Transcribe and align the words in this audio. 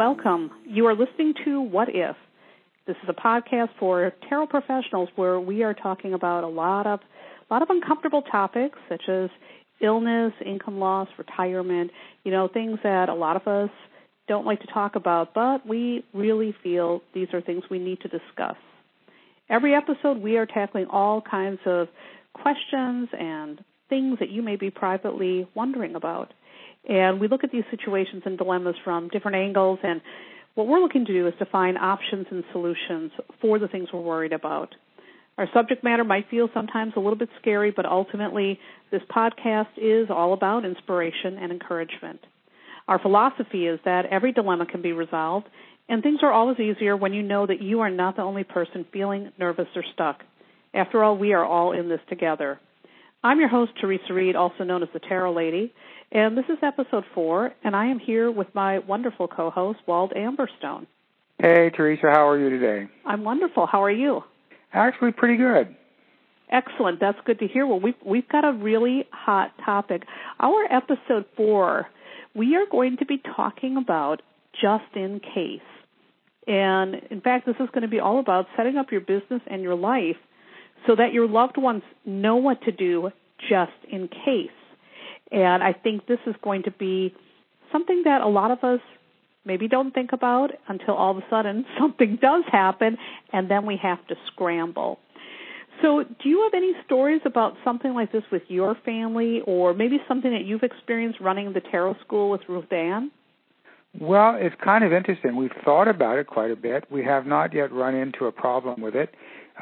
Welcome. 0.00 0.50
You 0.66 0.86
are 0.86 0.94
listening 0.94 1.34
to 1.44 1.60
What 1.60 1.88
If. 1.90 2.16
This 2.86 2.96
is 3.02 3.08
a 3.10 3.12
podcast 3.12 3.68
for 3.78 4.10
tarot 4.30 4.46
professionals 4.46 5.10
where 5.14 5.38
we 5.38 5.62
are 5.62 5.74
talking 5.74 6.14
about 6.14 6.42
a 6.42 6.46
lot 6.46 6.86
of 6.86 7.00
a 7.00 7.52
lot 7.52 7.60
of 7.60 7.68
uncomfortable 7.68 8.22
topics 8.22 8.78
such 8.88 9.02
as 9.10 9.28
illness, 9.82 10.32
income 10.42 10.78
loss, 10.78 11.06
retirement, 11.18 11.90
you 12.24 12.32
know, 12.32 12.48
things 12.48 12.78
that 12.82 13.10
a 13.10 13.14
lot 13.14 13.36
of 13.36 13.46
us 13.46 13.68
don't 14.26 14.46
like 14.46 14.62
to 14.62 14.66
talk 14.68 14.96
about, 14.96 15.34
but 15.34 15.66
we 15.66 16.02
really 16.14 16.54
feel 16.62 17.02
these 17.12 17.28
are 17.34 17.42
things 17.42 17.62
we 17.70 17.78
need 17.78 18.00
to 18.00 18.08
discuss. 18.08 18.56
Every 19.50 19.74
episode 19.74 20.22
we 20.22 20.38
are 20.38 20.46
tackling 20.46 20.86
all 20.86 21.20
kinds 21.20 21.60
of 21.66 21.88
questions 22.32 23.10
and 23.12 23.62
things 23.90 24.18
that 24.20 24.30
you 24.30 24.40
may 24.40 24.56
be 24.56 24.70
privately 24.70 25.46
wondering 25.54 25.94
about. 25.94 26.32
And 26.88 27.20
we 27.20 27.28
look 27.28 27.44
at 27.44 27.52
these 27.52 27.64
situations 27.70 28.22
and 28.24 28.38
dilemmas 28.38 28.76
from 28.84 29.08
different 29.08 29.36
angles 29.36 29.78
and 29.82 30.00
what 30.54 30.66
we're 30.66 30.80
looking 30.80 31.04
to 31.06 31.12
do 31.12 31.28
is 31.28 31.34
to 31.38 31.46
find 31.46 31.78
options 31.78 32.26
and 32.30 32.42
solutions 32.52 33.12
for 33.40 33.58
the 33.58 33.68
things 33.68 33.88
we're 33.92 34.00
worried 34.00 34.32
about. 34.32 34.74
Our 35.38 35.48
subject 35.54 35.84
matter 35.84 36.04
might 36.04 36.28
feel 36.28 36.50
sometimes 36.52 36.94
a 36.96 37.00
little 37.00 37.16
bit 37.16 37.28
scary, 37.40 37.70
but 37.70 37.86
ultimately 37.86 38.58
this 38.90 39.02
podcast 39.14 39.68
is 39.76 40.08
all 40.10 40.32
about 40.32 40.64
inspiration 40.64 41.38
and 41.40 41.52
encouragement. 41.52 42.20
Our 42.88 42.98
philosophy 42.98 43.66
is 43.66 43.78
that 43.84 44.06
every 44.06 44.32
dilemma 44.32 44.66
can 44.66 44.82
be 44.82 44.92
resolved 44.92 45.46
and 45.88 46.02
things 46.02 46.20
are 46.22 46.32
always 46.32 46.58
easier 46.60 46.96
when 46.96 47.12
you 47.12 47.22
know 47.22 47.46
that 47.46 47.60
you 47.60 47.80
are 47.80 47.90
not 47.90 48.16
the 48.16 48.22
only 48.22 48.44
person 48.44 48.86
feeling 48.92 49.32
nervous 49.38 49.66
or 49.74 49.84
stuck. 49.92 50.22
After 50.72 51.02
all, 51.02 51.18
we 51.18 51.32
are 51.32 51.44
all 51.44 51.72
in 51.72 51.88
this 51.88 52.00
together. 52.08 52.60
I'm 53.24 53.40
your 53.40 53.48
host, 53.48 53.72
Theresa 53.80 54.14
Reed, 54.14 54.36
also 54.36 54.62
known 54.62 54.82
as 54.84 54.88
the 54.92 55.00
Tarot 55.00 55.34
Lady, 55.34 55.74
and 56.12 56.36
this 56.36 56.44
is 56.48 56.58
episode 56.62 57.04
four, 57.14 57.52
and 57.62 57.76
I 57.76 57.86
am 57.86 57.98
here 57.98 58.30
with 58.30 58.48
my 58.54 58.80
wonderful 58.80 59.28
co-host, 59.28 59.78
Wald 59.86 60.12
Amberstone. 60.14 60.86
Hey, 61.38 61.70
Theresa, 61.74 62.10
how 62.10 62.28
are 62.28 62.38
you 62.38 62.50
today? 62.50 62.88
I'm 63.06 63.24
wonderful. 63.24 63.66
How 63.66 63.82
are 63.82 63.90
you? 63.90 64.22
Actually, 64.72 65.12
pretty 65.12 65.36
good. 65.36 65.74
Excellent. 66.50 67.00
That's 67.00 67.18
good 67.24 67.38
to 67.38 67.46
hear. 67.46 67.66
Well, 67.66 67.80
we've 67.80 67.94
we've 68.04 68.28
got 68.28 68.44
a 68.44 68.52
really 68.52 69.06
hot 69.12 69.52
topic. 69.64 70.02
Our 70.40 70.64
episode 70.70 71.26
four, 71.36 71.86
we 72.34 72.56
are 72.56 72.66
going 72.70 72.96
to 72.98 73.06
be 73.06 73.22
talking 73.36 73.76
about 73.76 74.20
just 74.60 74.84
in 74.94 75.20
case. 75.20 75.60
And 76.46 76.96
in 77.10 77.20
fact, 77.20 77.46
this 77.46 77.56
is 77.60 77.68
going 77.72 77.82
to 77.82 77.88
be 77.88 78.00
all 78.00 78.18
about 78.18 78.46
setting 78.56 78.76
up 78.76 78.90
your 78.90 79.00
business 79.00 79.42
and 79.46 79.62
your 79.62 79.76
life 79.76 80.16
so 80.86 80.96
that 80.96 81.12
your 81.12 81.28
loved 81.28 81.56
ones 81.56 81.82
know 82.04 82.36
what 82.36 82.62
to 82.62 82.72
do 82.72 83.10
just 83.48 83.72
in 83.88 84.08
case. 84.08 84.50
And 85.30 85.62
I 85.62 85.72
think 85.72 86.06
this 86.06 86.18
is 86.26 86.34
going 86.42 86.64
to 86.64 86.70
be 86.70 87.14
something 87.72 88.02
that 88.04 88.20
a 88.20 88.28
lot 88.28 88.50
of 88.50 88.64
us 88.64 88.80
maybe 89.44 89.68
don't 89.68 89.92
think 89.92 90.12
about 90.12 90.50
until 90.68 90.94
all 90.94 91.12
of 91.12 91.18
a 91.18 91.26
sudden 91.30 91.64
something 91.78 92.18
does 92.20 92.44
happen 92.50 92.96
and 93.32 93.50
then 93.50 93.66
we 93.66 93.78
have 93.82 94.04
to 94.08 94.14
scramble. 94.26 94.98
So, 95.82 96.02
do 96.04 96.28
you 96.28 96.42
have 96.42 96.52
any 96.54 96.72
stories 96.84 97.22
about 97.24 97.54
something 97.64 97.94
like 97.94 98.12
this 98.12 98.24
with 98.30 98.42
your 98.48 98.76
family 98.84 99.40
or 99.46 99.72
maybe 99.72 99.96
something 100.06 100.30
that 100.30 100.44
you've 100.44 100.62
experienced 100.62 101.20
running 101.20 101.54
the 101.54 101.62
tarot 101.62 101.96
school 102.04 102.28
with 102.28 102.42
Ruth 102.48 102.70
Ann? 102.70 103.10
Well, 103.98 104.36
it's 104.38 104.54
kind 104.62 104.84
of 104.84 104.92
interesting. 104.92 105.36
We've 105.36 105.50
thought 105.64 105.88
about 105.88 106.18
it 106.18 106.26
quite 106.26 106.50
a 106.50 106.56
bit. 106.56 106.84
We 106.90 107.02
have 107.04 107.24
not 107.26 107.54
yet 107.54 107.72
run 107.72 107.94
into 107.94 108.26
a 108.26 108.32
problem 108.32 108.82
with 108.82 108.94
it. 108.94 109.14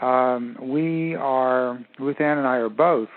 Um, 0.03 0.57
we 0.61 1.15
are, 1.15 1.79
Ruth 2.01 2.21
Ann 2.21 2.39
and 2.39 2.47
I 2.47 2.57
are 2.57 2.69
both 2.69 3.09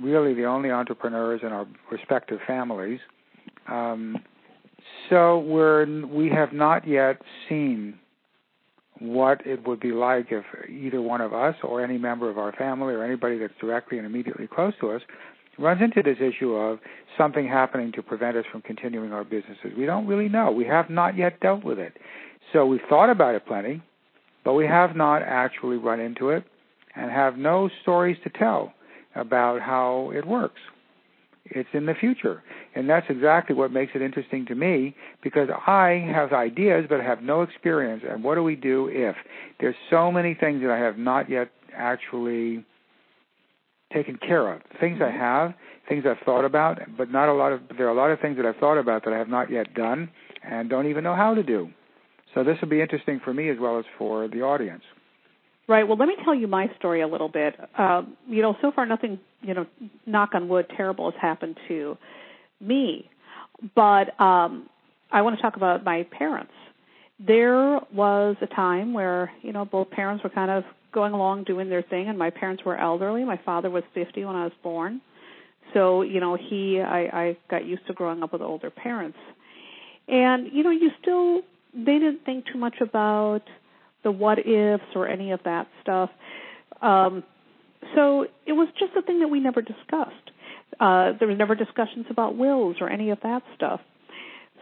really 0.00 0.34
the 0.34 0.44
only 0.44 0.70
entrepreneurs 0.70 1.40
in 1.42 1.48
our 1.48 1.66
respective 1.90 2.38
families. 2.46 3.00
Um, 3.68 4.16
so 5.10 5.38
we're 5.40 5.86
we 6.06 6.28
have 6.30 6.52
not 6.52 6.86
yet 6.86 7.20
seen 7.48 7.98
what 8.98 9.46
it 9.46 9.66
would 9.66 9.80
be 9.80 9.92
like 9.92 10.26
if 10.30 10.44
either 10.70 11.02
one 11.02 11.20
of 11.20 11.34
us 11.34 11.54
or 11.62 11.82
any 11.82 11.98
member 11.98 12.30
of 12.30 12.38
our 12.38 12.52
family 12.52 12.94
or 12.94 13.04
anybody 13.04 13.38
that's 13.38 13.52
directly 13.60 13.98
and 13.98 14.06
immediately 14.06 14.46
close 14.46 14.72
to 14.80 14.90
us 14.90 15.02
runs 15.58 15.80
into 15.82 16.02
this 16.02 16.18
issue 16.20 16.54
of 16.54 16.78
something 17.16 17.46
happening 17.46 17.92
to 17.92 18.02
prevent 18.02 18.36
us 18.36 18.44
from 18.50 18.62
continuing 18.62 19.12
our 19.12 19.24
businesses. 19.24 19.72
We 19.76 19.86
don't 19.86 20.06
really 20.06 20.28
know. 20.28 20.50
We 20.50 20.64
have 20.64 20.90
not 20.90 21.16
yet 21.16 21.40
dealt 21.40 21.64
with 21.64 21.78
it. 21.78 21.94
So 22.52 22.66
we've 22.66 22.80
thought 22.88 23.10
about 23.10 23.34
it 23.34 23.46
plenty, 23.46 23.82
but 24.44 24.54
we 24.54 24.66
have 24.66 24.96
not 24.96 25.22
actually 25.22 25.76
run 25.76 26.00
into 26.00 26.30
it 26.30 26.44
and 26.94 27.10
have 27.10 27.36
no 27.36 27.68
stories 27.82 28.16
to 28.24 28.30
tell 28.30 28.72
about 29.16 29.60
how 29.60 30.12
it 30.14 30.26
works. 30.26 30.60
It's 31.44 31.68
in 31.72 31.86
the 31.86 31.94
future. 31.94 32.42
And 32.74 32.88
that's 32.88 33.06
exactly 33.08 33.54
what 33.54 33.70
makes 33.70 33.92
it 33.94 34.02
interesting 34.02 34.46
to 34.46 34.54
me 34.54 34.94
because 35.22 35.48
I 35.66 36.04
have 36.12 36.32
ideas 36.32 36.86
but 36.88 37.00
have 37.00 37.22
no 37.22 37.42
experience. 37.42 38.02
And 38.08 38.24
what 38.24 38.34
do 38.34 38.42
we 38.42 38.56
do 38.56 38.88
if? 38.92 39.16
There's 39.60 39.76
so 39.90 40.10
many 40.10 40.34
things 40.34 40.62
that 40.62 40.70
I 40.70 40.78
have 40.78 40.98
not 40.98 41.30
yet 41.30 41.50
actually 41.74 42.64
taken 43.92 44.16
care 44.16 44.52
of. 44.52 44.60
Things 44.80 44.98
I 45.00 45.04
mm-hmm. 45.04 45.18
have, 45.18 45.54
things 45.88 46.04
I've 46.08 46.24
thought 46.24 46.44
about, 46.44 46.80
but 46.98 47.10
not 47.10 47.28
a 47.28 47.32
lot 47.32 47.52
of 47.52 47.60
there 47.76 47.86
are 47.86 47.92
a 47.92 47.94
lot 47.94 48.10
of 48.10 48.20
things 48.20 48.36
that 48.36 48.46
I've 48.46 48.56
thought 48.56 48.78
about 48.78 49.04
that 49.04 49.12
I 49.12 49.18
have 49.18 49.28
not 49.28 49.50
yet 49.50 49.72
done 49.74 50.10
and 50.42 50.68
don't 50.68 50.88
even 50.88 51.04
know 51.04 51.14
how 51.14 51.34
to 51.34 51.42
do. 51.42 51.70
So 52.34 52.44
this 52.44 52.58
will 52.60 52.68
be 52.68 52.80
interesting 52.80 53.20
for 53.24 53.32
me 53.32 53.48
as 53.48 53.56
well 53.58 53.78
as 53.78 53.84
for 53.96 54.28
the 54.28 54.42
audience. 54.42 54.82
Right. 55.68 55.86
Well, 55.86 55.96
let 55.96 56.06
me 56.06 56.14
tell 56.24 56.34
you 56.34 56.46
my 56.46 56.70
story 56.78 57.02
a 57.02 57.08
little 57.08 57.28
bit. 57.28 57.54
Uh, 57.76 58.02
you 58.28 58.40
know, 58.40 58.56
so 58.62 58.70
far 58.70 58.86
nothing, 58.86 59.18
you 59.42 59.54
know, 59.54 59.66
knock 60.06 60.30
on 60.34 60.48
wood, 60.48 60.66
terrible 60.76 61.10
has 61.10 61.20
happened 61.20 61.56
to 61.68 61.98
me. 62.60 63.10
But 63.74 64.18
um, 64.20 64.68
I 65.10 65.22
want 65.22 65.36
to 65.36 65.42
talk 65.42 65.56
about 65.56 65.84
my 65.84 66.06
parents. 66.16 66.52
There 67.18 67.80
was 67.92 68.36
a 68.42 68.46
time 68.46 68.92
where, 68.92 69.32
you 69.42 69.52
know, 69.52 69.64
both 69.64 69.90
parents 69.90 70.22
were 70.22 70.30
kind 70.30 70.50
of 70.50 70.64
going 70.92 71.12
along 71.12 71.44
doing 71.44 71.68
their 71.68 71.82
thing, 71.82 72.08
and 72.08 72.18
my 72.18 72.30
parents 72.30 72.64
were 72.64 72.76
elderly. 72.76 73.24
My 73.24 73.40
father 73.44 73.68
was 73.70 73.82
50 73.94 74.24
when 74.24 74.36
I 74.36 74.44
was 74.44 74.52
born. 74.62 75.00
So, 75.74 76.02
you 76.02 76.20
know, 76.20 76.36
he, 76.36 76.80
I, 76.80 77.00
I 77.12 77.36
got 77.50 77.64
used 77.66 77.86
to 77.88 77.92
growing 77.92 78.22
up 78.22 78.32
with 78.32 78.42
older 78.42 78.70
parents. 78.70 79.18
And, 80.06 80.48
you 80.52 80.62
know, 80.62 80.70
you 80.70 80.90
still, 81.02 81.40
they 81.74 81.98
didn't 81.98 82.24
think 82.24 82.44
too 82.52 82.58
much 82.58 82.76
about 82.80 83.42
the 84.02 84.10
what 84.10 84.38
ifs 84.38 84.84
or 84.94 85.08
any 85.08 85.32
of 85.32 85.40
that 85.44 85.66
stuff. 85.82 86.10
Um, 86.80 87.24
so 87.94 88.26
it 88.46 88.52
was 88.52 88.68
just 88.78 88.92
a 88.96 89.02
thing 89.02 89.20
that 89.20 89.28
we 89.28 89.40
never 89.40 89.62
discussed. 89.62 90.30
Uh, 90.80 91.12
there 91.18 91.28
was 91.28 91.38
never 91.38 91.54
discussions 91.54 92.06
about 92.10 92.36
wills 92.36 92.76
or 92.80 92.88
any 92.88 93.10
of 93.10 93.18
that 93.22 93.42
stuff. 93.54 93.80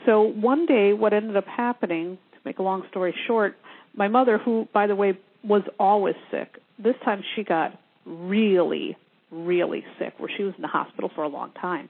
So 0.06 0.22
one 0.22 0.66
day, 0.66 0.92
what 0.92 1.12
ended 1.12 1.36
up 1.36 1.46
happening, 1.46 2.18
to 2.32 2.38
make 2.44 2.58
a 2.58 2.62
long 2.62 2.84
story 2.90 3.14
short, 3.26 3.56
my 3.96 4.08
mother, 4.08 4.38
who, 4.38 4.68
by 4.72 4.86
the 4.86 4.94
way, 4.94 5.18
was 5.42 5.62
always 5.78 6.14
sick, 6.30 6.58
this 6.78 6.94
time 7.04 7.22
she 7.34 7.42
got 7.44 7.78
really, 8.04 8.96
really 9.30 9.84
sick, 9.98 10.14
where 10.18 10.30
she 10.36 10.42
was 10.42 10.54
in 10.56 10.62
the 10.62 10.68
hospital 10.68 11.10
for 11.14 11.24
a 11.24 11.28
long 11.28 11.52
time. 11.52 11.88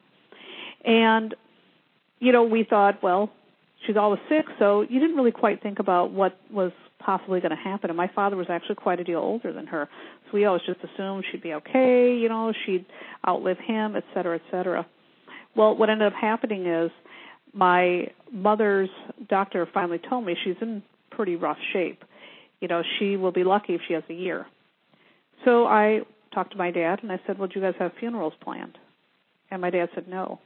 And, 0.84 1.34
you 2.20 2.32
know, 2.32 2.44
we 2.44 2.64
thought, 2.64 3.02
well, 3.02 3.30
she's 3.86 3.96
always 3.96 4.20
sick, 4.28 4.46
so 4.58 4.82
you 4.82 5.00
didn't 5.00 5.16
really 5.16 5.32
quite 5.32 5.62
think 5.62 5.78
about 5.78 6.10
what 6.10 6.38
was 6.50 6.72
possibly 6.98 7.40
going 7.40 7.50
to 7.50 7.62
happen. 7.62 7.90
And 7.90 7.96
my 7.96 8.10
father 8.14 8.36
was 8.36 8.46
actually 8.48 8.76
quite 8.76 9.00
a 9.00 9.04
deal 9.04 9.18
older 9.18 9.52
than 9.52 9.66
her, 9.66 9.88
so 10.24 10.30
we 10.32 10.44
always 10.44 10.62
just 10.66 10.80
assumed 10.80 11.24
she'd 11.30 11.42
be 11.42 11.54
okay. 11.54 12.16
You 12.16 12.28
know, 12.28 12.52
she'd 12.64 12.86
outlive 13.26 13.58
him, 13.58 13.96
et 13.96 14.04
cetera, 14.14 14.36
et 14.36 14.42
cetera. 14.50 14.86
Well, 15.56 15.76
what 15.76 15.90
ended 15.90 16.08
up 16.08 16.14
happening 16.18 16.66
is 16.66 16.90
my 17.52 18.08
mother's 18.32 18.90
doctor 19.28 19.68
finally 19.72 20.00
told 20.08 20.26
me 20.26 20.36
she's 20.42 20.56
in 20.60 20.82
pretty 21.10 21.36
rough 21.36 21.58
shape. 21.72 22.02
You 22.60 22.68
know, 22.68 22.82
she 22.98 23.16
will 23.16 23.32
be 23.32 23.44
lucky 23.44 23.74
if 23.74 23.82
she 23.86 23.94
has 23.94 24.02
a 24.08 24.14
year. 24.14 24.46
So 25.44 25.66
I 25.66 26.00
talked 26.34 26.52
to 26.52 26.58
my 26.58 26.70
dad 26.70 27.00
and 27.02 27.12
I 27.12 27.20
said, 27.26 27.38
"Well, 27.38 27.48
do 27.48 27.60
you 27.60 27.64
guys 27.64 27.74
have 27.78 27.92
funerals 28.00 28.32
planned?" 28.40 28.78
And 29.50 29.60
my 29.60 29.70
dad 29.70 29.90
said, 29.94 30.08
"No." 30.08 30.40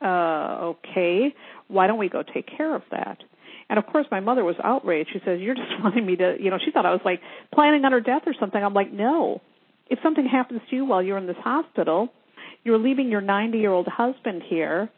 Uh, 0.00 0.74
okay. 0.74 1.34
Why 1.68 1.86
don't 1.86 1.98
we 1.98 2.08
go 2.08 2.22
take 2.22 2.46
care 2.56 2.74
of 2.74 2.82
that? 2.90 3.18
And 3.70 3.78
of 3.78 3.86
course, 3.86 4.06
my 4.10 4.20
mother 4.20 4.44
was 4.44 4.56
outraged. 4.62 5.10
She 5.12 5.20
says, 5.24 5.40
"You're 5.40 5.54
just 5.54 5.70
wanting 5.82 6.04
me 6.04 6.16
to, 6.16 6.36
you 6.40 6.50
know." 6.50 6.58
She 6.62 6.72
thought 6.72 6.84
I 6.84 6.90
was 6.90 7.00
like 7.04 7.20
planning 7.54 7.84
on 7.84 7.92
her 7.92 8.00
death 8.00 8.22
or 8.26 8.34
something. 8.38 8.62
I'm 8.62 8.74
like, 8.74 8.92
"No. 8.92 9.40
If 9.88 10.00
something 10.02 10.26
happens 10.26 10.60
to 10.70 10.76
you 10.76 10.84
while 10.84 11.02
you're 11.02 11.18
in 11.18 11.26
this 11.26 11.36
hospital, 11.42 12.12
you're 12.62 12.78
leaving 12.78 13.10
your 13.10 13.20
90-year-old 13.20 13.88
husband 13.88 14.42
here 14.48 14.88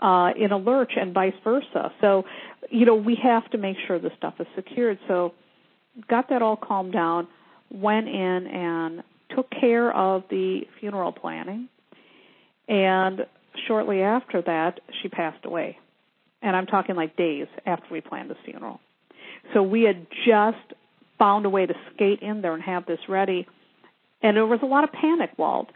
uh, 0.00 0.30
in 0.36 0.50
a 0.50 0.56
lurch, 0.56 0.92
and 0.96 1.12
vice 1.12 1.34
versa. 1.44 1.92
So, 2.00 2.24
you 2.70 2.86
know, 2.86 2.94
we 2.94 3.18
have 3.22 3.50
to 3.50 3.58
make 3.58 3.76
sure 3.86 3.98
the 3.98 4.10
stuff 4.18 4.34
is 4.38 4.46
secured." 4.54 4.98
So, 5.08 5.32
got 6.08 6.28
that 6.28 6.42
all 6.42 6.56
calmed 6.56 6.92
down. 6.92 7.26
Went 7.70 8.08
in 8.08 8.46
and 8.48 9.02
took 9.34 9.48
care 9.50 9.94
of 9.96 10.24
the 10.28 10.62
funeral 10.78 11.12
planning, 11.12 11.68
and 12.68 13.20
shortly 13.66 14.02
after 14.02 14.42
that, 14.42 14.80
she 15.02 15.08
passed 15.08 15.44
away 15.44 15.78
and 16.42 16.56
I'm 16.56 16.66
talking 16.66 16.96
like 16.96 17.16
days 17.16 17.46
after 17.66 17.86
we 17.90 18.00
planned 18.00 18.30
the 18.30 18.36
funeral. 18.44 18.80
So 19.52 19.62
we 19.62 19.82
had 19.82 20.06
just 20.26 20.74
found 21.18 21.44
a 21.46 21.50
way 21.50 21.66
to 21.66 21.74
skate 21.94 22.20
in 22.20 22.40
there 22.42 22.54
and 22.54 22.62
have 22.62 22.86
this 22.86 23.00
ready, 23.08 23.46
and 24.22 24.36
there 24.36 24.46
was 24.46 24.60
a 24.62 24.66
lot 24.66 24.84
of 24.84 24.92
panic, 24.92 25.30
Wald. 25.36 25.68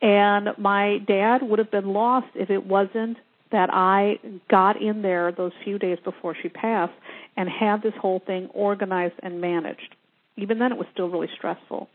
And 0.00 0.50
my 0.58 0.98
dad 1.06 1.42
would 1.42 1.58
have 1.58 1.70
been 1.70 1.92
lost 1.92 2.28
if 2.34 2.50
it 2.50 2.64
wasn't 2.64 3.18
that 3.50 3.70
I 3.72 4.18
got 4.48 4.80
in 4.80 5.02
there 5.02 5.32
those 5.32 5.52
few 5.64 5.78
days 5.78 5.98
before 6.04 6.36
she 6.40 6.48
passed 6.48 6.92
and 7.36 7.48
had 7.48 7.82
this 7.82 7.94
whole 8.00 8.20
thing 8.24 8.48
organized 8.54 9.14
and 9.22 9.40
managed. 9.40 9.96
Even 10.36 10.58
then, 10.58 10.70
it 10.70 10.78
was 10.78 10.86
still 10.92 11.08
really 11.08 11.28
stressful. 11.36 11.88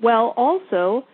Well, 0.00 0.34
also, 0.36 1.06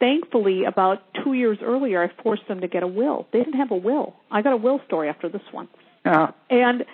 thankfully, 0.00 0.64
about 0.64 0.98
two 1.22 1.34
years 1.34 1.58
earlier, 1.62 2.02
I 2.02 2.22
forced 2.22 2.48
them 2.48 2.60
to 2.62 2.68
get 2.68 2.82
a 2.82 2.88
will. 2.88 3.26
They 3.32 3.38
didn't 3.38 3.58
have 3.58 3.70
a 3.70 3.76
will. 3.76 4.14
I 4.30 4.42
got 4.42 4.54
a 4.54 4.56
will 4.56 4.80
story 4.86 5.08
after 5.08 5.28
this 5.28 5.42
one. 5.52 5.68
Uh-huh. 6.04 6.32
And, 6.48 6.84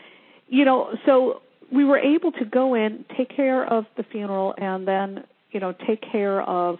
you 0.48 0.64
know, 0.64 0.90
so 1.06 1.40
we 1.72 1.84
were 1.84 1.98
able 1.98 2.32
to 2.32 2.44
go 2.44 2.74
in, 2.74 3.04
take 3.16 3.34
care 3.34 3.64
of 3.64 3.86
the 3.96 4.02
funeral, 4.02 4.54
and 4.58 4.86
then, 4.86 5.24
you 5.52 5.60
know, 5.60 5.72
take 5.86 6.02
care 6.12 6.42
of 6.42 6.78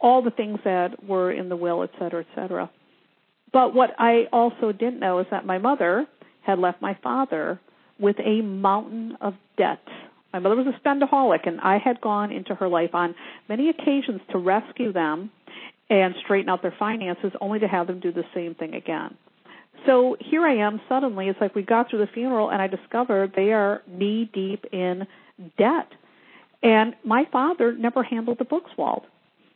all 0.00 0.22
the 0.22 0.30
things 0.30 0.58
that 0.64 1.02
were 1.04 1.32
in 1.32 1.48
the 1.48 1.56
will, 1.56 1.82
et 1.82 1.90
cetera, 1.98 2.20
et 2.20 2.26
cetera. 2.34 2.70
But 3.52 3.74
what 3.74 3.90
I 3.98 4.24
also 4.32 4.72
didn't 4.72 5.00
know 5.00 5.20
is 5.20 5.26
that 5.30 5.46
my 5.46 5.58
mother 5.58 6.06
had 6.42 6.58
left 6.58 6.82
my 6.82 6.98
father 7.02 7.58
with 7.98 8.16
a 8.18 8.42
mountain 8.42 9.16
of 9.20 9.34
debt. 9.56 9.82
My 10.34 10.40
mother 10.40 10.56
was 10.56 10.66
a 10.66 10.76
spendaholic, 10.84 11.46
and 11.46 11.60
I 11.60 11.78
had 11.78 12.00
gone 12.00 12.32
into 12.32 12.56
her 12.56 12.66
life 12.66 12.92
on 12.92 13.14
many 13.48 13.68
occasions 13.68 14.20
to 14.32 14.38
rescue 14.38 14.92
them 14.92 15.30
and 15.88 16.12
straighten 16.24 16.48
out 16.48 16.60
their 16.60 16.74
finances, 16.76 17.30
only 17.40 17.60
to 17.60 17.68
have 17.68 17.86
them 17.86 18.00
do 18.00 18.10
the 18.10 18.24
same 18.34 18.56
thing 18.56 18.74
again. 18.74 19.16
So 19.86 20.16
here 20.18 20.44
I 20.44 20.56
am, 20.56 20.80
suddenly, 20.88 21.28
it's 21.28 21.40
like 21.40 21.54
we 21.54 21.62
got 21.62 21.88
through 21.88 22.00
the 22.00 22.08
funeral, 22.12 22.50
and 22.50 22.60
I 22.60 22.66
discovered 22.66 23.32
they 23.36 23.52
are 23.52 23.82
knee 23.86 24.28
deep 24.34 24.64
in 24.72 25.06
debt. 25.56 25.86
And 26.64 26.96
my 27.04 27.28
father 27.30 27.72
never 27.72 28.02
handled 28.02 28.38
the 28.38 28.44
books, 28.44 28.72
Wald. 28.76 29.04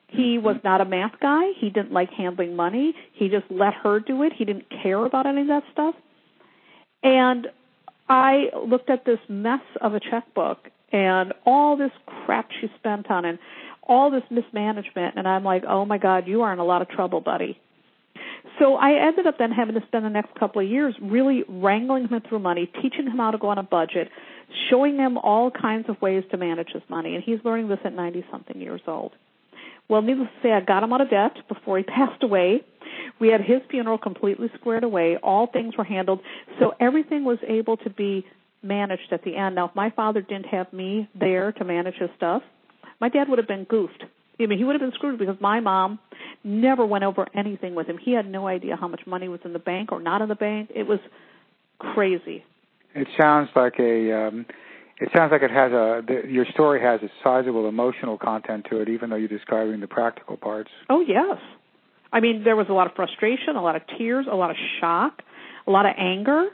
He 0.07 0.37
Mm-hmm. 0.37 0.45
was 0.45 0.57
not 0.63 0.81
a 0.81 0.85
math 0.85 1.19
guy. 1.21 1.51
He 1.59 1.71
didn't 1.71 1.93
like 1.93 2.11
handling 2.11 2.55
money. 2.55 2.95
He 3.15 3.29
just 3.29 3.47
let 3.51 3.75
her 3.83 3.99
do 3.99 4.23
it. 4.23 4.33
He 4.33 4.45
didn't 4.45 4.67
care 4.81 5.05
about 5.05 5.27
any 5.27 5.41
of 5.41 5.49
that 5.49 5.65
stuff. 5.73 5.97
And 7.03 7.49
I 8.09 8.47
looked 8.67 8.91
at 8.91 9.05
this 9.05 9.19
mess 9.29 9.61
of 9.81 9.95
a 9.95 10.01
checkbook 10.01 10.59
and 10.93 11.33
all 11.45 11.77
this 11.77 11.91
crap 12.07 12.51
she 12.61 12.69
spent 12.79 13.11
on 13.11 13.25
it, 13.25 13.39
all 13.83 14.11
this 14.11 14.23
mismanagement, 14.31 15.15
and 15.17 15.29
I'm 15.29 15.45
like, 15.45 15.65
oh 15.69 15.85
my 15.85 15.99
God, 15.99 16.27
you 16.27 16.43
are 16.43 16.53
in 16.53 16.59
a 16.59 16.65
lot 16.65 16.83
of 16.83 16.89
trouble, 16.89 17.21
buddy. 17.21 17.61
So 18.59 18.75
I 18.75 19.07
ended 19.07 19.27
up 19.27 19.39
then 19.39 19.53
having 19.53 19.75
to 19.75 19.87
spend 19.87 20.05
the 20.05 20.11
next 20.11 20.35
couple 20.35 20.63
of 20.63 20.69
years 20.69 20.95
really 21.01 21.45
wrangling 21.49 22.09
him 22.09 22.21
through 22.29 22.41
money, 22.41 22.71
teaching 22.83 23.07
him 23.07 23.19
how 23.19 23.31
to 23.31 23.39
go 23.39 23.49
on 23.49 23.59
a 23.59 23.63
budget, 23.63 24.09
showing 24.71 24.97
him 24.97 25.19
all 25.19 25.51
kinds 25.51 25.89
of 25.89 26.01
ways 26.01 26.25
to 26.31 26.37
manage 26.37 26.71
his 26.73 26.83
money, 26.89 27.15
and 27.15 27.23
he's 27.23 27.39
learning 27.45 27.69
this 27.69 27.79
at 27.85 27.95
90 27.95 28.25
something 28.31 28.61
years 28.61 28.81
old. 28.87 29.13
Well, 29.89 30.03
needless 30.03 30.29
to 30.29 30.49
say, 30.49 30.53
I 30.53 30.61
got 30.61 30.83
him 30.83 30.93
out 30.93 31.01
of 31.01 31.11
debt 31.11 31.37
before 31.49 31.79
he 31.79 31.85
passed 31.99 32.23
away. 32.23 32.63
We 33.21 33.29
had 33.29 33.41
his 33.41 33.61
funeral 33.71 33.99
completely 33.99 34.51
squared 34.59 34.85
away. 34.85 35.17
All 35.23 35.47
things 35.47 35.77
were 35.77 35.85
handled. 35.85 36.21
So 36.61 36.75
everything 36.79 37.25
was 37.25 37.39
able 37.47 37.77
to 37.79 37.91
be 37.91 38.27
managed 38.63 39.13
at 39.13 39.25
the 39.25 39.37
end. 39.37 39.55
Now, 39.55 39.67
if 39.69 39.75
my 39.75 39.91
father 39.91 40.21
didn't 40.21 40.47
have 40.47 40.73
me 40.73 41.09
there 41.15 41.53
to 41.53 41.65
manage 41.65 41.97
his 41.97 42.11
stuff, 42.17 42.43
my 43.01 43.09
dad 43.09 43.29
would 43.29 43.39
have 43.39 43.49
been 43.49 43.65
goofed. 43.65 44.05
I 44.41 44.47
mean, 44.47 44.59
he 44.59 44.65
would 44.65 44.75
have 44.75 44.81
been 44.81 44.93
screwed 44.93 45.19
because 45.19 45.37
my 45.41 45.61
mom 45.61 45.99
never 46.45 46.87
went 46.87 47.05
over 47.05 47.27
anything 47.35 47.75
with 47.75 47.89
him. 47.89 47.99
He 47.99 48.13
had 48.13 48.31
no 48.31 48.47
idea 48.47 48.77
how 48.77 48.87
much 48.87 49.01
money 49.07 49.29
was 49.29 49.41
in 49.45 49.53
the 49.53 49.59
bank 49.59 49.91
or 49.91 50.01
not 50.01 50.23
in 50.23 50.29
the 50.29 50.37
bank. 50.37 50.71
It 50.75 50.87
was 50.87 51.01
crazy. 51.79 52.45
It 52.95 53.09
sounds 53.17 53.51
like 53.57 53.75
a. 53.79 54.29
Um, 54.29 54.47
it 55.01 55.11
sounds 55.15 55.31
like 55.31 55.43
it 55.43 55.51
has 55.51 55.73
a. 55.73 56.03
The, 56.07 56.23
your 56.29 56.45
story 56.47 56.81
has 56.81 57.01
a 57.03 57.11
sizable 57.23 57.69
emotional 57.69 58.19
content 58.19 58.67
to 58.71 58.81
it, 58.81 58.89
even 58.89 59.11
though 59.11 59.17
you're 59.17 59.29
describing 59.29 59.81
the 59.81 59.87
practical 59.87 60.37
parts. 60.37 60.71
Oh 60.91 61.01
yes, 61.01 61.39
I 62.13 62.21
mean 62.21 62.43
there 62.45 62.57
was 62.57 62.67
a 62.69 62.73
lot 62.73 62.89
of 62.89 62.95
frustration, 62.95 63.57
a 63.57 63.63
lot 63.63 63.77
of 63.77 63.83
tears, 63.97 64.27
a 64.31 64.35
lot 64.35 64.51
of 64.51 64.57
shock, 64.81 65.23
a 65.67 65.71
lot 65.71 65.87
of 65.87 65.95
anger. 65.97 66.49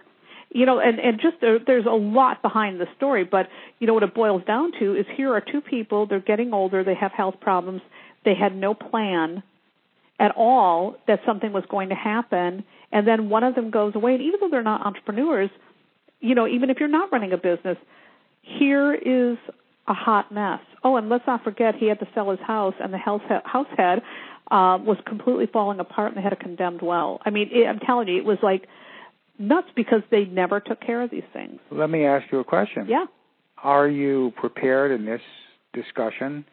You 0.50 0.66
know, 0.66 0.78
and 0.78 1.00
and 1.00 1.20
just 1.20 1.40
there, 1.40 1.58
there's 1.58 1.86
a 1.86 1.90
lot 1.90 2.42
behind 2.42 2.80
the 2.80 2.86
story, 2.96 3.24
but 3.24 3.48
you 3.78 3.86
know 3.86 3.94
what 3.94 4.02
it 4.02 4.14
boils 4.14 4.42
down 4.46 4.72
to 4.78 4.94
is 4.94 5.06
here 5.16 5.32
are 5.32 5.40
two 5.40 5.60
people. 5.60 6.06
They're 6.06 6.20
getting 6.20 6.52
older. 6.52 6.84
They 6.84 6.94
have 6.94 7.12
health 7.12 7.36
problems. 7.40 7.80
They 8.24 8.34
had 8.34 8.54
no 8.54 8.74
plan 8.74 9.42
at 10.20 10.32
all 10.36 10.96
that 11.08 11.20
something 11.26 11.52
was 11.52 11.64
going 11.68 11.88
to 11.88 11.94
happen, 11.94 12.64
and 12.92 13.08
then 13.08 13.30
one 13.30 13.42
of 13.42 13.54
them 13.54 13.70
goes 13.70 13.94
away. 13.96 14.14
And 14.14 14.22
even 14.22 14.38
though 14.40 14.48
they're 14.48 14.62
not 14.62 14.86
entrepreneurs, 14.86 15.50
you 16.20 16.34
know, 16.34 16.46
even 16.46 16.70
if 16.70 16.78
you're 16.78 16.88
not 16.88 17.10
running 17.10 17.32
a 17.32 17.36
business, 17.36 17.76
here 18.44 18.94
is 18.94 19.38
a 19.86 19.94
hot 19.94 20.32
mess. 20.32 20.60
Oh, 20.82 20.96
and 20.96 21.08
let's 21.08 21.26
not 21.26 21.44
forget 21.44 21.74
he 21.74 21.88
had 21.88 21.98
to 22.00 22.08
sell 22.14 22.30
his 22.30 22.40
house, 22.40 22.74
and 22.80 22.92
the 22.92 22.98
house 22.98 23.22
house 23.44 23.66
head 23.76 24.00
uh, 24.50 24.78
was 24.80 24.98
completely 25.06 25.46
falling 25.52 25.80
apart, 25.80 26.08
and 26.08 26.18
they 26.18 26.22
had 26.22 26.32
a 26.32 26.36
condemned 26.36 26.82
well. 26.82 27.20
I 27.24 27.30
mean, 27.30 27.48
it, 27.52 27.66
I'm 27.66 27.78
telling 27.80 28.08
you, 28.08 28.18
it 28.18 28.24
was 28.24 28.38
like 28.42 28.66
nuts 29.38 29.68
because 29.74 30.02
they 30.10 30.24
never 30.24 30.60
took 30.60 30.80
care 30.80 31.02
of 31.02 31.10
these 31.10 31.24
things. 31.32 31.58
Let 31.70 31.90
me 31.90 32.04
ask 32.04 32.30
you 32.30 32.40
a 32.40 32.44
question. 32.44 32.86
Yeah. 32.88 33.06
Are 33.62 33.88
you 33.88 34.32
prepared 34.36 34.92
in 34.92 35.06
this 35.06 35.22
discussion 35.72 36.44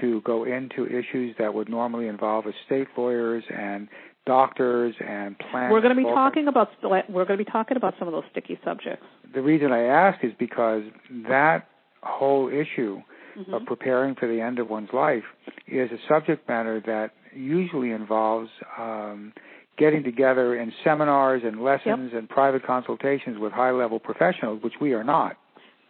to 0.00 0.20
go 0.22 0.44
into 0.44 0.86
issues 0.86 1.34
that 1.38 1.52
would 1.52 1.68
normally 1.68 2.06
involve 2.06 2.44
estate 2.46 2.88
lawyers 2.96 3.42
and 3.52 3.88
doctors 4.26 4.94
and 5.06 5.38
plans? 5.38 5.72
We're 5.72 5.80
going 5.80 5.96
to 5.96 6.02
be 6.02 6.08
talking 6.08 6.48
about 6.48 6.68
we're 6.82 7.24
going 7.24 7.38
to 7.38 7.44
be 7.44 7.50
talking 7.50 7.76
about 7.76 7.94
some 7.98 8.08
of 8.08 8.12
those 8.12 8.24
sticky 8.30 8.58
subjects. 8.64 9.04
The 9.32 9.42
reason 9.42 9.72
I 9.72 9.84
ask 9.84 10.24
is 10.24 10.32
because 10.38 10.82
that 11.28 11.68
whole 12.02 12.48
issue 12.48 13.02
mm-hmm. 13.38 13.54
of 13.54 13.64
preparing 13.66 14.14
for 14.14 14.28
the 14.28 14.40
end 14.40 14.58
of 14.58 14.68
one's 14.68 14.90
life 14.92 15.24
is 15.66 15.90
a 15.90 15.98
subject 16.08 16.48
matter 16.48 16.82
that 16.86 17.10
usually 17.34 17.90
involves 17.90 18.50
um, 18.78 19.32
getting 19.78 20.02
together 20.02 20.56
in 20.56 20.72
seminars 20.84 21.42
and 21.44 21.62
lessons 21.62 22.10
yep. 22.12 22.18
and 22.20 22.28
private 22.28 22.64
consultations 22.64 23.38
with 23.38 23.52
high 23.52 23.70
level 23.70 23.98
professionals, 23.98 24.62
which 24.62 24.74
we 24.80 24.92
are 24.92 25.04
not. 25.04 25.36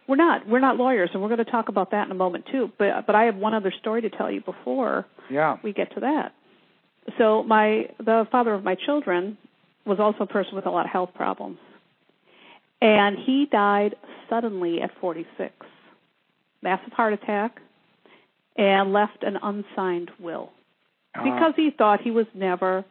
We're 0.07 0.15
not. 0.15 0.47
We're 0.47 0.59
not 0.59 0.77
lawyers, 0.77 1.09
and 1.13 1.21
we're 1.21 1.29
going 1.29 1.45
to 1.45 1.51
talk 1.51 1.69
about 1.69 1.91
that 1.91 2.05
in 2.05 2.11
a 2.11 2.15
moment 2.15 2.45
too. 2.51 2.71
But 2.77 3.05
but 3.05 3.15
I 3.15 3.25
have 3.25 3.35
one 3.35 3.53
other 3.53 3.71
story 3.79 4.01
to 4.01 4.09
tell 4.09 4.31
you 4.31 4.41
before 4.41 5.05
yeah. 5.29 5.57
we 5.63 5.73
get 5.73 5.93
to 5.93 6.01
that. 6.01 6.33
So 7.17 7.43
my 7.43 7.89
the 7.97 8.27
father 8.31 8.53
of 8.53 8.63
my 8.63 8.75
children 8.75 9.37
was 9.85 9.99
also 9.99 10.23
a 10.23 10.27
person 10.27 10.55
with 10.55 10.65
a 10.65 10.69
lot 10.69 10.85
of 10.85 10.91
health 10.91 11.11
problems, 11.15 11.57
and 12.81 13.17
he 13.17 13.47
died 13.51 13.95
suddenly 14.29 14.81
at 14.81 14.91
46, 14.99 15.53
massive 16.61 16.93
heart 16.93 17.13
attack, 17.13 17.59
and 18.55 18.93
left 18.93 19.23
an 19.23 19.37
unsigned 19.41 20.11
will 20.19 20.51
uh, 21.15 21.23
because 21.23 21.53
he 21.55 21.71
thought 21.75 22.01
he 22.01 22.11
was 22.11 22.27
never. 22.33 22.85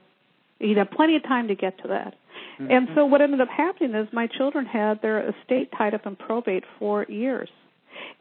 He'd 0.59 0.77
have 0.77 0.91
plenty 0.91 1.17
of 1.17 1.23
time 1.23 1.49
to 1.49 1.55
get 1.55 1.81
to 1.83 1.89
that. 1.89 2.15
Mm-hmm. 2.61 2.71
And 2.71 2.89
so 2.95 3.07
what 3.07 3.23
ended 3.23 3.41
up 3.41 3.49
happening 3.49 3.95
is 3.95 4.09
my 4.13 4.27
children 4.27 4.67
had 4.67 5.01
their 5.01 5.31
estate 5.31 5.71
tied 5.77 5.95
up 5.95 6.07
in 6.07 6.17
probate 6.17 6.65
for 6.79 7.05
years. 7.05 7.49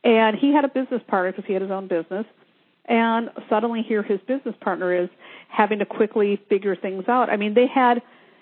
And 0.03 0.37
he 0.37 0.53
had 0.53 0.63
a 0.63 0.69
business 0.69 1.01
partner 1.07 1.31
because 1.31 1.45
he 1.45 1.53
had 1.53 1.61
his 1.61 1.71
own 1.71 1.87
business. 1.87 2.25
And 2.89 3.29
suddenly 3.49 3.83
here 3.87 4.03
his 4.03 4.19
business 4.27 4.55
partner 4.61 5.03
is 5.03 5.09
having 5.47 5.79
to 5.79 5.85
quickly 5.85 6.41
figure 6.49 6.75
things 6.75 7.05
out. 7.07 7.29
I 7.29 7.37
mean, 7.37 7.53
they 7.53 7.67
had 7.67 8.01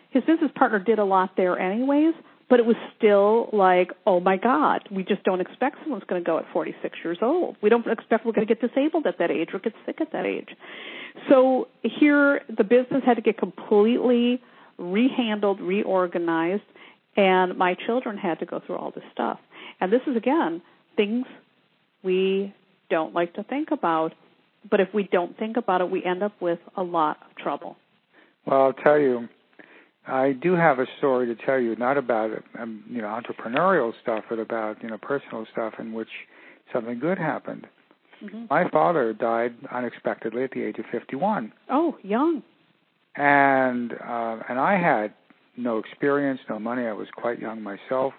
his 0.10 0.24
business 0.24 0.52
partner 0.56 0.80
did 0.80 1.00
a 1.00 1.04
lot 1.04 1.32
there 1.36 1.60
anyways, 1.60 2.14
but 2.50 2.60
it 2.60 2.66
was 2.66 2.78
still 2.98 3.50
like, 3.52 3.92
oh 4.06 4.22
my 4.22 4.38
God, 4.38 4.88
we 4.90 5.04
just 5.04 5.24
don't 5.24 5.42
expect 5.42 5.78
someone's 5.84 6.06
going 6.08 6.24
to 6.24 6.26
go 6.26 6.38
at 6.38 6.46
46 6.54 6.98
years 7.04 7.18
old. 7.22 7.58
We 7.62 7.70
don't 7.70 7.86
expect 7.88 8.26
we're 8.26 8.32
going 8.32 8.48
to 8.48 8.56
get 8.56 8.62
disabled 8.62 9.06
at 9.06 9.20
that 9.20 9.32
age 9.32 9.50
or 9.54 9.60
get 9.60 9.74
sick 9.86 10.00
at 10.00 10.14
that 10.14 10.26
age. 10.26 10.50
So 11.30 11.68
here 11.82 12.42
the 12.56 12.64
business 12.64 13.04
had 13.06 13.16
to 13.16 13.22
get 13.22 13.38
completely 13.38 14.42
rehandled, 14.80 15.58
reorganized, 15.60 16.64
and 17.18 17.58
my 17.58 17.76
children 17.86 18.18
had 18.18 18.40
to 18.40 18.46
go 18.46 18.62
through 18.66 18.78
all 18.78 18.92
this 18.92 19.04
stuff. 19.12 19.40
And 19.82 19.92
this 19.92 20.02
is 20.08 20.16
again 20.16 20.62
things 20.96 21.26
we 22.04 22.54
don't 22.90 23.14
like 23.14 23.34
to 23.34 23.44
think 23.44 23.72
about, 23.72 24.14
but 24.70 24.80
if 24.80 24.90
we 24.94 25.04
don't 25.12 25.38
think 25.38 25.58
about 25.58 25.82
it, 25.82 25.90
we 25.90 26.04
end 26.04 26.24
up 26.24 26.34
with 26.42 26.60
a 26.76 26.84
lot 26.84 27.18
of 27.30 27.36
trouble. 27.38 27.78
Well, 28.46 28.62
I'll 28.62 28.74
tell 28.74 29.00
you, 29.00 29.28
I 30.08 30.32
do 30.32 30.54
have 30.54 30.80
a 30.80 30.86
story 30.98 31.28
to 31.28 31.46
tell 31.46 31.60
you, 31.60 31.76
not 31.76 31.98
about 31.98 32.32
um, 32.60 32.84
you 32.90 33.02
know 33.02 33.08
entrepreneurial 33.08 33.94
stuff, 34.02 34.24
but 34.30 34.40
about 34.40 34.82
you 34.82 34.90
know 34.90 34.98
personal 34.98 35.46
stuff 35.52 35.74
in 35.80 35.94
which 35.94 36.10
something 36.74 37.00
good 37.00 37.18
happened. 37.18 37.68
Mm-hmm. 38.24 38.46
My 38.50 38.70
father 38.70 39.14
died 39.14 39.54
unexpectedly 39.72 40.44
at 40.44 40.52
the 40.52 40.64
age 40.64 40.80
of 40.80 40.86
51. 40.92 41.52
Oh, 41.70 41.98
young. 42.02 42.42
And 43.16 43.94
uh, 43.94 44.40
and 44.50 44.60
I 44.60 44.80
had 44.80 45.14
no 45.58 45.78
experience, 45.80 46.40
no 46.50 46.60
money. 46.60 46.86
I 46.86 46.94
was 46.94 47.08
quite 47.16 47.40
young 47.40 47.62
myself, 47.62 48.14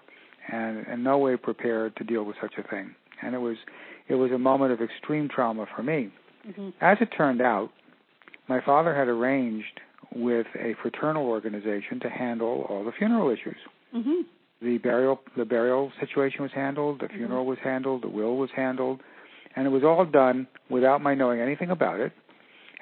and 0.51 0.85
in 0.87 1.03
no 1.03 1.17
way 1.17 1.37
prepared 1.37 1.95
to 1.97 2.03
deal 2.03 2.23
with 2.23 2.35
such 2.41 2.53
a 2.57 2.67
thing. 2.67 2.93
And 3.23 3.33
it 3.33 3.39
was 3.39 3.57
it 4.07 4.15
was 4.15 4.31
a 4.31 4.37
moment 4.37 4.73
of 4.73 4.81
extreme 4.81 5.27
trauma 5.27 5.65
for 5.75 5.83
me. 5.83 6.11
Mm-hmm. 6.47 6.69
As 6.81 6.97
it 7.01 7.09
turned 7.15 7.41
out, 7.41 7.69
my 8.47 8.61
father 8.65 8.95
had 8.95 9.07
arranged 9.07 9.79
with 10.15 10.47
a 10.55 10.75
fraternal 10.81 11.27
organization 11.27 11.99
to 12.01 12.09
handle 12.09 12.65
all 12.69 12.83
the 12.83 12.91
funeral 12.97 13.29
issues. 13.29 13.57
Mm-hmm. 13.95 14.21
The 14.61 14.77
burial 14.79 15.21
the 15.37 15.45
burial 15.45 15.91
situation 15.99 16.41
was 16.41 16.51
handled, 16.53 16.99
the 17.01 17.07
funeral 17.07 17.45
was 17.45 17.57
handled, 17.63 18.03
the 18.03 18.09
will 18.09 18.37
was 18.37 18.49
handled, 18.55 18.99
and 19.55 19.65
it 19.65 19.69
was 19.69 19.83
all 19.83 20.05
done 20.05 20.47
without 20.69 21.01
my 21.01 21.13
knowing 21.13 21.39
anything 21.39 21.69
about 21.69 21.99
it. 21.99 22.11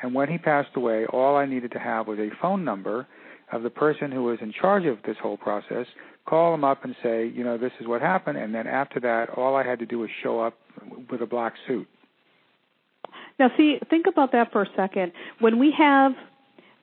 And 0.01 0.13
when 0.13 0.29
he 0.29 0.37
passed 0.37 0.75
away, 0.75 1.05
all 1.05 1.35
I 1.35 1.45
needed 1.45 1.71
to 1.71 1.79
have 1.79 2.07
was 2.07 2.19
a 2.19 2.29
phone 2.41 2.63
number 2.63 3.07
of 3.51 3.63
the 3.63 3.69
person 3.69 4.11
who 4.11 4.23
was 4.23 4.39
in 4.41 4.53
charge 4.53 4.85
of 4.85 4.97
this 5.05 5.17
whole 5.21 5.37
process, 5.37 5.85
call 6.25 6.51
them 6.51 6.63
up 6.63 6.83
and 6.83 6.95
say, 7.01 7.27
you 7.27 7.43
know, 7.43 7.57
this 7.57 7.71
is 7.79 7.87
what 7.87 8.01
happened, 8.01 8.37
and 8.37 8.53
then 8.53 8.67
after 8.67 8.99
that, 8.99 9.29
all 9.29 9.55
I 9.55 9.63
had 9.63 9.79
to 9.79 9.85
do 9.85 9.99
was 9.99 10.09
show 10.21 10.39
up 10.39 10.55
with 11.09 11.21
a 11.21 11.25
black 11.25 11.53
suit. 11.67 11.87
Now, 13.39 13.51
see, 13.55 13.79
think 13.89 14.07
about 14.07 14.31
that 14.31 14.51
for 14.51 14.63
a 14.63 14.69
second. 14.75 15.11
When 15.39 15.59
we 15.59 15.73
have 15.77 16.13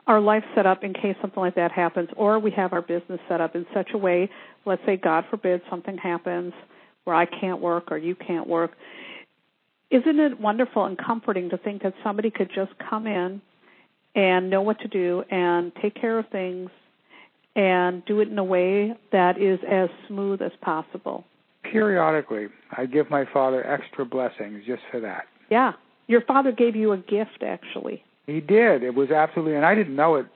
our 0.07 0.21
life 0.21 0.45
set 0.55 0.67
up 0.67 0.85
in 0.85 0.93
case 0.93 1.17
something 1.21 1.41
like 1.41 1.55
that 1.57 1.73
happens, 1.73 2.11
or 2.17 2.39
we 2.39 2.51
have 2.53 2.73
our 2.73 2.83
business 2.83 3.21
set 3.29 3.41
up 3.41 3.57
in 3.57 3.67
such 3.75 3.91
a 3.95 3.99
way, 3.99 4.31
let's 4.67 4.83
say, 4.87 4.97
God 4.97 5.25
forbid, 5.31 5.63
something 5.71 5.97
happens 5.97 6.53
where 7.05 7.17
I 7.17 7.27
can't 7.27 7.61
work 7.61 7.91
or 7.91 7.99
you 7.99 8.15
can't 8.15 8.47
work, 8.47 8.73
isn't 9.91 10.19
it 10.19 10.41
wonderful 10.41 10.85
and 10.85 10.99
comforting 10.99 11.51
to 11.51 11.57
think 11.57 11.83
that 11.83 11.95
somebody 12.03 12.31
could 12.31 12.51
just 12.55 12.73
come 12.79 13.07
in 13.07 13.41
and 14.15 14.51
know 14.51 14.63
what 14.63 14.79
to 14.81 14.89
do 14.89 15.23
and 15.31 15.73
take 15.81 15.95
care 15.95 16.19
of 16.19 16.29
things 16.29 16.71
and 17.57 18.05
do 18.05 18.21
it 18.21 18.29
in 18.29 18.39
a 18.39 18.45
way 18.45 18.95
that 19.13 19.41
is 19.41 19.59
as 19.69 19.89
smooth 20.09 20.43
as 20.43 20.53
possible? 20.61 21.25
Periodically, 21.63 22.49
I 22.77 22.87
give 22.87 23.11
my 23.11 23.25
father 23.33 23.67
extra 23.67 24.05
blessings 24.05 24.63
just 24.67 24.83
for 24.91 25.01
that. 25.01 25.27
Yeah. 25.51 25.73
Your 26.07 26.21
father 26.21 26.53
gave 26.53 26.77
you 26.77 26.93
a 26.93 26.99
gift, 26.99 27.43
actually. 27.43 28.03
He 28.27 28.41
did. 28.41 28.83
It 28.83 28.95
was 28.95 29.11
absolutely, 29.11 29.57
and 29.57 29.65
I 29.65 29.75
didn't 29.75 29.97
know 29.97 30.17
it. 30.17 30.27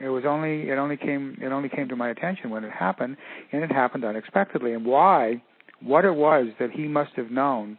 It 0.00 0.08
was 0.08 0.24
only 0.26 0.70
it 0.70 0.78
only 0.78 0.96
came 0.96 1.36
it 1.42 1.52
only 1.52 1.68
came 1.68 1.88
to 1.88 1.96
my 1.96 2.08
attention 2.08 2.50
when 2.50 2.64
it 2.64 2.72
happened, 2.72 3.16
and 3.52 3.62
it 3.62 3.70
happened 3.70 4.04
unexpectedly. 4.04 4.72
And 4.72 4.84
why, 4.84 5.42
what 5.82 6.04
it 6.04 6.14
was 6.14 6.46
that 6.58 6.70
he 6.70 6.88
must 6.88 7.12
have 7.16 7.30
known 7.30 7.76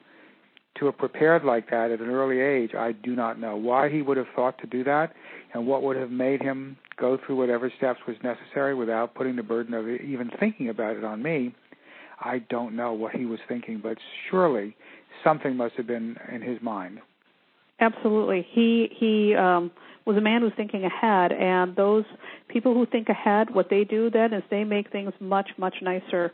to 0.79 0.85
have 0.85 0.97
prepared 0.97 1.43
like 1.43 1.69
that 1.69 1.91
at 1.91 1.99
an 1.99 2.09
early 2.09 2.39
age, 2.39 2.73
I 2.75 2.91
do 2.91 3.15
not 3.15 3.39
know. 3.39 3.55
Why 3.55 3.89
he 3.89 4.01
would 4.01 4.17
have 4.17 4.27
thought 4.35 4.57
to 4.59 4.67
do 4.67 4.83
that, 4.83 5.13
and 5.53 5.67
what 5.67 5.83
would 5.83 5.97
have 5.97 6.11
made 6.11 6.41
him 6.41 6.77
go 6.97 7.17
through 7.17 7.37
whatever 7.37 7.71
steps 7.75 7.99
was 8.07 8.15
necessary 8.23 8.75
without 8.75 9.15
putting 9.15 9.35
the 9.35 9.43
burden 9.43 9.73
of 9.73 9.87
even 9.87 10.29
thinking 10.39 10.69
about 10.69 10.95
it 10.95 11.03
on 11.03 11.21
me, 11.21 11.55
I 12.19 12.39
don't 12.49 12.75
know 12.75 12.93
what 12.93 13.13
he 13.13 13.25
was 13.25 13.39
thinking. 13.47 13.79
But 13.81 13.97
surely 14.29 14.75
something 15.23 15.55
must 15.57 15.75
have 15.75 15.87
been 15.87 16.17
in 16.31 16.41
his 16.41 16.61
mind. 16.61 16.99
Absolutely. 17.81 18.47
He 18.51 18.89
he 18.97 19.35
um 19.35 19.71
was 20.05 20.17
a 20.17 20.21
man 20.21 20.41
who's 20.41 20.53
thinking 20.55 20.83
ahead 20.83 21.31
and 21.31 21.75
those 21.75 22.05
people 22.47 22.73
who 22.73 22.85
think 22.85 23.09
ahead, 23.09 23.53
what 23.53 23.69
they 23.69 23.83
do 23.83 24.09
then 24.09 24.33
is 24.33 24.43
they 24.49 24.63
make 24.63 24.91
things 24.91 25.13
much, 25.19 25.49
much 25.57 25.75
nicer 25.81 26.31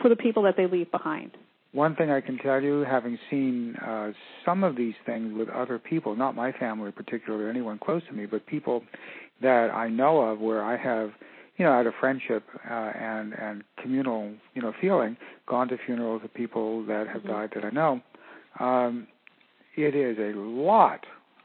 for 0.00 0.08
the 0.08 0.16
people 0.16 0.42
that 0.44 0.56
they 0.56 0.66
leave 0.66 0.90
behind. 0.90 1.32
One 1.72 1.96
thing 1.96 2.10
I 2.10 2.20
can 2.20 2.38
tell 2.38 2.60
you, 2.60 2.80
having 2.80 3.18
seen 3.30 3.76
uh, 3.76 4.12
some 4.44 4.62
of 4.62 4.76
these 4.76 4.94
things 5.06 5.32
with 5.36 5.48
other 5.48 5.78
people, 5.78 6.14
not 6.14 6.36
my 6.36 6.52
family 6.52 6.92
particularly, 6.92 7.44
or 7.44 7.50
anyone 7.50 7.78
close 7.78 8.02
to 8.08 8.12
me, 8.12 8.26
but 8.26 8.46
people 8.46 8.82
that 9.40 9.70
I 9.70 9.88
know 9.88 10.20
of 10.20 10.38
where 10.38 10.62
I 10.62 10.76
have, 10.76 11.10
you 11.56 11.64
know, 11.64 11.72
out 11.72 11.86
of 11.86 11.94
friendship 11.98 12.44
uh, 12.70 12.72
and 12.74 13.32
and 13.32 13.64
communal, 13.82 14.32
you 14.54 14.62
know, 14.62 14.72
feeling, 14.80 15.16
gone 15.46 15.68
to 15.68 15.78
funerals 15.86 16.22
of 16.24 16.32
people 16.34 16.84
that 16.86 17.06
have 17.08 17.22
mm-hmm. 17.22 17.32
died 17.32 17.50
that 17.54 17.64
I 17.64 17.70
know. 17.70 18.00
Um, 18.60 19.08
it 19.76 19.94
is 19.94 20.18
a 20.18 20.38
lot, 20.38 21.00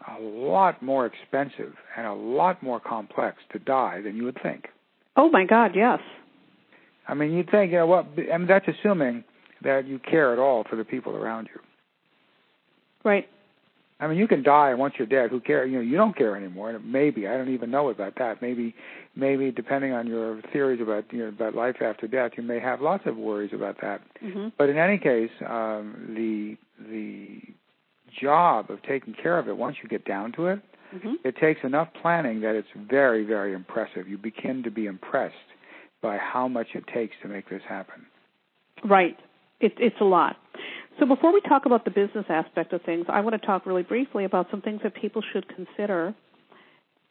a 0.07 0.22
lot 0.22 0.81
more 0.81 1.05
expensive 1.05 1.74
and 1.96 2.05
a 2.05 2.13
lot 2.13 2.62
more 2.62 2.79
complex 2.79 3.38
to 3.51 3.60
die 3.60 4.01
than 4.01 4.15
you 4.15 4.24
would 4.25 4.39
think. 4.41 4.67
Oh 5.15 5.29
my 5.29 5.46
God, 5.46 5.72
yes. 5.75 6.00
I 7.07 7.13
mean, 7.13 7.31
you'd 7.31 7.50
think, 7.50 7.72
you 7.72 7.77
know, 7.77 7.88
what? 7.88 8.05
I 8.31 8.38
mean, 8.38 8.48
that's 8.48 8.67
assuming 8.67 9.24
that 9.63 9.88
you 9.88 10.00
care 10.00 10.34
at 10.34 10.39
all 10.39 10.63
for 10.69 10.75
the 10.75 10.84
people 10.84 11.15
around 11.15 11.50
you. 11.53 11.62
Right. 13.03 13.27
I 14.00 14.07
mean, 14.07 14.17
you 14.17 14.27
can 14.27 14.43
die 14.43 14.69
and 14.69 14.79
once 14.79 14.93
you're 15.00 15.07
dead. 15.07 15.31
Who 15.31 15.39
cares? 15.39 15.72
You 15.72 15.77
know, 15.77 15.84
you 15.84 15.98
don't 15.98 16.15
care 16.15 16.36
anymore. 16.36 16.77
Maybe 16.84 17.27
I 17.27 17.36
don't 17.36 17.51
even 17.51 17.72
know 17.72 17.89
about 17.89 18.13
that. 18.19 18.41
Maybe, 18.43 18.75
maybe 19.15 19.50
depending 19.51 19.91
on 19.93 20.05
your 20.05 20.39
theories 20.53 20.79
about 20.81 21.12
you 21.12 21.19
know 21.19 21.29
about 21.29 21.55
life 21.55 21.77
after 21.81 22.07
death, 22.07 22.31
you 22.38 22.43
may 22.43 22.60
have 22.60 22.79
lots 22.79 23.03
of 23.07 23.17
worries 23.17 23.51
about 23.53 23.77
that. 23.81 24.01
Mm-hmm. 24.24 24.50
But 24.57 24.69
in 24.69 24.77
any 24.77 25.00
case, 25.00 25.31
um, 25.48 26.13
the 26.15 26.57
the 26.91 27.39
job 28.21 28.69
of 28.69 28.81
taking 28.83 29.13
care 29.13 29.37
of 29.37 29.47
it 29.47 29.57
once 29.57 29.77
you 29.81 29.89
get 29.89 30.05
down 30.05 30.31
to 30.33 30.47
it, 30.47 30.59
mm-hmm. 30.93 31.13
it 31.23 31.35
takes 31.37 31.61
enough 31.63 31.89
planning 32.01 32.41
that 32.41 32.55
it's 32.55 32.67
very 32.89 33.23
very 33.23 33.53
impressive. 33.53 34.07
You 34.07 34.17
begin 34.17 34.63
to 34.63 34.71
be 34.71 34.85
impressed 34.85 35.35
by 36.01 36.17
how 36.17 36.47
much 36.47 36.67
it 36.73 36.85
takes 36.93 37.15
to 37.21 37.27
make 37.27 37.49
this 37.49 37.61
happen. 37.67 38.05
Right. 38.83 39.17
It, 39.59 39.73
it's 39.79 39.95
a 39.99 40.05
lot. 40.05 40.37
So 40.99 41.05
before 41.05 41.33
we 41.33 41.41
talk 41.41 41.65
about 41.65 41.85
the 41.85 41.91
business 41.91 42.25
aspect 42.29 42.73
of 42.73 42.81
things, 42.83 43.05
I 43.09 43.21
want 43.21 43.39
to 43.39 43.45
talk 43.45 43.65
really 43.65 43.83
briefly 43.83 44.25
about 44.25 44.47
some 44.49 44.61
things 44.61 44.81
that 44.83 44.95
people 44.95 45.21
should 45.33 45.45
consider. 45.47 46.13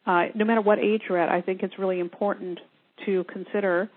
Uh, 0.06 0.26
no 0.34 0.44
matter 0.44 0.60
what 0.60 0.78
age 0.78 1.02
you're 1.08 1.18
at, 1.18 1.28
I 1.28 1.40
think 1.40 1.62
it's 1.62 1.78
really 1.78 2.00
important 2.00 2.60
to 3.04 3.24
consider 3.24 3.90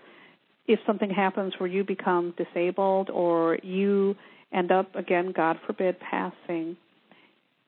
if 0.66 0.78
something 0.86 1.10
happens 1.10 1.54
where 1.58 1.68
you 1.68 1.84
become 1.84 2.34
disabled 2.36 3.10
or 3.10 3.58
you 3.62 4.16
end 4.52 4.70
up, 4.70 4.94
again, 4.94 5.32
God 5.34 5.58
forbid, 5.66 5.96
passing. 6.00 6.76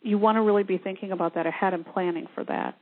You 0.02 0.18
want 0.18 0.36
to 0.36 0.42
really 0.42 0.62
be 0.64 0.78
thinking 0.78 1.12
about 1.12 1.34
that 1.34 1.46
ahead 1.46 1.74
and 1.74 1.86
planning 1.86 2.26
for 2.34 2.44
that. 2.44 2.76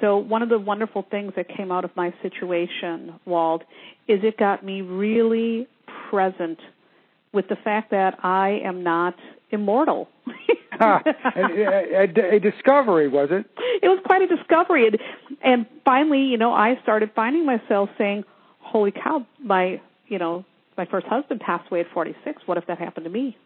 So 0.00 0.16
one 0.16 0.42
of 0.42 0.48
the 0.48 0.58
wonderful 0.58 1.06
things 1.10 1.32
that 1.36 1.48
came 1.48 1.70
out 1.70 1.84
of 1.84 1.90
my 1.96 2.12
situation, 2.22 3.20
Wald, 3.24 3.62
is 4.08 4.20
it 4.24 4.36
got 4.36 4.64
me 4.64 4.80
really 4.82 5.68
present 6.10 6.58
with 7.32 7.48
the 7.48 7.56
fact 7.56 7.90
that 7.90 8.18
I 8.22 8.60
am 8.64 8.82
not 8.82 9.14
immortal. 9.50 10.08
Ah, 10.80 11.02
uh, 11.04 11.12
a, 11.36 12.06
a, 12.08 12.36
a, 12.36 12.40
discovery, 12.40 13.06
was 13.06 13.28
it? 13.30 13.44
It 13.82 13.88
was 13.88 14.00
quite 14.06 14.22
a 14.22 14.26
discovery, 14.26 14.86
and, 14.86 14.98
and 15.42 15.66
finally, 15.84 16.22
you 16.22 16.38
know, 16.38 16.54
I 16.54 16.78
started 16.82 17.10
finding 17.14 17.44
myself 17.44 17.90
saying, 17.98 18.24
"Holy 18.58 18.90
cow! 18.90 19.26
My, 19.38 19.82
you 20.08 20.18
know, 20.18 20.46
my 20.78 20.86
first 20.86 21.06
husband 21.06 21.40
passed 21.40 21.70
away 21.70 21.80
at 21.80 21.86
46. 21.92 22.42
What 22.46 22.56
if 22.56 22.66
that 22.68 22.78
happened 22.78 23.04
to 23.04 23.10
me? 23.10 23.36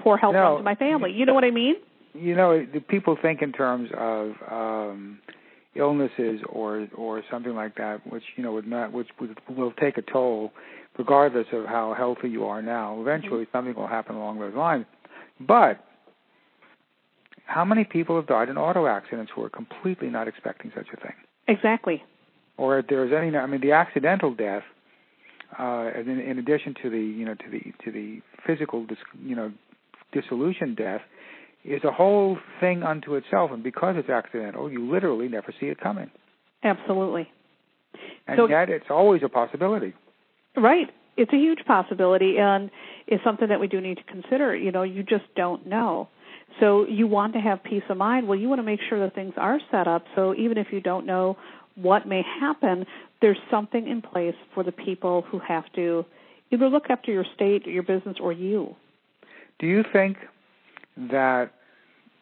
Poor 0.00 0.16
health 0.16 0.32
no, 0.32 0.56
to 0.56 0.62
my 0.62 0.74
family. 0.74 1.12
You 1.12 1.26
know 1.26 1.34
what 1.34 1.44
I 1.44 1.50
mean? 1.50 1.74
You 2.18 2.34
know, 2.34 2.66
people 2.88 3.16
think 3.20 3.42
in 3.42 3.52
terms 3.52 3.90
of 3.96 4.32
um 4.50 5.20
illnesses 5.74 6.40
or 6.48 6.88
or 6.96 7.22
something 7.30 7.54
like 7.54 7.76
that, 7.76 8.00
which 8.10 8.24
you 8.36 8.42
know 8.42 8.52
would 8.52 8.66
not, 8.66 8.92
which 8.92 9.08
would, 9.20 9.38
will 9.56 9.72
take 9.72 9.98
a 9.98 10.02
toll 10.02 10.52
regardless 10.98 11.46
of 11.52 11.64
how 11.66 11.94
healthy 11.96 12.28
you 12.28 12.44
are 12.44 12.60
now. 12.60 13.00
Eventually, 13.00 13.44
mm-hmm. 13.44 13.56
something 13.56 13.74
will 13.74 13.86
happen 13.86 14.16
along 14.16 14.40
those 14.40 14.54
lines. 14.54 14.84
But 15.40 15.84
how 17.46 17.64
many 17.64 17.84
people 17.84 18.16
have 18.16 18.26
died 18.26 18.48
in 18.48 18.58
auto 18.58 18.86
accidents 18.86 19.32
who 19.34 19.42
are 19.42 19.48
completely 19.48 20.08
not 20.10 20.28
expecting 20.28 20.70
such 20.74 20.88
a 20.92 20.96
thing? 20.96 21.14
Exactly. 21.46 22.02
Or 22.58 22.78
if 22.78 22.88
there's 22.88 23.12
any, 23.12 23.34
I 23.36 23.46
mean, 23.46 23.60
the 23.60 23.72
accidental 23.72 24.34
death, 24.34 24.64
uh, 25.58 25.90
in, 25.98 26.20
in 26.20 26.38
addition 26.38 26.74
to 26.82 26.90
the, 26.90 26.98
you 26.98 27.24
know, 27.24 27.34
to 27.34 27.50
the 27.50 27.60
to 27.84 27.92
the 27.92 28.20
physical, 28.46 28.84
dis, 28.84 28.98
you 29.24 29.34
know, 29.36 29.52
dissolution 30.12 30.74
death, 30.74 31.00
is 31.68 31.84
a 31.84 31.92
whole 31.92 32.38
thing 32.60 32.82
unto 32.82 33.14
itself. 33.14 33.50
And 33.52 33.62
because 33.62 33.96
it's 33.98 34.08
accidental, 34.08 34.70
you 34.70 34.90
literally 34.90 35.28
never 35.28 35.54
see 35.60 35.66
it 35.66 35.80
coming. 35.80 36.10
Absolutely. 36.62 37.30
And 38.26 38.38
so, 38.38 38.48
yet, 38.48 38.68
it's 38.68 38.90
always 38.90 39.22
a 39.24 39.28
possibility. 39.28 39.94
Right. 40.56 40.88
It's 41.16 41.32
a 41.32 41.36
huge 41.36 41.60
possibility 41.66 42.36
and 42.38 42.70
it's 43.06 43.22
something 43.24 43.48
that 43.48 43.58
we 43.58 43.66
do 43.66 43.80
need 43.80 43.96
to 43.96 44.04
consider. 44.04 44.54
You 44.54 44.70
know, 44.70 44.82
you 44.82 45.02
just 45.02 45.24
don't 45.34 45.66
know. 45.66 46.08
So 46.60 46.86
you 46.86 47.06
want 47.06 47.34
to 47.34 47.40
have 47.40 47.62
peace 47.62 47.82
of 47.88 47.96
mind. 47.96 48.28
Well, 48.28 48.38
you 48.38 48.48
want 48.48 48.60
to 48.60 48.64
make 48.64 48.80
sure 48.88 49.00
that 49.00 49.14
things 49.14 49.34
are 49.36 49.58
set 49.70 49.88
up 49.88 50.04
so 50.14 50.34
even 50.34 50.58
if 50.58 50.68
you 50.70 50.80
don't 50.80 51.06
know 51.06 51.36
what 51.74 52.06
may 52.06 52.22
happen, 52.40 52.86
there's 53.20 53.38
something 53.50 53.86
in 53.86 54.02
place 54.02 54.34
for 54.54 54.62
the 54.62 54.72
people 54.72 55.22
who 55.30 55.40
have 55.40 55.64
to 55.74 56.04
either 56.50 56.68
look 56.68 56.84
after 56.88 57.12
your 57.12 57.24
state, 57.34 57.66
your 57.66 57.82
business, 57.82 58.16
or 58.20 58.32
you. 58.32 58.74
Do 59.58 59.66
you 59.66 59.84
think 59.92 60.16
that 60.96 61.50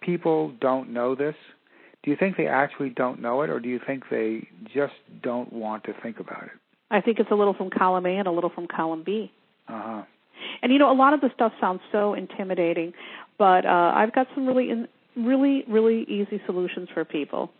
people 0.06 0.52
don't 0.60 0.90
know 0.90 1.14
this? 1.14 1.34
Do 2.02 2.10
you 2.12 2.16
think 2.16 2.36
they 2.36 2.46
actually 2.46 2.90
don't 2.90 3.20
know 3.20 3.42
it, 3.42 3.50
or 3.50 3.58
do 3.58 3.68
you 3.68 3.80
think 3.84 4.04
they 4.10 4.48
just 4.72 4.94
don't 5.22 5.52
want 5.52 5.84
to 5.84 5.94
think 6.02 6.20
about 6.20 6.44
it? 6.44 6.52
I 6.90 7.00
think 7.00 7.18
it's 7.18 7.30
a 7.32 7.34
little 7.34 7.52
from 7.52 7.68
column 7.68 8.06
A 8.06 8.10
and 8.10 8.28
a 8.28 8.30
little 8.30 8.50
from 8.50 8.68
column 8.68 9.02
B. 9.04 9.32
Uh-huh. 9.68 10.02
And 10.62 10.72
you 10.72 10.78
know, 10.78 10.92
a 10.92 10.94
lot 10.94 11.14
of 11.14 11.20
the 11.20 11.30
stuff 11.34 11.52
sounds 11.60 11.80
so 11.90 12.14
intimidating, 12.14 12.92
but 13.38 13.66
uh, 13.66 13.92
I've 13.94 14.14
got 14.14 14.28
some 14.34 14.46
really, 14.46 14.70
in, 14.70 14.86
really, 15.16 15.64
really 15.68 16.04
easy 16.04 16.40
solutions 16.46 16.88
for 16.94 17.04
people. 17.04 17.50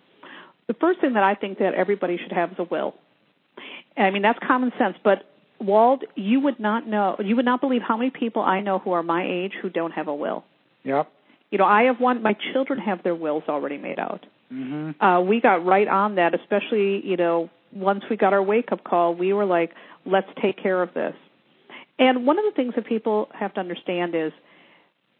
The 0.69 0.75
first 0.75 1.01
thing 1.01 1.15
that 1.15 1.25
I 1.25 1.35
think 1.35 1.59
that 1.59 1.75
everybody 1.75 2.17
should 2.17 2.33
have 2.33 2.53
is 2.53 2.59
a 2.59 2.65
will. 2.65 2.95
I 3.97 4.11
mean, 4.11 4.23
that's 4.23 4.39
common 4.47 4.73
sense, 4.79 4.97
but 5.03 5.25
Wald, 5.59 6.05
you 6.15 6.39
would 6.41 6.61
not 6.61 6.87
know, 6.87 7.17
you 7.19 7.35
would 7.35 7.45
not 7.45 7.61
believe 7.61 7.83
how 7.83 7.97
many 7.97 8.11
people 8.11 8.43
I 8.43 8.61
know 8.61 8.79
who 8.79 8.93
are 8.93 9.03
my 9.03 9.27
age 9.27 9.53
who 9.61 9.71
don't 9.71 9.93
have 9.93 10.07
a 10.07 10.15
will. 10.15 10.45
Yep. 10.85 11.11
You 11.51 11.59
know, 11.59 11.65
I 11.65 11.85
have 11.85 12.01
one. 12.01 12.23
My 12.23 12.37
children 12.53 12.79
have 12.81 13.03
their 13.03 13.15
wills 13.15 13.45
already 13.49 13.79
made 13.79 13.99
out. 13.99 14.27
Mm-hmm. 14.53 15.03
Uh, 15.03 15.21
we 15.23 15.41
got 15.41 15.65
right 15.65 15.89
on 15.89 16.17
that, 16.17 16.35
especially 16.35 17.05
you 17.05 17.17
know 17.17 17.51
once 17.73 18.05
we 18.09 18.17
got 18.17 18.33
our 18.33 18.43
wake 18.43 18.73
up 18.73 18.85
call, 18.85 19.15
we 19.15 19.33
were 19.33 19.45
like, 19.45 19.73
let's 20.05 20.29
take 20.41 20.63
care 20.63 20.83
of 20.83 20.95
this. 20.95 21.15
And 21.99 22.27
one 22.27 22.39
of 22.39 22.45
the 22.45 22.53
things 22.53 22.75
that 22.77 22.87
people 22.87 23.29
have 23.33 23.55
to 23.55 23.61
understand 23.61 24.15
is 24.15 24.33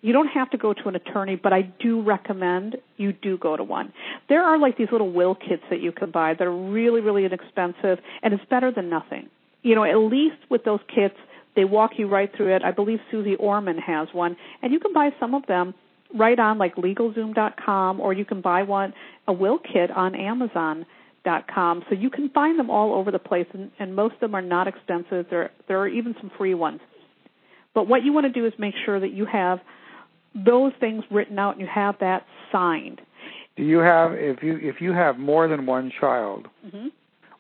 You 0.03 0.13
don't 0.13 0.29
have 0.29 0.51
to 0.51 0.59
go 0.59 0.73
to 0.73 0.89
an 0.89 0.95
attorney, 0.95 1.37
but 1.37 1.53
I 1.53 1.63
do 1.63 2.03
recommend 2.03 2.77
you 2.97 3.13
do 3.13 3.39
go 3.39 3.57
to 3.57 3.65
one. 3.65 3.93
There 4.29 4.43
are 4.45 4.59
like 4.59 4.77
these 4.77 4.89
little 4.93 5.11
will 5.11 5.35
kits 5.35 5.63
that 5.71 5.81
you 5.81 5.91
can 5.91 6.11
buy 6.11 6.35
that 6.35 6.47
are 6.47 6.57
really, 6.57 7.01
really 7.01 7.25
inexpensive, 7.25 7.99
and 8.23 8.35
it's 8.35 8.45
better 8.49 8.71
than 8.71 8.89
nothing. 8.89 9.29
You 9.63 9.75
know, 9.75 9.85
at 9.85 9.97
least 9.97 10.37
with 10.51 10.65
those 10.65 10.81
kits, 10.95 11.17
they 11.57 11.65
walk 11.65 11.93
you 11.97 12.07
right 12.09 12.31
through 12.37 12.55
it. 12.55 12.63
I 12.63 12.71
believe 12.71 13.01
Susie 13.11 13.37
Orman 13.37 13.79
has 13.79 14.09
one, 14.13 14.37
and 14.63 14.73
you 14.73 14.79
can 14.79 14.93
buy 14.93 15.11
some 15.19 15.35
of 15.35 15.47
them 15.47 15.75
right 16.15 16.39
on 16.39 16.59
like 16.59 16.77
LegalZoom.com, 16.77 18.01
or 18.01 18.13
you 18.13 18.25
can 18.25 18.41
buy 18.41 18.63
one 18.63 18.93
a 19.27 19.33
will 19.33 19.59
kit 19.59 19.91
on 19.91 20.15
Amazon.com. 20.15 21.85
So 21.89 21.95
you 21.95 22.11
can 22.11 22.31
find 22.31 22.59
them 22.59 22.71
all 22.71 22.95
over 22.95 23.11
the 23.11 23.19
place, 23.19 23.47
and, 23.53 23.71
and 23.79 23.95
most 23.95 24.15
of 24.15 24.21
them 24.21 24.35
are 24.35 24.43
not 24.43 24.69
expensive. 24.69 25.27
There 25.31 25.51
there 25.69 25.81
are 25.81 25.89
even 25.89 26.15
some 26.21 26.31
free 26.37 26.55
ones. 26.55 26.81
But 27.75 27.89
what 27.89 28.05
you 28.05 28.13
want 28.13 28.27
to 28.27 28.33
do 28.33 28.47
is 28.47 28.53
make 28.59 28.75
sure 28.85 28.99
that 29.01 29.13
you 29.13 29.27
have 29.27 29.59
those 30.35 30.73
things 30.81 31.05
written 31.11 31.39
out 31.39 31.53
and 31.53 31.61
you 31.61 31.69
have 31.73 31.97
that 32.01 32.25
signed. 32.53 33.01
Do 33.57 33.63
you 33.63 33.79
have 33.79 34.13
if 34.13 34.43
you 34.43 34.59
if 34.61 34.81
you 34.81 34.93
have 34.93 35.19
more 35.19 35.49
than 35.49 35.67
one 35.67 35.91
child, 36.01 36.47
mm-hmm. 36.65 36.89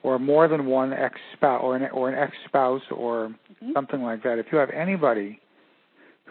or 0.02 0.18
more 0.18 0.48
than 0.48 0.66
one 0.66 0.92
ex 0.92 1.18
spouse 1.34 1.60
or 1.62 1.76
an 1.76 1.88
or 1.92 2.08
an 2.08 2.18
ex 2.18 2.32
spouse 2.46 2.82
or 2.90 3.28
mm-hmm. 3.28 3.72
something 3.74 4.02
like 4.02 4.22
that? 4.22 4.38
If 4.38 4.46
you 4.50 4.58
have 4.58 4.70
anybody 4.70 5.40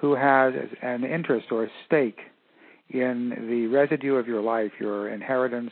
who 0.06 0.14
has 0.14 0.54
an 0.84 1.04
interest 1.04 1.48
or 1.50 1.64
a 1.64 1.68
stake 1.88 2.20
in 2.92 3.30
the 3.50 3.66
residue 3.66 4.14
of 4.14 4.28
your 4.28 4.40
life, 4.40 4.72
your 4.80 5.10
inheritance, 5.10 5.72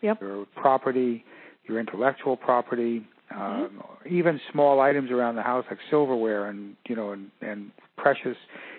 yep. 0.00 0.18
your 0.22 0.46
property, 0.56 1.22
your 1.68 1.78
intellectual 1.78 2.34
property, 2.34 3.06
mm-hmm. 3.30 3.78
um, 3.78 3.84
even 4.08 4.40
small 4.50 4.80
items 4.80 5.10
around 5.10 5.36
the 5.36 5.42
house 5.42 5.66
like 5.68 5.78
silverware 5.90 6.48
and 6.48 6.76
you 6.88 6.96
know 6.96 7.12
and, 7.12 7.30
and 7.42 7.72
precious, 7.98 8.38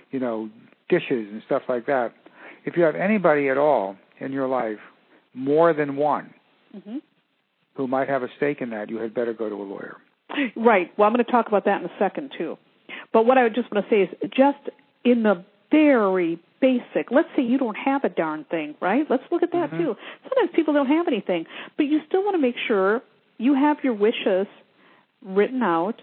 you 0.10 0.20
know, 0.20 0.50
dishes 0.90 1.28
and 1.32 1.44
stuff 1.46 1.62
like 1.70 1.86
that. 1.86 2.12
If 2.66 2.76
you 2.76 2.82
have 2.82 2.96
anybody 2.96 3.50
at 3.50 3.60
all 3.60 3.96
in 4.20 4.32
your 4.32 4.48
life, 4.48 4.80
more 5.36 5.72
than 5.72 5.98
one, 5.98 6.34
mm-hmm. 6.76 6.98
who 7.76 7.88
might 7.88 8.10
have 8.10 8.24
a 8.24 8.28
stake 8.38 8.60
in 8.60 8.72
that, 8.72 8.90
you 8.90 8.98
had 8.98 9.14
better 9.14 9.34
go 9.36 9.50
to 9.50 9.56
a 9.56 9.68
lawyer. 9.68 9.98
Right. 10.56 10.90
Well, 10.98 11.08
I'm 11.08 11.14
going 11.14 11.24
to 11.24 11.32
talk 11.32 11.48
about 11.48 11.66
that 11.66 11.84
in 11.84 11.86
a 11.86 11.94
second 12.00 12.32
too. 12.36 12.58
But 13.14 13.28
what 13.28 13.38
I 13.38 13.48
just 13.50 13.72
want 13.72 13.86
to 13.88 13.90
say 13.90 14.02
is 14.02 14.32
just 14.36 14.58
in 15.06 15.24
the 15.24 15.46
very 15.72 16.40
basic. 16.60 17.12
Let's 17.12 17.30
say 17.36 17.44
you 17.44 17.58
don't 17.58 17.78
have 17.78 18.04
a 18.04 18.10
darn 18.10 18.46
thing, 18.46 18.76
right? 18.82 19.06
Let's 19.10 19.24
look 19.32 19.44
at 19.44 19.52
that 19.52 19.70
mm-hmm. 19.70 19.78
too. 19.78 19.96
Sometimes 20.24 20.50
people 20.56 20.74
don't 20.74 20.88
have 20.88 21.08
anything, 21.08 21.46
but 21.78 21.84
you 21.84 22.00
still 22.08 22.24
want 22.24 22.36
to 22.36 22.42
make 22.42 22.56
sure 22.68 23.02
you 23.38 23.54
have 23.54 23.78
your 23.84 23.94
wishes 23.94 24.48
written 25.24 25.62
out 25.62 26.02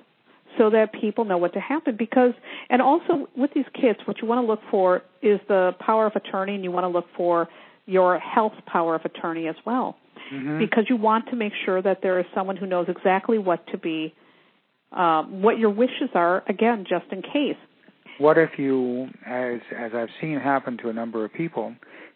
so 0.59 0.71
that 0.71 0.93
people 0.93 1.25
know 1.25 1.39
what 1.39 1.55
to 1.55 1.61
happen 1.61 1.97
because 1.97 2.33
and 2.69 2.83
also 2.83 3.27
with 3.37 3.51
these 3.55 3.65
kits 3.75 4.01
what 4.05 4.21
you 4.21 4.29
want 4.29 4.45
to 4.45 4.47
look 4.47 4.61
for 4.71 5.03
is 5.23 5.41
the 5.49 5.73
power 5.81 6.07
of 6.07 6.15
attorney 6.15 6.55
and 6.55 6.65
you 6.65 6.71
want 6.71 6.85
to 6.85 6.89
look 6.89 7.07
for 7.17 7.49
your 7.87 8.19
health 8.19 8.53
power 8.67 8.95
of 8.95 9.03
attorney 9.05 9.49
as 9.49 9.55
well 9.65 9.97
mm-hmm. 10.33 10.59
because 10.59 10.85
you 10.91 10.97
want 10.97 11.27
to 11.29 11.37
make 11.37 11.53
sure 11.65 11.81
that 11.81 12.01
there 12.03 12.19
is 12.19 12.27
someone 12.35 12.57
who 12.57 12.67
knows 12.67 12.87
exactly 12.89 13.39
what 13.39 13.67
to 13.69 13.79
be 13.79 14.13
um, 14.93 15.41
what 15.41 15.59
your 15.59 15.71
wishes 15.71 16.11
are 16.15 16.43
again 16.49 16.85
just 16.87 17.07
in 17.13 17.23
case 17.23 17.57
what 18.23 18.39
if 18.39 18.51
you 18.59 19.09
as 19.27 19.61
as 19.77 19.93
i've 19.95 20.09
seen 20.21 20.39
happen 20.39 20.79
to 20.79 20.89
a 20.89 20.93
number 20.93 21.25
of 21.25 21.33
people 21.33 21.75